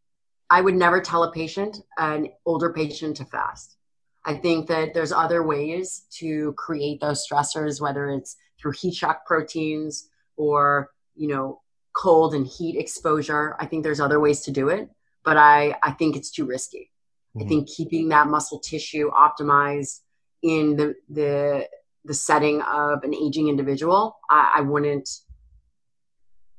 I 0.50 0.60
would 0.60 0.74
never 0.74 1.00
tell 1.00 1.24
a 1.24 1.32
patient, 1.32 1.78
an 1.96 2.28
older 2.44 2.72
patient, 2.72 3.16
to 3.16 3.24
fast. 3.24 3.76
I 4.24 4.34
think 4.34 4.68
that 4.68 4.94
there's 4.94 5.10
other 5.10 5.42
ways 5.42 6.04
to 6.18 6.52
create 6.52 7.00
those 7.00 7.26
stressors, 7.26 7.80
whether 7.80 8.10
it's 8.10 8.36
through 8.60 8.72
heat 8.72 8.94
shock 8.94 9.24
proteins 9.26 10.08
or, 10.36 10.90
you 11.14 11.28
know, 11.28 11.60
cold 11.94 12.34
and 12.34 12.46
heat 12.46 12.76
exposure. 12.76 13.56
I 13.58 13.66
think 13.66 13.82
there's 13.82 14.00
other 14.00 14.20
ways 14.20 14.40
to 14.42 14.50
do 14.50 14.68
it, 14.68 14.88
but 15.24 15.36
I, 15.36 15.76
I 15.82 15.92
think 15.92 16.16
it's 16.16 16.30
too 16.30 16.46
risky. 16.46 16.90
I 17.36 17.40
Mhm. 17.40 17.48
think 17.48 17.68
keeping 17.68 18.08
that 18.08 18.28
muscle 18.28 18.58
tissue 18.58 19.10
optimized 19.10 20.00
in 20.42 20.76
the, 20.76 20.94
the, 21.08 21.68
the 22.04 22.14
setting 22.14 22.60
of 22.62 23.04
an 23.04 23.14
aging 23.14 23.48
individual, 23.48 24.16
I, 24.28 24.54
I 24.56 24.60
wouldn't 24.62 25.08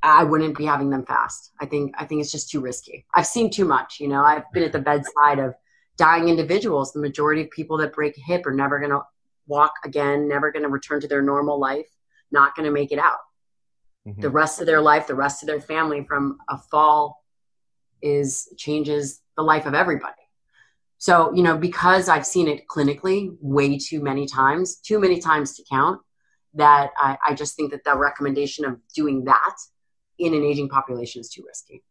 I 0.06 0.26
wouldn't 0.26 0.58
be 0.58 0.66
having 0.66 0.90
them 0.90 1.06
fast. 1.06 1.52
I 1.62 1.66
think 1.66 1.96
I 1.98 2.06
think 2.06 2.20
it's 2.20 2.32
just 2.32 2.50
too 2.50 2.60
risky. 2.60 3.06
I've 3.16 3.26
seen 3.26 3.50
too 3.50 3.64
much. 3.64 4.02
You 4.02 4.10
know, 4.10 4.22
I've 4.22 4.44
been 4.52 4.64
at 4.64 4.74
the 4.74 4.80
bedside 4.80 5.40
of 5.40 5.54
dying 5.98 6.28
individuals. 6.28 6.92
The 6.92 7.00
majority 7.00 7.44
of 7.44 7.50
people 7.52 7.78
that 7.78 7.94
break 7.94 8.18
a 8.18 8.22
hip 8.22 8.46
are 8.46 8.54
never 8.54 8.80
going 8.80 8.92
to 8.92 9.02
walk 9.48 9.72
again, 9.86 10.28
never 10.28 10.52
going 10.52 10.64
to 10.64 10.70
return 10.70 11.00
to 11.02 11.08
their 11.08 11.22
normal 11.22 11.58
life, 11.58 11.88
not 12.32 12.54
going 12.54 12.66
to 12.66 12.72
make 12.72 12.92
it 12.92 13.00
out. 13.00 13.20
Mhm. 14.08 14.22
The 14.22 14.30
rest 14.30 14.60
of 14.60 14.66
their 14.66 14.82
life, 14.82 15.08
the 15.08 15.16
rest 15.16 15.44
of 15.44 15.48
their 15.48 15.62
family 15.62 16.04
from 16.04 16.38
a 16.50 16.58
fall 16.58 17.24
is 18.02 18.54
changes 18.58 19.22
the 19.38 19.44
life 19.44 19.66
of 19.66 19.74
everybody. 19.74 20.14
So, 20.98 21.34
you 21.34 21.44
know, 21.44 21.58
because 21.58 22.08
I've 22.08 22.26
seen 22.26 22.48
it 22.48 22.68
clinically 22.68 23.36
way 23.42 23.78
too 23.78 24.02
many 24.02 24.26
times, 24.26 24.78
too 24.78 25.00
many 25.00 25.20
times 25.20 25.56
to 25.56 25.64
count, 25.70 26.02
that 26.54 26.92
I, 26.98 27.18
I 27.28 27.34
just 27.34 27.56
think 27.56 27.72
that 27.72 27.84
the 27.84 27.98
recommendation 27.98 28.64
of 28.66 28.80
doing 28.96 29.24
that 29.26 29.56
in 30.20 30.34
an 30.34 30.44
aging 30.44 30.70
population 30.70 31.22
is 31.22 31.30
too 31.30 31.44
risky. 31.46 31.84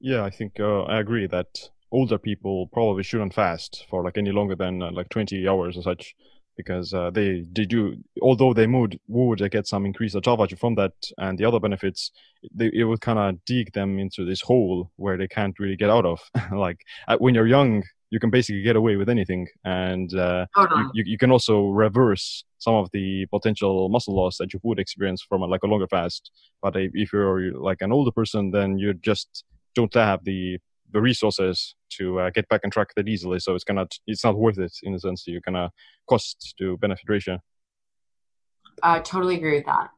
Yeah, 0.00 0.24
I 0.24 0.30
think 0.30 0.58
uh, 0.58 0.82
I 0.82 0.98
agree 0.98 1.26
that 1.28 1.70
older 1.92 2.18
people 2.18 2.66
probably 2.68 3.02
shouldn't 3.02 3.34
fast 3.34 3.86
for 3.88 4.02
like 4.02 4.18
any 4.18 4.32
longer 4.32 4.56
than 4.56 4.82
uh, 4.82 4.90
like 4.92 5.08
20 5.10 5.46
hours 5.46 5.76
or 5.76 5.82
such 5.82 6.14
because 6.56 6.92
uh, 6.94 7.10
they 7.10 7.44
they 7.52 7.64
do 7.64 7.96
although 8.22 8.52
they 8.52 8.66
would 8.66 8.98
would 9.08 9.50
get 9.50 9.66
some 9.66 9.86
increased 9.86 10.14
autophagy 10.16 10.58
from 10.58 10.74
that 10.74 10.92
and 11.18 11.38
the 11.38 11.44
other 11.44 11.60
benefits 11.60 12.12
they, 12.54 12.70
it 12.72 12.84
would 12.84 13.00
kind 13.00 13.18
of 13.18 13.44
dig 13.44 13.72
them 13.72 13.98
into 13.98 14.24
this 14.24 14.40
hole 14.40 14.90
where 14.96 15.16
they 15.16 15.28
can't 15.28 15.58
really 15.58 15.76
get 15.76 15.90
out 15.90 16.06
of. 16.06 16.20
Like 16.52 16.80
when 17.18 17.34
you're 17.34 17.46
young 17.46 17.82
you 18.10 18.20
can 18.20 18.30
basically 18.30 18.62
get 18.62 18.76
away 18.76 18.96
with 18.96 19.08
anything 19.08 19.48
and 19.64 20.14
uh, 20.14 20.46
you, 20.56 20.90
you, 20.94 21.04
you 21.12 21.18
can 21.18 21.32
also 21.32 21.68
reverse 21.68 22.44
some 22.58 22.74
of 22.74 22.88
the 22.92 23.26
potential 23.26 23.88
muscle 23.88 24.14
loss 24.14 24.38
that 24.38 24.52
you 24.52 24.60
would 24.62 24.78
experience 24.78 25.20
from 25.28 25.42
a, 25.42 25.46
like 25.46 25.64
a 25.64 25.66
longer 25.66 25.88
fast. 25.88 26.30
But 26.62 26.76
if, 26.76 26.92
if 26.94 27.12
you're 27.12 27.52
like 27.52 27.82
an 27.82 27.92
older 27.92 28.12
person 28.12 28.52
then 28.52 28.78
you 28.78 28.94
just 28.94 29.44
don't 29.74 29.92
have 29.94 30.22
the 30.24 30.58
the 30.94 31.00
resources 31.10 31.74
to 31.96 32.18
uh, 32.20 32.30
get 32.30 32.48
back 32.48 32.62
on 32.64 32.70
track 32.70 32.88
that 32.96 33.06
easily 33.08 33.38
so 33.38 33.54
it's 33.54 33.64
gonna 33.64 33.86
it's 34.06 34.24
not 34.24 34.36
worth 34.38 34.58
it 34.58 34.72
in 34.84 34.94
a 34.94 34.98
sense 34.98 35.24
you're 35.26 35.40
gonna 35.48 35.70
cost 36.08 36.54
to 36.58 36.76
benefit 36.78 37.04
ratio 37.08 37.38
I 38.82 38.98
totally 39.00 39.36
agree 39.36 39.56
with 39.58 39.66
that. 39.66 39.90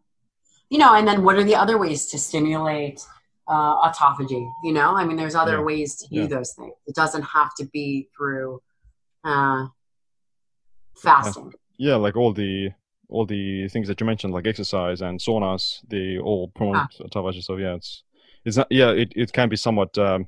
You 0.69 0.79
know, 0.79 0.95
and 0.95 1.09
then 1.09 1.25
what 1.25 1.37
are 1.37 1.45
the 1.45 1.57
other 1.57 1.79
ways 1.79 2.07
to 2.07 2.19
stimulate 2.19 3.01
uh, 3.49 3.89
autophagy? 3.89 4.45
You 4.65 4.73
know, 4.73 4.91
I 4.97 5.05
mean, 5.07 5.17
there's 5.17 5.35
other 5.35 5.59
Yeah. 5.59 5.63
ways 5.71 5.97
to 6.01 6.09
do 6.09 6.21
Yeah. 6.23 6.27
those 6.27 6.53
things. 6.53 6.75
It 6.87 6.95
doesn't 6.95 7.23
have 7.23 7.55
to 7.59 7.65
be 7.67 8.09
through, 8.15 8.61
uh, 9.25 9.69
fasting. 10.97 11.53
Yeah, 11.79 11.97
like 11.97 12.17
all 12.17 12.33
the 12.33 12.73
all 13.09 13.25
the 13.25 13.69
things 13.69 13.87
that 13.89 14.01
you 14.01 14.07
mentioned, 14.07 14.33
like 14.35 14.47
exercise 14.47 15.01
and 15.01 15.21
saunas, 15.21 15.81
they 15.89 16.19
all 16.19 16.49
promote 16.49 16.77
Ah. 16.77 17.05
autophagy. 17.05 17.43
So 17.43 17.57
yeah, 17.57 17.75
it's 17.75 18.03
it's 18.45 18.57
not. 18.57 18.67
Yeah, 18.71 18.91
it, 18.91 19.13
it 19.17 19.33
can 19.33 19.49
be 19.49 19.57
somewhat 19.57 19.97
um, 19.99 20.27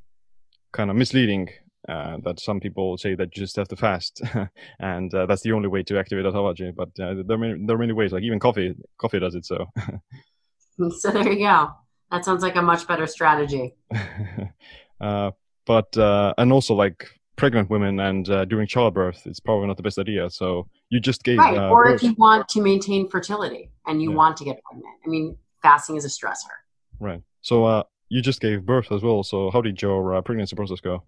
kind 0.72 0.90
of 0.90 0.96
misleading. 0.96 1.48
Uh, 1.88 2.18
that 2.22 2.38
some 2.38 2.60
people 2.60 2.98
say 2.98 3.14
that 3.14 3.34
you 3.34 3.42
just 3.42 3.56
have 3.56 3.68
to 3.68 3.76
fast, 3.76 4.20
and 4.80 5.14
uh, 5.14 5.24
that's 5.24 5.40
the 5.42 5.52
only 5.52 5.68
way 5.68 5.82
to 5.82 5.98
activate 5.98 6.26
autophagy. 6.26 6.74
But 6.74 6.88
uh, 7.00 7.22
there 7.26 7.36
are 7.36 7.38
many, 7.38 7.64
there 7.66 7.76
are 7.76 7.78
many 7.78 7.92
ways. 7.94 8.12
Like 8.12 8.24
even 8.24 8.38
coffee, 8.38 8.74
coffee 8.98 9.20
does 9.20 9.34
it. 9.34 9.46
So 9.46 9.66
So 10.98 11.10
there 11.10 11.32
you 11.32 11.38
go. 11.46 11.70
That 12.10 12.24
sounds 12.24 12.42
like 12.42 12.56
a 12.56 12.62
much 12.62 12.86
better 12.86 13.06
strategy. 13.06 13.74
uh, 15.00 15.30
but 15.66 15.96
uh, 15.96 16.34
and 16.38 16.52
also 16.52 16.74
like 16.74 17.06
pregnant 17.36 17.70
women 17.70 18.00
and 18.00 18.28
uh, 18.28 18.44
during 18.44 18.66
childbirth, 18.66 19.26
it's 19.26 19.40
probably 19.40 19.66
not 19.68 19.76
the 19.76 19.82
best 19.82 19.98
idea. 19.98 20.28
So 20.30 20.68
you 20.90 21.00
just 21.00 21.22
gave 21.22 21.38
Right. 21.38 21.56
or 21.58 21.84
birth. 21.84 21.96
if 21.96 22.02
you 22.02 22.14
want 22.14 22.48
to 22.50 22.60
maintain 22.62 23.08
fertility 23.08 23.70
and 23.86 24.02
you 24.02 24.10
Yeah. 24.10 24.16
want 24.16 24.36
to 24.38 24.44
get 24.44 24.62
pregnant. 24.64 24.94
I 25.04 25.08
mean, 25.08 25.36
fasting 25.62 25.96
is 25.96 26.04
a 26.04 26.08
stressor. 26.08 26.54
right. 27.00 27.22
So 27.42 27.64
uh, 27.64 27.82
you 28.08 28.22
just 28.22 28.40
gave 28.40 28.64
birth 28.64 28.90
as 28.90 29.02
well. 29.02 29.22
So 29.22 29.50
how 29.50 29.60
did 29.60 29.80
your 29.82 30.14
uh, 30.14 30.22
pregnancy 30.22 30.56
process 30.56 30.80
go? 30.80 31.04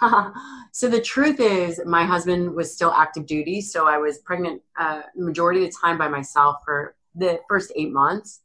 so 0.72 0.88
the 0.88 1.00
truth 1.00 1.40
is, 1.40 1.80
my 1.86 2.04
husband 2.04 2.54
was 2.54 2.72
still 2.72 2.92
active 2.92 3.26
duty, 3.26 3.60
so 3.60 3.86
I 3.86 3.98
was 3.98 4.18
pregnant 4.18 4.62
uh, 4.78 5.02
majority 5.16 5.64
of 5.64 5.70
the 5.70 5.76
time 5.80 5.98
by 5.98 6.08
myself 6.08 6.56
for 6.64 6.96
the 7.14 7.40
first 7.48 7.72
eight 7.76 7.92
months, 7.92 8.40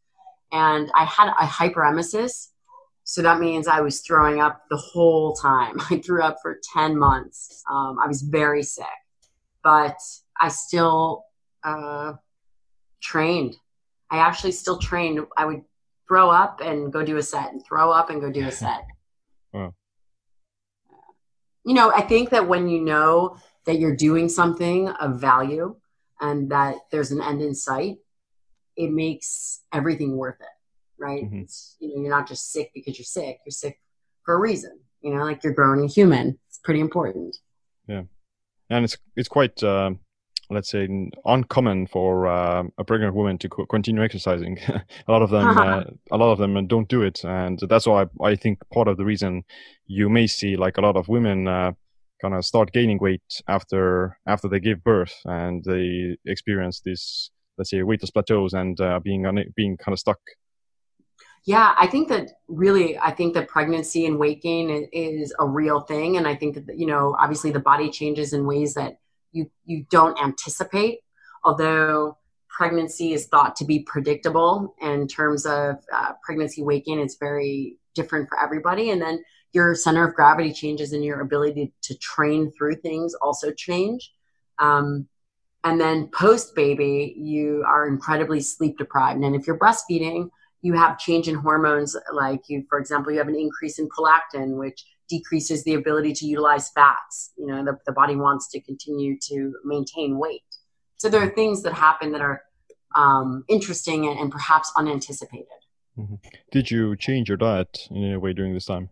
and 0.52 0.91
I 0.93 1.06
had 1.06 1.30
a 1.30 1.45
hyperemesis. 1.45 2.50
So 3.04 3.22
that 3.22 3.39
means 3.39 3.68
I 3.68 3.80
was 3.80 4.02
throwing 4.02 4.41
up 4.41 4.64
the 4.70 4.78
whole 4.78 5.34
time. 5.34 5.78
I 5.89 5.98
threw 5.98 6.22
up 6.22 6.38
for 6.41 6.60
ten 6.74 6.98
months. 6.98 7.64
Um, 7.72 7.98
I 8.04 8.08
was 8.08 8.22
very 8.22 8.64
sick, 8.64 8.86
but 9.64 9.98
I 10.39 10.50
still 10.50 11.24
uh, 11.64 12.14
trained. 13.02 13.56
I 14.12 14.20
actually 14.20 14.52
still 14.52 14.78
trained. 14.78 15.26
I 15.36 15.45
would 15.45 15.64
throw 16.08 16.30
up 16.30 16.62
and 16.62 16.91
go 16.91 17.03
do 17.03 17.18
a 17.18 17.24
set, 17.24 17.51
and 17.51 17.64
throw 17.66 17.91
up 17.91 18.10
and 18.10 18.22
go 18.22 18.32
do 18.32 18.47
a 18.47 18.51
set 18.64 18.86
you 21.68 21.74
know, 21.74 21.91
I 21.93 22.01
think 22.01 22.30
that 22.30 22.47
when 22.47 22.70
you 22.70 22.80
know 22.80 23.36
that 23.66 23.78
you're 23.78 23.95
doing 23.95 24.30
something 24.30 24.88
of 24.88 25.20
value 25.20 25.76
and 26.22 26.49
that 26.49 26.76
there's 26.91 27.12
an 27.12 27.22
end 27.22 27.41
in 27.41 27.53
sight, 27.53 27.97
it 28.78 28.89
makes 28.89 29.64
everything 29.74 30.16
worth 30.16 30.39
it, 30.39 30.47
right? 30.97 31.30
Mhm. 31.30 31.43
It's, 31.43 31.76
you 31.82 31.89
know, 31.89 32.01
you're 32.01 32.10
not 32.10 32.26
just 32.26 32.53
sick 32.53 32.72
because 32.74 32.97
you're 32.97 33.03
sick. 33.03 33.39
You're 33.45 33.51
sick 33.51 33.82
for 34.24 34.34
a 34.36 34.39
reason. 34.39 34.80
You 35.01 35.14
know, 35.14 35.26
like 35.26 35.43
you're 35.43 35.53
growing 35.53 35.84
a 35.84 35.88
human. 35.88 36.39
It's 36.47 36.58
pretty 36.58 36.80
important. 36.80 37.36
Yeah, 37.86 38.03
and 38.70 38.86
it's 38.86 38.97
it's 39.18 39.28
quite 39.28 39.62
uh, 39.62 39.91
let's 40.50 40.70
say 40.70 40.88
uncommon 41.26 41.88
for 41.88 42.28
uh, 42.28 42.64
a 42.78 42.84
pregnant 42.84 43.14
woman 43.16 43.38
to 43.39 43.50
co- 43.50 43.66
continue 43.66 44.04
exercising. 44.04 44.58
a 44.68 45.12
lot 45.12 45.22
of 45.22 45.30
them 45.30 45.58
uh, 45.58 45.84
a 46.12 46.18
lot 46.18 46.32
of 46.32 46.38
them 46.38 46.68
don't 46.68 46.88
do 46.88 47.02
it, 47.02 47.24
and 47.24 47.60
that's 47.70 47.88
why 47.88 48.04
I, 48.04 48.30
I 48.30 48.36
think 48.36 48.60
part 48.74 48.88
of 48.88 48.98
the 48.98 49.06
reason 49.06 49.43
you 49.86 50.10
may 50.10 50.28
see 50.28 50.56
like 50.56 50.78
a 50.78 50.82
lot 50.82 50.95
of 50.95 51.08
women 51.08 51.48
uh, 51.48 51.72
kind 52.22 52.34
of 52.34 52.45
start 52.45 52.72
gaining 52.72 53.00
weight 53.00 53.41
after 53.48 54.18
after 54.26 54.48
they 54.48 54.60
give 54.60 54.84
birth 54.84 55.14
and 55.26 55.64
they 55.64 56.18
experience 56.26 56.82
this 56.84 57.32
let's 57.58 57.72
say 57.72 57.84
weightless 57.84 58.12
plateaus 58.12 58.54
and 58.54 58.80
uh, 58.80 59.00
being 59.00 59.26
un- 59.26 59.54
being 59.56 59.78
kind 59.78 59.93
of 59.93 60.00
stuck. 60.00 60.20
Yeah, 61.45 61.74
I 61.78 61.88
think 61.88 62.10
that 62.10 62.32
really, 62.48 62.98
I 62.98 63.12
think 63.12 63.34
that 63.34 63.48
pregnancy 63.48 64.06
and 64.06 64.20
weight 64.20 64.41
gain 64.41 64.88
is 64.91 65.34
a 65.39 65.48
real 65.48 65.82
thing, 65.82 66.18
and 66.18 66.28
I 66.28 66.36
think 66.36 66.56
that 66.56 66.78
you 66.78 66.86
know, 66.86 67.16
obviously, 67.20 67.52
the 67.52 67.60
body 67.60 67.89
changes 67.89 68.34
in 68.34 68.45
ways 68.45 68.74
that 68.74 69.00
you 69.32 69.49
you 69.65 69.86
don't 69.89 70.19
anticipate. 70.21 70.99
Although 71.43 72.17
pregnancy 72.49 73.13
is 73.13 73.28
thought 73.28 73.55
to 73.57 73.65
be 73.65 73.80
predictable 73.80 74.75
in 74.82 75.07
terms 75.07 75.45
of 75.45 75.78
uh, 75.93 76.13
pregnancy 76.23 76.63
gain, 76.86 76.99
it's 76.99 77.17
very 77.17 77.78
different 77.93 78.28
for 78.30 78.39
everybody, 78.39 78.89
and 78.91 79.01
then 79.01 79.23
your 79.53 79.75
center 79.75 80.07
of 80.07 80.15
gravity 80.15 80.51
changes, 80.51 80.93
and 80.93 81.03
your 81.03 81.21
ability 81.21 81.73
to 81.84 81.97
train 81.97 82.51
through 82.51 82.75
things 82.75 83.13
also 83.15 83.51
change. 83.51 84.11
Um, 84.59 85.07
and 85.63 85.80
then 85.82 86.09
post 86.13 86.55
baby, 86.55 87.15
you 87.17 87.63
are 87.67 87.88
incredibly 87.88 88.41
sleep 88.41 88.78
deprived, 88.78 89.23
and 89.23 89.36
if 89.36 89.47
you're 89.47 89.59
breastfeeding 89.59 90.30
you 90.61 90.73
have 90.73 90.97
change 90.97 91.28
in 91.28 91.36
hormones 91.36 91.95
like 92.13 92.41
you 92.47 92.65
for 92.69 92.80
example 92.80 93.11
you 93.11 93.17
have 93.17 93.28
an 93.28 93.36
increase 93.36 93.80
in 93.80 93.88
prolactin 93.88 94.57
which 94.57 94.86
decreases 95.10 95.64
the 95.64 95.74
ability 95.74 96.14
to 96.14 96.26
utilize 96.26 96.70
fats. 96.70 97.32
You 97.38 97.47
know 97.47 97.64
the, 97.64 97.78
the 97.86 97.91
body 97.91 98.16
wants 98.16 98.49
to 98.49 98.62
continue 98.62 99.18
to 99.30 99.53
maintain 99.64 100.18
weight. 100.18 100.43
So 100.97 101.10
there 101.10 101.22
are 101.22 101.30
things 101.30 101.62
that 101.64 101.74
happen 101.74 102.12
that 102.12 102.22
are 102.22 102.41
um, 102.95 103.43
interesting 103.47 104.08
and, 104.08 104.20
and 104.20 104.32
perhaps 104.32 104.72
unanticipated. 104.76 105.47
Did 106.51 106.70
you 106.70 106.95
change 106.95 107.28
your 107.28 107.38
diet 107.38 107.88
in 107.89 108.03
any 108.03 108.18
way 108.18 108.34
during 108.34 108.53
this 108.53 108.66
time? 108.66 108.89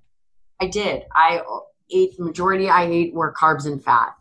i 0.59 0.67
did. 0.67 1.03
I 1.13 1.41
ate 1.91 2.17
the 2.17 2.23
majority 2.23 2.69
i 2.69 2.85
ate 2.85 3.13
were 3.13 3.33
carbs 3.33 3.65
and 3.65 3.83
fat. 3.83 4.15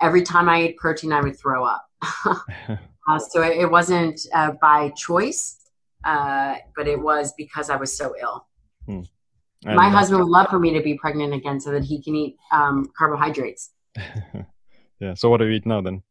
Every 0.00 0.22
time 0.22 0.48
i 0.48 0.58
ate 0.58 0.76
protein 0.76 1.12
i 1.12 1.20
would 1.20 1.38
throw 1.38 1.64
up. 1.64 1.88
Uh, 3.06 3.18
so 3.18 3.42
it, 3.42 3.58
it 3.58 3.70
wasn't 3.70 4.18
uh, 4.32 4.52
by 4.62 4.88
choice 4.96 5.60
uh, 6.04 6.54
but 6.74 6.88
it 6.88 6.98
was 6.98 7.34
because 7.36 7.68
i 7.68 7.76
was 7.76 7.94
so 7.94 8.14
ill 8.20 8.46
And, 9.64 9.76
my 9.76 9.88
husband 9.88 10.20
would 10.20 10.28
love 10.30 10.48
for 10.48 10.58
me 10.58 10.74
to 10.74 10.82
be 10.82 10.94
pregnant 10.94 11.32
again 11.32 11.58
so 11.60 11.70
that 11.70 11.84
he 11.84 12.02
can 12.02 12.14
eat 12.14 12.36
um, 12.52 12.90
carbohydrates. 12.96 13.70
yeah. 15.00 15.14
So 15.14 15.30
what 15.30 15.38
do 15.38 15.46
you 15.46 15.52
eat 15.52 15.66
now 15.66 15.80
then? 15.80 16.02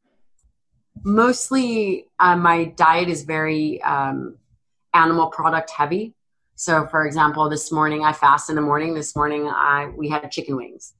Mostly, 1.04 2.08
uh, 2.20 2.36
my 2.36 2.66
diet 2.66 3.10
is 3.10 3.24
very 3.24 3.82
um, 3.82 4.38
animal 4.94 5.28
product 5.28 5.70
heavy. 5.72 6.14
So, 6.56 6.86
for 6.88 7.06
example, 7.06 7.50
this 7.50 7.72
morning 7.72 8.06
I 8.06 8.14
fast 8.14 8.50
in 8.50 8.56
the 8.56 8.62
morning. 8.62 8.94
This 8.94 9.16
morning 9.16 9.48
I 9.48 9.92
we 9.96 10.08
had 10.10 10.32
chicken 10.32 10.56
wings, 10.56 10.94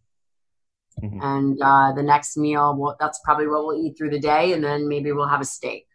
Mhm. 1.02 1.20
and 1.24 1.62
uh, 1.62 1.94
the 1.94 2.04
next 2.04 2.38
meal 2.38 2.76
well, 2.76 2.98
that's 3.00 3.20
probably 3.24 3.48
what 3.48 3.66
we'll 3.66 3.86
eat 3.86 3.98
through 3.98 4.10
the 4.10 4.20
day, 4.20 4.54
and 4.54 4.64
then 4.64 4.88
maybe 4.88 5.12
we'll 5.12 5.28
have 5.28 5.42
a 5.42 5.46
steak. 5.46 5.88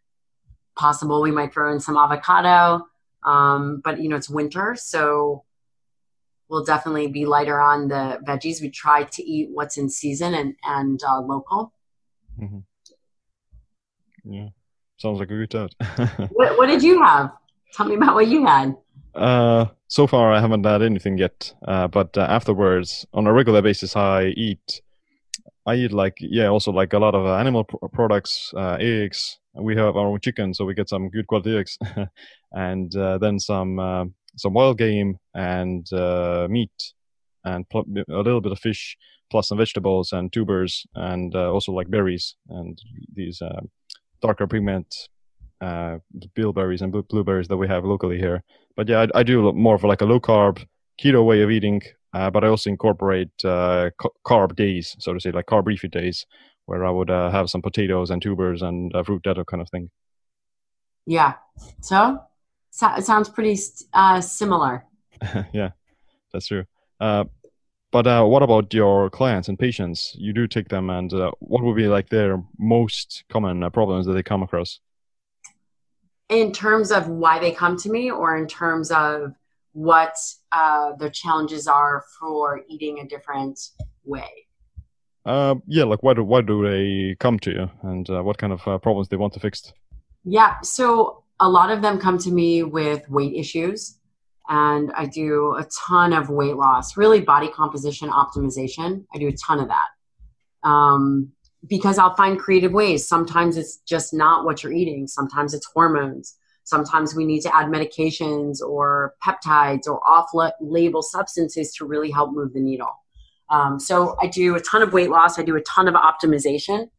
Possible 0.76 1.20
we 1.20 1.32
might 1.32 1.52
throw 1.52 1.72
in 1.72 1.80
some 1.80 1.96
avocado, 1.96 2.86
um, 3.24 3.80
but 3.84 4.00
you 4.00 4.08
know 4.08 4.16
it's 4.16 4.30
winter, 4.30 4.76
so 4.78 5.44
we'll 6.48 6.64
definitely 6.64 7.06
be 7.06 7.26
lighter 7.26 7.60
on 7.60 7.88
the 7.88 8.18
veggies. 8.26 8.60
We 8.60 8.70
try 8.70 9.04
to 9.04 9.22
eat 9.22 9.50
what's 9.52 9.76
in 9.76 9.88
season 9.88 10.34
and 10.34 10.54
and 10.64 11.00
uh, 11.02 11.20
local. 11.20 11.72
Yeah. 14.24 14.48
Sounds 14.98 15.20
like 15.20 15.30
a 15.30 15.36
good 15.36 15.48
diet. 15.48 15.74
What, 16.32 16.58
what 16.58 16.66
did 16.66 16.82
you 16.82 17.02
have? 17.02 17.32
Tell 17.74 17.86
me 17.86 17.94
about 17.94 18.14
what 18.14 18.26
you 18.26 18.44
had. 18.44 18.76
Uh, 19.14 19.66
so 19.88 20.06
far, 20.06 20.32
I 20.32 20.40
haven't 20.40 20.64
had 20.64 20.82
anything 20.82 21.18
yet. 21.18 21.54
Uh, 21.66 21.88
but 21.88 22.16
uh, 22.16 22.22
afterwards, 22.22 23.06
on 23.12 23.26
a 23.26 23.32
regular 23.32 23.62
basis, 23.62 23.96
I 23.96 24.34
eat. 24.36 24.82
I 25.66 25.74
eat 25.74 25.92
like 25.92 26.16
yeah, 26.20 26.46
also 26.46 26.72
like 26.72 26.94
a 26.94 26.98
lot 26.98 27.14
of 27.14 27.26
uh, 27.26 27.36
animal 27.36 27.64
pr- 27.64 27.88
products, 27.92 28.52
uh, 28.56 28.76
eggs. 28.80 29.38
We 29.54 29.76
have 29.76 29.96
our 29.96 30.06
own 30.06 30.20
chicken, 30.20 30.54
so 30.54 30.64
we 30.64 30.74
get 30.74 30.88
some 30.88 31.10
good 31.10 31.26
quality 31.26 31.58
eggs, 31.58 31.78
and 32.52 32.94
uh, 32.96 33.18
then 33.18 33.38
some 33.38 33.78
uh, 33.78 34.04
some 34.38 34.54
wild 34.54 34.78
game 34.78 35.18
and 35.34 35.90
uh, 35.92 36.46
meat, 36.50 36.92
and 37.44 37.68
pl- 37.68 37.86
a 38.08 38.22
little 38.22 38.40
bit 38.40 38.52
of 38.52 38.58
fish, 38.58 38.96
plus 39.30 39.48
some 39.48 39.58
vegetables 39.58 40.12
and 40.12 40.32
tubers, 40.32 40.86
and 40.94 41.34
uh, 41.34 41.52
also 41.52 41.72
like 41.72 41.90
berries 41.90 42.36
and 42.48 42.80
these 43.14 43.42
uh, 43.42 43.60
darker 44.22 44.46
pigment 44.46 44.94
uh, 45.60 45.98
bilberries 46.34 46.82
and 46.82 46.92
blueberries 47.08 47.48
that 47.48 47.56
we 47.56 47.66
have 47.66 47.84
locally 47.84 48.18
here 48.18 48.44
but 48.78 48.88
yeah, 48.88 49.06
I, 49.12 49.18
I 49.18 49.22
do 49.24 49.52
more 49.52 49.74
of 49.74 49.82
like 49.82 50.02
a 50.02 50.04
low 50.04 50.20
carb 50.20 50.64
keto 51.02 51.26
way 51.26 51.42
of 51.42 51.50
eating, 51.50 51.82
uh, 52.14 52.30
but 52.30 52.44
I 52.44 52.46
also 52.48 52.70
incorporate 52.70 53.32
uh, 53.44 53.90
ca- 54.00 54.16
carb 54.24 54.54
days, 54.54 54.94
so 55.00 55.12
to 55.12 55.20
say, 55.20 55.32
like 55.32 55.46
carb 55.46 55.64
refeed 55.64 55.90
days, 55.90 56.24
where 56.66 56.86
I 56.86 56.90
would 56.90 57.10
uh, 57.10 57.28
have 57.30 57.50
some 57.50 57.60
potatoes 57.60 58.10
and 58.10 58.22
tubers 58.22 58.62
and 58.62 58.92
fruit, 59.04 59.22
that 59.24 59.44
kind 59.48 59.60
of 59.60 59.68
thing. 59.68 59.90
Yeah. 61.06 61.34
So, 61.80 62.22
so 62.70 62.88
it 62.94 63.04
sounds 63.04 63.28
pretty 63.28 63.58
uh, 63.92 64.20
similar. 64.20 64.84
yeah, 65.52 65.70
that's 66.32 66.46
true. 66.46 66.64
Uh, 67.00 67.24
but 67.90 68.06
uh, 68.06 68.24
what 68.24 68.42
about 68.42 68.74
your 68.74 69.08
clients 69.10 69.48
and 69.48 69.58
patients? 69.58 70.14
You 70.18 70.32
do 70.32 70.46
take 70.46 70.68
them, 70.68 70.90
and 70.90 71.12
uh, 71.12 71.30
what 71.40 71.62
would 71.62 71.76
be 71.76 71.88
like 71.88 72.10
their 72.10 72.42
most 72.58 73.24
common 73.30 73.62
uh, 73.62 73.70
problems 73.70 74.06
that 74.06 74.12
they 74.12 74.22
come 74.22 74.42
across? 74.42 74.80
In 76.28 76.52
terms 76.52 76.90
of 76.90 77.08
why 77.08 77.38
they 77.38 77.52
come 77.52 77.78
to 77.78 77.90
me, 77.90 78.10
or 78.10 78.36
in 78.36 78.46
terms 78.46 78.90
of 78.90 79.32
what 79.72 80.16
uh, 80.52 80.92
their 80.96 81.10
challenges 81.10 81.66
are 81.66 82.04
for 82.18 82.62
eating 82.68 82.98
a 83.00 83.06
different 83.06 83.58
way. 84.04 84.46
Uh, 85.24 85.54
yeah, 85.66 85.84
like 85.84 86.02
why 86.02 86.14
do 86.14 86.24
why 86.24 86.40
do 86.42 86.62
they 86.68 87.16
come 87.20 87.38
to 87.38 87.50
you, 87.50 87.70
and 87.82 88.08
uh, 88.10 88.22
what 88.22 88.38
kind 88.38 88.52
of 88.52 88.66
uh, 88.66 88.78
problems 88.78 89.08
they 89.08 89.16
want 89.16 89.32
to 89.32 89.40
fix? 89.40 89.72
Yeah. 90.24 90.60
So 90.62 91.24
a 91.40 91.48
lot 91.48 91.70
of 91.70 91.82
them 91.82 91.98
come 91.98 92.18
to 92.18 92.30
me 92.30 92.62
with 92.62 93.08
weight 93.08 93.34
issues, 93.34 93.98
and 94.48 94.90
I 94.92 95.06
do 95.06 95.54
a 95.56 95.66
ton 95.86 96.12
of 96.12 96.30
weight 96.30 96.56
loss, 96.56 96.96
really 96.96 97.20
body 97.20 97.48
composition 97.48 98.08
optimization. 98.10 99.04
I 99.14 99.18
do 99.18 99.28
a 99.28 99.32
ton 99.32 99.60
of 99.60 99.68
that. 99.68 99.88
Um, 100.68 101.32
because 101.66 101.98
I'll 101.98 102.14
find 102.14 102.38
creative 102.38 102.72
ways. 102.72 103.06
Sometimes 103.06 103.56
it's 103.56 103.78
just 103.78 104.14
not 104.14 104.44
what 104.44 104.62
you're 104.62 104.72
eating. 104.72 105.06
Sometimes 105.06 105.54
it's 105.54 105.66
hormones. 105.66 106.36
Sometimes 106.64 107.14
we 107.14 107.24
need 107.24 107.40
to 107.40 107.54
add 107.54 107.66
medications 107.66 108.60
or 108.60 109.14
peptides 109.24 109.86
or 109.86 110.06
off-label 110.06 111.02
substances 111.02 111.72
to 111.74 111.84
really 111.84 112.10
help 112.10 112.32
move 112.32 112.52
the 112.52 112.60
needle. 112.60 112.94
Um, 113.50 113.80
so 113.80 114.16
I 114.20 114.26
do 114.26 114.54
a 114.54 114.60
ton 114.60 114.82
of 114.82 114.92
weight 114.92 115.10
loss. 115.10 115.38
I 115.38 115.42
do 115.42 115.56
a 115.56 115.62
ton 115.62 115.88
of 115.88 115.94
optimization. 115.94 116.90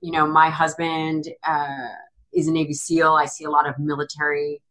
You 0.00 0.12
know, 0.12 0.26
my 0.26 0.48
husband 0.48 1.28
uh, 1.44 1.88
is 2.32 2.48
a 2.48 2.52
Navy 2.52 2.74
SEAL. 2.74 3.14
I 3.14 3.26
see 3.26 3.44
a 3.44 3.50
lot 3.50 3.68
of 3.68 3.78
military 3.78 4.62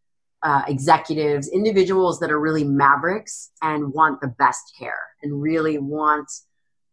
uh, 0.44 0.64
executives, 0.68 1.50
individuals 1.50 2.20
that 2.20 2.32
are 2.32 2.40
really 2.40 2.64
mavericks 2.64 3.52
and 3.62 3.94
want 3.94 4.22
the 4.22 4.28
best 4.28 4.74
care 4.78 5.08
and 5.24 5.42
really 5.42 5.78
want 5.78 6.30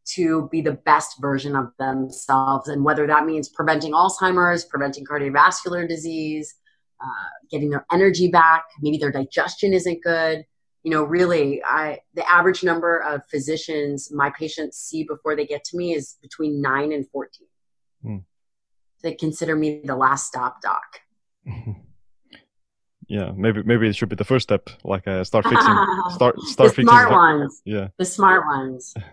to 0.07 0.49
be 0.51 0.61
the 0.61 0.73
best 0.73 1.21
version 1.21 1.57
of 1.57 1.71
themselves. 1.79 2.69
And 2.69 2.85
whether 2.85 3.07
that 3.07 3.25
means 3.25 3.49
preventing 3.49 3.93
Alzheimer's, 3.93 4.65
preventing 4.65 5.05
cardiovascular 5.05 5.89
disease, 5.89 6.55
uh, 7.03 7.29
getting 7.51 7.71
their 7.71 7.87
energy 7.93 8.29
back, 8.29 8.65
maybe 8.81 8.99
their 8.99 9.13
digestion 9.13 9.73
isn't 9.73 10.03
good. 10.03 10.45
You 10.83 10.91
know, 10.91 11.05
really, 11.05 11.63
I 11.65 12.01
the 12.13 12.31
average 12.31 12.63
number 12.63 12.99
of 12.99 13.25
physicians 13.31 14.11
my 14.13 14.31
patients 14.31 14.77
see 14.77 15.05
before 15.05 15.35
they 15.35 15.47
get 15.47 15.65
to 15.65 15.77
me 15.79 15.95
is 15.95 16.17
between 16.21 16.61
nine 16.61 16.93
and 16.93 17.09
fourteen. 17.09 17.49
Hmm. 18.03 18.17
They 19.05 19.15
consider 19.15 19.55
me 19.55 19.83
the 19.85 19.95
last 19.95 20.27
stop 20.27 20.61
doc. 20.63 21.01
yeah 23.07 23.33
maybe 23.37 23.63
maybe 23.63 23.87
it 23.87 23.95
should 23.95 24.09
be 24.09 24.17
the 24.17 24.25
first 24.25 24.45
step 24.45 24.71
like 24.83 25.07
uh, 25.07 25.23
start 25.23 25.45
fixing 25.45 25.77
start 26.09 26.41
start 26.55 26.71
the 26.71 26.75
fixing 26.75 26.87
smart 26.87 27.11
ones. 27.13 27.63
yeah. 27.67 27.89
The 27.99 28.05
smart 28.07 28.47
ones. 28.47 28.95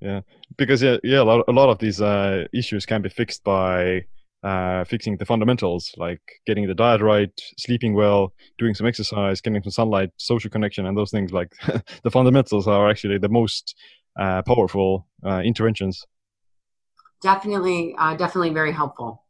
Yeah 0.00 0.20
because 0.56 0.80
yeah 0.80 0.98
yeah 1.02 1.22
a 1.22 1.24
lot, 1.24 1.44
a 1.48 1.52
lot 1.52 1.70
of 1.70 1.78
these 1.80 2.00
uh, 2.00 2.44
issues 2.52 2.86
can 2.86 3.02
be 3.02 3.08
fixed 3.08 3.42
by 3.42 4.04
uh, 4.44 4.84
fixing 4.84 5.16
the 5.16 5.26
fundamentals 5.26 5.92
like 5.96 6.22
getting 6.46 6.68
the 6.68 6.74
diet 6.74 7.00
right 7.00 7.32
sleeping 7.56 7.94
well 7.94 8.32
doing 8.58 8.74
some 8.74 8.86
exercise 8.86 9.40
getting 9.40 9.60
some 9.60 9.72
sunlight 9.72 10.10
social 10.16 10.50
connection 10.50 10.86
and 10.86 10.96
those 10.96 11.10
things 11.10 11.32
like 11.32 11.52
the 12.04 12.12
fundamentals 12.12 12.68
are 12.68 12.88
actually 12.88 13.18
the 13.18 13.28
most 13.28 13.74
uh, 14.20 14.40
powerful 14.42 15.08
uh, 15.26 15.40
interventions 15.40 16.06
definitely 17.22 17.94
uh, 17.98 18.14
definitely 18.14 18.50
very 18.50 18.72
helpful 18.72 19.24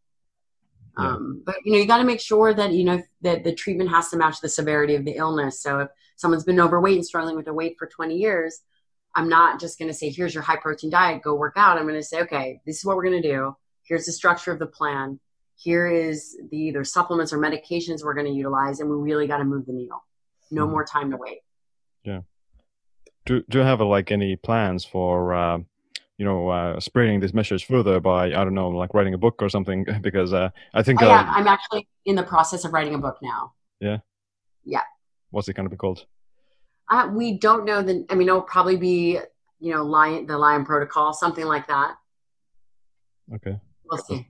yeah. 0.99 1.15
Um, 1.15 1.43
but 1.45 1.57
you 1.65 1.73
know, 1.73 1.79
you 1.79 1.87
got 1.87 1.99
to 1.99 2.05
make 2.05 2.21
sure 2.21 2.53
that 2.53 2.73
you 2.73 2.85
know 2.85 3.03
that 3.23 3.45
the 3.45 3.55
treatment 3.55 3.91
has 3.91 4.11
to 4.11 4.17
match 4.17 4.41
the 4.41 4.49
severity 4.49 4.97
of 4.97 5.05
the 5.05 5.13
illness. 5.13 5.63
So 5.63 5.81
if 5.81 5.89
someone's 6.17 6.45
been 6.45 6.61
overweight 6.61 6.97
and 6.97 7.07
struggling 7.07 7.37
with 7.37 7.45
their 7.45 7.55
weight 7.55 7.77
for 7.79 7.87
20 7.87 8.17
years, 8.17 8.61
I'm 9.15 9.29
not 9.29 9.61
just 9.61 9.79
going 9.79 9.89
to 9.91 9.95
say, 9.95 10.11
"Here's 10.11 10.35
your 10.35 10.43
high 10.43 10.57
protein 10.57 10.91
diet, 10.91 11.23
go 11.23 11.35
work 11.35 11.55
out." 11.57 11.79
I'm 11.79 11.85
going 11.85 11.95
to 11.95 12.03
say, 12.03 12.23
"Okay, 12.23 12.61
this 12.67 12.79
is 12.79 12.85
what 12.85 12.97
we're 12.97 13.05
going 13.05 13.23
to 13.23 13.29
do. 13.29 13.57
Here's 13.85 14.07
the 14.07 14.13
structure 14.13 14.51
of 14.51 14.59
the 14.59 14.67
plan. 14.67 15.21
Here 15.55 15.87
is 15.87 16.37
the 16.51 16.57
either 16.57 16.85
supplements 16.85 17.33
or 17.33 17.39
medications 17.39 18.05
we're 18.05 18.15
going 18.15 18.27
to 18.27 18.33
utilize, 18.33 18.81
and 18.81 18.91
we 18.91 18.97
really 18.97 19.27
got 19.27 19.39
to 19.39 19.45
move 19.45 19.67
the 19.67 19.73
needle. 19.73 20.05
No 20.51 20.67
mm. 20.67 20.71
more 20.71 20.85
time 20.85 21.11
to 21.13 21.17
wait." 21.17 21.39
Yeah. 22.03 22.23
Do 23.25 23.43
Do 23.49 23.59
you 23.59 23.65
have 23.65 23.81
like 23.81 24.11
any 24.11 24.35
plans 24.35 24.85
for? 24.85 25.33
Uh 25.33 25.59
you 26.19 26.25
know 26.25 26.49
uh, 26.49 26.81
spreading 26.81 27.21
this 27.21 27.33
message 27.33 27.65
further 27.65 28.01
by 28.01 28.27
I 28.27 28.45
don't 28.45 28.55
know 28.55 28.69
like 28.69 28.93
writing 28.93 29.15
a 29.15 29.19
book 29.19 29.37
or 29.41 29.49
something 29.49 29.87
because 30.03 30.33
uh, 30.33 30.51
I 30.75 30.83
think 30.83 31.01
oh, 31.01 31.07
yeah, 31.07 31.21
uh, 31.21 31.25
I'm 31.29 31.47
actually 31.47 31.89
in 32.05 32.17
the 32.17 32.25
process 32.25 32.65
of 32.65 32.73
writing 32.73 32.95
a 32.95 32.99
book 32.99 33.19
now. 33.23 33.55
Yeah. 33.81 33.99
Yeah. 34.65 34.83
What's 35.31 35.49
it 35.49 35.55
going 35.55 35.67
to 35.67 35.71
be 35.71 35.77
called? 35.77 36.05
Uh, 36.91 37.09
we 37.13 37.39
don't 37.39 37.65
know 37.65 37.83
the. 37.83 38.05
I 38.11 38.15
mean, 38.15 38.29
it'll 38.29 38.43
probably 38.43 38.77
be 38.77 39.19
you 39.61 39.73
know 39.73 39.85
Lyon 39.85 40.27
the 40.27 40.37
Lyon 40.37 40.65
protocol 40.65 41.13
something 41.13 41.45
like 41.45 41.67
that. 41.69 41.95
Okay. 43.35 43.57
We'll 43.85 44.03
see. 44.03 44.27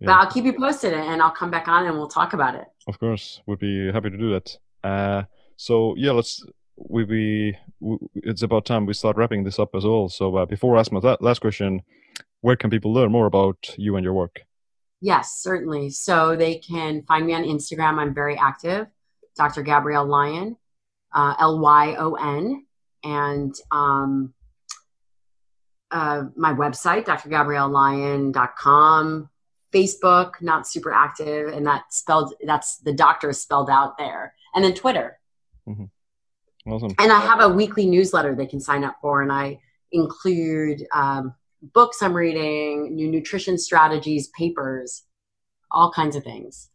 Yeah. 0.00 0.06
But 0.06 0.12
I'll 0.12 0.30
keep 0.30 0.44
you 0.44 0.54
posted 0.54 0.94
and 0.94 1.22
I'll 1.22 1.30
come 1.30 1.50
back 1.50 1.68
on 1.68 1.86
and 1.86 1.96
we'll 1.96 2.08
talk 2.08 2.32
about 2.32 2.54
it. 2.54 2.64
Of 2.88 2.98
course, 2.98 3.42
We'd 3.46 3.58
be 3.58 3.92
happy 3.92 4.10
to 4.10 4.16
do 4.16 4.30
that. 4.30 4.58
Uh, 4.82 5.24
so 5.56 5.94
yeah, 5.96 6.12
let's 6.12 6.42
we, 6.76 7.04
we, 7.04 7.14
we 7.14 7.58
it's 8.14 8.42
about 8.42 8.66
time 8.66 8.86
we 8.86 8.94
start 8.94 9.16
wrapping 9.16 9.44
this 9.44 9.58
up 9.58 9.74
as 9.74 9.84
well. 9.84 10.08
So 10.08 10.36
uh, 10.36 10.46
before 10.46 10.76
I 10.76 10.80
ask 10.80 10.92
my 10.92 11.16
last 11.20 11.40
question, 11.40 11.82
where 12.40 12.56
can 12.56 12.70
people 12.70 12.92
learn 12.92 13.12
more 13.12 13.26
about 13.26 13.74
you 13.76 13.96
and 13.96 14.04
your 14.04 14.14
work? 14.14 14.40
Yes, 15.00 15.38
certainly. 15.40 15.90
So 15.90 16.36
they 16.36 16.56
can 16.56 17.02
find 17.02 17.26
me 17.26 17.34
on 17.34 17.44
Instagram. 17.44 17.98
I'm 17.98 18.14
very 18.14 18.36
active, 18.36 18.86
Dr. 19.36 19.62
Gabrielle 19.62 20.06
Lyon, 20.06 20.56
uh, 21.14 21.34
L 21.38 21.58
Y 21.58 21.96
O 21.98 22.14
N, 22.14 22.64
and 23.02 23.54
um, 23.70 24.34
uh, 25.90 26.24
my 26.36 26.52
website, 26.52 27.06
drgabriellelyon.com. 27.06 29.30
Facebook, 29.72 30.40
not 30.40 30.66
super 30.66 30.92
active, 30.92 31.52
and 31.52 31.64
that 31.66 31.84
spelled 31.90 32.34
that's 32.44 32.78
the 32.78 32.92
doctor 32.92 33.30
is 33.30 33.40
spelled 33.40 33.70
out 33.70 33.96
there, 33.98 34.34
and 34.52 34.64
then 34.64 34.74
Twitter. 34.74 35.20
Mm-hmm. 35.68 35.84
Awesome. 36.66 36.94
And 36.98 37.10
I 37.10 37.20
have 37.20 37.40
a 37.40 37.48
weekly 37.48 37.86
newsletter 37.86 38.34
they 38.34 38.46
can 38.46 38.60
sign 38.60 38.84
up 38.84 38.96
for, 39.00 39.22
and 39.22 39.32
I 39.32 39.60
include 39.92 40.86
um, 40.92 41.34
books 41.62 42.02
I'm 42.02 42.14
reading, 42.14 42.94
new 42.94 43.10
nutrition 43.10 43.58
strategies, 43.58 44.28
papers, 44.28 45.04
all 45.70 45.90
kinds 45.90 46.16
of 46.16 46.24
things. 46.24 46.70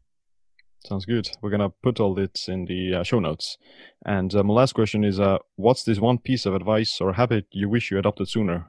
Sounds 0.85 1.05
good. 1.05 1.29
We're 1.41 1.49
gonna 1.49 1.71
put 1.81 1.99
all 1.99 2.13
this 2.13 2.47
in 2.47 2.65
the 2.65 2.95
uh, 2.95 3.03
show 3.03 3.19
notes. 3.19 3.57
And 4.05 4.33
uh, 4.35 4.43
my 4.43 4.53
last 4.53 4.73
question 4.73 5.03
is: 5.03 5.19
uh, 5.19 5.39
What's 5.55 5.83
this 5.83 5.99
one 5.99 6.19
piece 6.19 6.45
of 6.45 6.53
advice 6.53 7.01
or 7.01 7.13
habit 7.13 7.47
you 7.51 7.69
wish 7.69 7.89
you 7.89 7.97
adopted 7.97 8.29
sooner? 8.29 8.67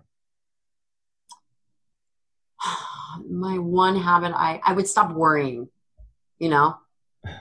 my 3.28 3.58
one 3.58 3.96
habit, 3.96 4.32
I 4.34 4.60
I 4.64 4.72
would 4.72 4.88
stop 4.88 5.12
worrying. 5.12 5.68
You 6.38 6.48
know, 6.48 6.76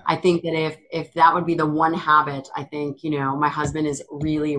I 0.05 0.15
think 0.15 0.43
that 0.43 0.53
if 0.53 0.77
if 0.91 1.13
that 1.13 1.33
would 1.33 1.45
be 1.45 1.55
the 1.55 1.65
one 1.65 1.93
habit, 1.93 2.47
I 2.55 2.63
think 2.63 3.03
you 3.03 3.11
know 3.11 3.35
my 3.35 3.49
husband 3.49 3.87
is 3.87 4.03
really 4.11 4.57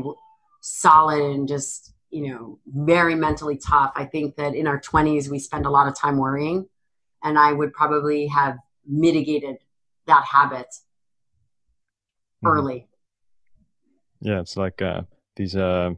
solid 0.60 1.22
and 1.22 1.46
just 1.48 1.94
you 2.10 2.28
know 2.28 2.58
very 2.66 3.14
mentally 3.14 3.56
tough. 3.56 3.92
I 3.94 4.04
think 4.04 4.36
that 4.36 4.54
in 4.54 4.66
our 4.66 4.80
twenties 4.80 5.30
we 5.30 5.38
spend 5.38 5.66
a 5.66 5.70
lot 5.70 5.88
of 5.88 5.96
time 5.96 6.18
worrying, 6.18 6.68
and 7.22 7.38
I 7.38 7.52
would 7.52 7.72
probably 7.72 8.26
have 8.28 8.58
mitigated 8.86 9.56
that 10.06 10.24
habit 10.24 10.68
mm-hmm. 12.44 12.48
early. 12.48 12.88
Yeah, 14.20 14.40
it's 14.40 14.56
like 14.56 14.80
uh, 14.80 15.02
these 15.36 15.56
uh, 15.56 15.90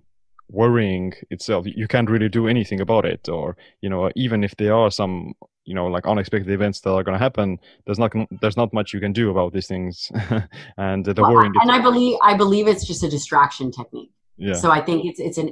worrying 0.51 1.15
itself. 1.31 1.67
You 1.67 1.87
can't 1.87 2.11
really 2.11 2.29
do 2.29 2.49
anything 2.49 2.81
about 2.81 3.05
it, 3.05 3.29
or 3.29 3.57
you 3.81 3.89
know, 3.89 4.11
even 4.17 4.45
if 4.45 4.57
there 4.57 4.75
are 4.75 4.91
some 4.91 5.35
you 5.69 5.75
know 5.75 5.87
like 5.87 6.07
unexpected 6.07 6.51
events 6.51 6.81
that 6.81 6.91
are 6.91 7.05
going 7.05 7.17
to 7.19 7.23
happen 7.23 7.59
there's 7.85 7.99
not 7.99 8.11
there's 8.41 8.57
not 8.57 8.73
much 8.73 8.95
you 8.95 9.01
can 9.01 9.13
do 9.13 9.31
about 9.31 9.53
these 9.53 9.69
things. 9.69 10.11
And 10.79 11.05
the 11.05 11.15
well, 11.15 11.33
worrying 11.33 11.53
and 11.61 11.71
i 11.71 11.81
believe 11.89 12.17
i 12.23 12.35
believe 12.35 12.67
it's 12.73 12.87
just 12.87 13.03
a 13.09 13.11
distraction 13.17 13.71
technique. 13.71 14.13
Yeah. 14.37 14.55
So 14.55 14.71
i 14.71 14.81
think 14.81 15.05
it's 15.05 15.21
it's 15.21 15.39
an 15.39 15.49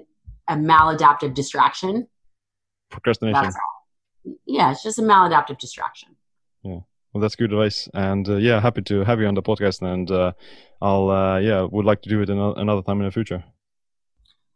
a 0.49 0.57
maladaptive 0.73 1.35
distraction. 1.35 2.09
Procrastination. 2.91 3.53
Yeah 4.47 4.71
it's 4.73 4.83
just 4.83 4.99
a 4.99 5.03
maladaptive 5.03 5.59
distraction. 5.59 6.11
Yeah. 6.63 6.81
Well 7.13 7.21
that's 7.21 7.37
good 7.37 7.53
advice. 7.53 7.89
And 7.93 8.27
uh, 8.29 8.37
yeah 8.37 8.59
happy 8.61 8.83
to 8.91 9.05
have 9.05 9.21
you 9.21 9.27
on 9.27 9.35
the 9.35 9.43
podcast. 9.51 9.83
And 9.83 10.11
uh, 10.11 10.33
i'll 10.81 11.11
uh, 11.11 11.39
yeah 11.49 11.61
would 11.71 11.85
like 11.85 12.01
to 12.03 12.09
do 12.09 12.23
it 12.23 12.31
another 12.31 12.83
time 12.83 13.01
in 13.01 13.07
the 13.07 13.13
future. 13.19 13.45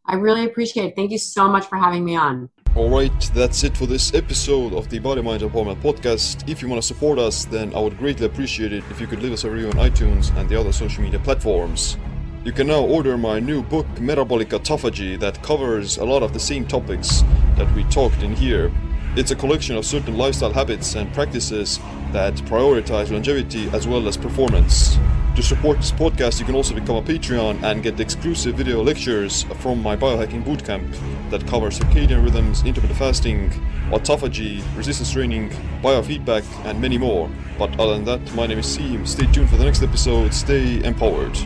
I 0.06 0.14
really 0.14 0.44
appreciate 0.44 0.86
it. 0.86 0.96
Thank 0.96 1.11
you 1.11 1.18
so 1.18 1.48
much 1.48 1.66
for 1.66 1.76
having 1.76 2.04
me 2.04 2.16
on 2.16 2.48
Alright, 2.81 3.31
that's 3.35 3.62
it 3.62 3.76
for 3.76 3.85
this 3.85 4.14
episode 4.14 4.72
of 4.72 4.89
the 4.89 4.99
Body 5.01 5.20
Mind 5.20 5.43
Empowerment 5.43 5.83
podcast. 5.83 6.49
If 6.49 6.62
you 6.62 6.68
want 6.68 6.81
to 6.81 6.89
support 6.89 7.18
us, 7.18 7.45
then 7.45 7.74
I 7.74 7.78
would 7.78 7.99
greatly 7.99 8.24
appreciate 8.24 8.72
it 8.72 8.83
if 8.91 9.03
you 9.03 9.07
could 9.07 9.22
leave 9.22 9.35
us 9.35 9.45
a 9.45 9.51
review 9.51 9.68
on 9.68 9.74
iTunes 9.74 10.35
and 10.35 10.49
the 10.49 10.59
other 10.59 10.72
social 10.72 11.03
media 11.03 11.20
platforms. 11.20 11.99
You 12.43 12.53
can 12.53 12.68
now 12.68 12.81
order 12.81 13.18
my 13.18 13.39
new 13.39 13.62
book, 13.62 13.87
Metabolic 14.01 14.49
Autophagy, 14.49 15.20
that 15.20 15.43
covers 15.43 15.99
a 15.99 16.07
lot 16.07 16.22
of 16.22 16.33
the 16.33 16.41
same 16.41 16.66
topics 16.66 17.22
that 17.59 17.70
we 17.74 17.85
talked 17.85 18.22
in 18.22 18.35
here. 18.35 18.72
It's 19.16 19.32
a 19.32 19.34
collection 19.34 19.74
of 19.76 19.84
certain 19.84 20.16
lifestyle 20.16 20.52
habits 20.52 20.94
and 20.94 21.12
practices 21.12 21.80
that 22.12 22.34
prioritize 22.46 23.11
longevity 23.11 23.68
as 23.70 23.88
well 23.88 24.06
as 24.06 24.16
performance. 24.16 24.96
To 25.34 25.42
support 25.42 25.78
this 25.78 25.90
podcast, 25.90 26.38
you 26.38 26.46
can 26.46 26.54
also 26.54 26.74
become 26.74 26.94
a 26.94 27.02
Patreon 27.02 27.61
and 27.64 27.82
get 27.82 27.98
exclusive 27.98 28.54
video 28.54 28.84
lectures 28.84 29.42
from 29.58 29.82
my 29.82 29.96
biohacking 29.96 30.44
bootcamp 30.44 31.30
that 31.30 31.44
covers 31.48 31.80
circadian 31.80 32.22
rhythms, 32.22 32.62
intermittent 32.64 32.98
fasting, 33.00 33.50
autophagy, 33.90 34.62
resistance 34.76 35.11
training, 35.11 35.50
biofeedback, 35.82 36.44
and 36.64 36.80
many 36.80 36.96
more. 36.96 37.28
But 37.58 37.78
other 37.80 37.94
than 37.94 38.04
that, 38.04 38.34
my 38.36 38.46
name 38.46 38.61
is 38.61 38.66
Siim. 38.66 39.08
Stay 39.08 39.26
tuned 39.32 39.50
for 39.50 39.56
the 39.56 39.64
next 39.64 39.82
episode. 39.82 40.32
Stay 40.32 40.84
empowered. 40.84 41.36